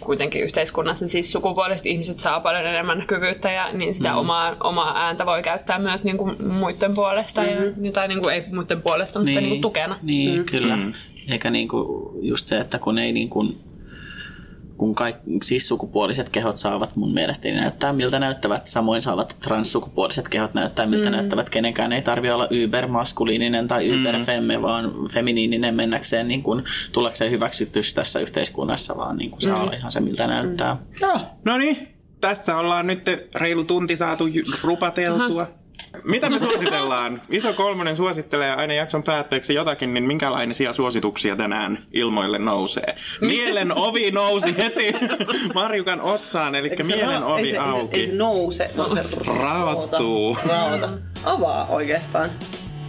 kuitenkin 0.00 0.42
yhteiskunnassa 0.42 1.08
siis 1.08 1.32
sukupuoliset 1.32 1.86
ihmiset 1.86 2.18
saa 2.18 2.40
paljon 2.40 2.66
enemmän 2.66 2.98
näkyvyyttä, 2.98 3.52
ja, 3.52 3.72
niin 3.72 3.94
sitä 3.94 4.12
mm. 4.12 4.18
omaa, 4.18 4.56
omaa 4.60 5.04
ääntä 5.04 5.26
voi 5.26 5.42
käyttää 5.42 5.78
myös 5.82 6.04
niin 6.04 6.18
kuin 6.18 6.52
muiden 6.52 6.94
puolesta, 6.94 7.42
mm-hmm. 7.42 7.84
ja, 7.84 7.92
tai 7.92 8.08
niin 8.08 8.20
kuin, 8.22 8.34
ei 8.34 8.44
muiden 8.52 8.82
puolesta, 8.82 9.18
mutta 9.18 9.40
niin 9.40 9.48
kuin 9.48 9.60
tukena. 9.60 9.98
Niin, 10.02 10.38
mm. 10.38 10.44
kyllä. 10.44 10.76
Mm. 10.76 10.92
Eikä 11.28 11.50
niinku 11.50 12.10
just 12.22 12.46
se, 12.46 12.58
että 12.58 12.78
kun 12.78 12.98
ei 12.98 13.12
niinku, 13.12 13.54
kun 14.76 14.94
kaikki 14.94 15.38
siis 15.42 15.68
sukupuoliset 15.68 16.28
kehot 16.28 16.56
saavat 16.56 16.96
mun 16.96 17.14
mielestä 17.14 17.48
niin 17.48 17.60
näyttää 17.60 17.92
miltä 17.92 18.18
näyttävät, 18.18 18.68
samoin 18.68 19.02
saavat 19.02 19.36
transsukupuoliset 19.42 20.28
kehot 20.28 20.54
näyttää 20.54 20.86
miltä 20.86 21.10
mm. 21.10 21.16
näyttävät. 21.16 21.50
Kenenkään 21.50 21.92
ei 21.92 22.02
tarvi 22.02 22.30
olla 22.30 22.48
ybermaskuliininen 22.50 23.68
tai 23.68 23.88
yberfemme, 23.88 24.62
vaan 24.62 24.92
feminiininen 25.12 25.74
mennäkseen 25.74 26.28
niin 26.28 26.42
kuin, 26.42 26.64
tullakseen 26.92 27.30
hyväksytys 27.30 27.94
tässä 27.94 28.20
yhteiskunnassa, 28.20 28.96
vaan 28.96 29.16
niin 29.16 29.30
kuin 29.30 29.40
saa 29.40 29.62
olla 29.62 29.72
ihan 29.72 29.92
se 29.92 30.00
miltä 30.00 30.26
näyttää. 30.26 30.76
Joo. 31.00 31.20
No 31.44 31.58
niin, 31.58 31.88
tässä 32.20 32.56
ollaan 32.56 32.86
nyt 32.86 33.02
reilu 33.34 33.64
tunti 33.64 33.96
saatu 33.96 34.24
rupateltua. 34.62 35.61
Mitä 36.04 36.30
me 36.30 36.38
suositellaan? 36.38 37.22
Iso 37.30 37.52
kolmonen 37.52 37.96
suosittelee 37.96 38.50
aina 38.54 38.74
jakson 38.74 39.02
päätteeksi 39.02 39.54
jotakin, 39.54 39.94
niin 39.94 40.04
minkälaisia 40.04 40.72
suosituksia 40.72 41.36
tänään 41.36 41.78
ilmoille 41.92 42.38
nousee? 42.38 42.94
Mielen 43.20 43.76
ovi 43.78 44.10
nousi 44.10 44.56
heti 44.58 44.92
Marjukan 45.54 46.00
otsaan, 46.00 46.54
eli 46.54 46.68
Eikö 46.68 46.84
mielen 46.84 47.22
ra- 47.22 47.24
ovi 47.24 47.40
ei 47.40 47.50
se, 47.50 47.58
auki. 47.58 47.96
Ei 47.96 48.00
se, 48.00 48.04
ei 48.04 48.10
se 48.10 48.16
nouse, 48.16 48.70
vaan 48.76 48.90
se 49.08 49.18
Raottuu. 49.38 50.36
Raota. 50.48 50.88
Avaa 51.24 51.66
oikeastaan. 51.66 52.30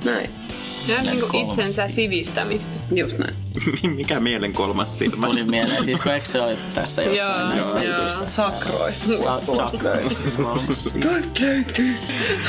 Näin. 0.05 0.42
Ja 0.87 1.01
niin 1.01 1.19
kuin 1.19 1.31
kolmas 1.31 1.49
itsensä 1.49 1.81
silmä. 1.81 1.95
sivistämistä. 1.95 2.77
Just 2.95 3.17
näin. 3.17 3.35
Mikä 3.95 4.19
mielen 4.19 4.53
kolmas 4.53 4.97
silmä? 4.97 5.27
Tuli 5.27 5.43
mieleen, 5.43 5.83
siis 5.83 6.01
kun 6.01 6.11
eikö 6.11 6.25
se 6.25 6.41
ole 6.41 6.57
tässä 6.73 7.01
jossain 7.03 7.39
Joo, 7.41 7.49
näissä 7.49 7.83
joo. 7.83 7.95
jutuissa? 7.95 8.29
Sakrois. 8.29 9.01
Sa- 9.01 9.41
sa- 9.55 9.71
siis 10.09 10.37
kolmas 10.37 10.83
silmä. 10.83 11.09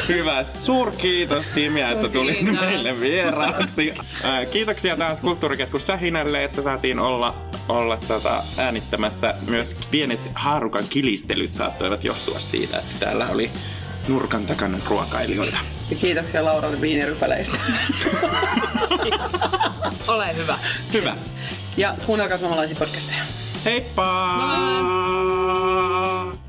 Hyvä. 0.08 0.42
Suurkiitos 0.42 1.44
Timia, 1.54 1.90
että 1.90 2.08
tulit 2.08 2.36
Kiitos. 2.38 2.60
meille 2.60 3.00
vieraaksi. 3.00 3.94
Kiitoksia 4.52 4.96
taas 4.96 5.20
Kulttuurikeskus 5.20 5.86
Sähinälle, 5.86 6.44
että 6.44 6.62
saatiin 6.62 6.98
olla, 6.98 7.34
olla 7.68 7.96
tota, 7.96 8.42
äänittämässä. 8.56 9.34
Myös 9.46 9.76
pienet 9.90 10.30
haarukan 10.34 10.84
kilistelyt 10.90 11.52
saattoivat 11.52 12.04
johtua 12.04 12.38
siitä, 12.38 12.78
että 12.78 12.94
täällä 13.00 13.28
oli 13.28 13.50
nurkan 14.08 14.46
takana 14.46 14.78
ruokailijoita. 14.88 15.58
Ja 15.94 16.00
kiitoksia 16.00 16.44
Lauralle 16.44 16.80
viinirypäleistä. 16.80 17.56
Ole 20.08 20.36
hyvä. 20.36 20.58
Hyvä. 20.92 21.16
Ja 21.76 21.94
kuunnelkaa 22.06 22.38
suomalaisia 22.38 22.76
podcasteja. 22.76 23.22
Heippa! 23.64 24.04
Bye. 26.30 26.43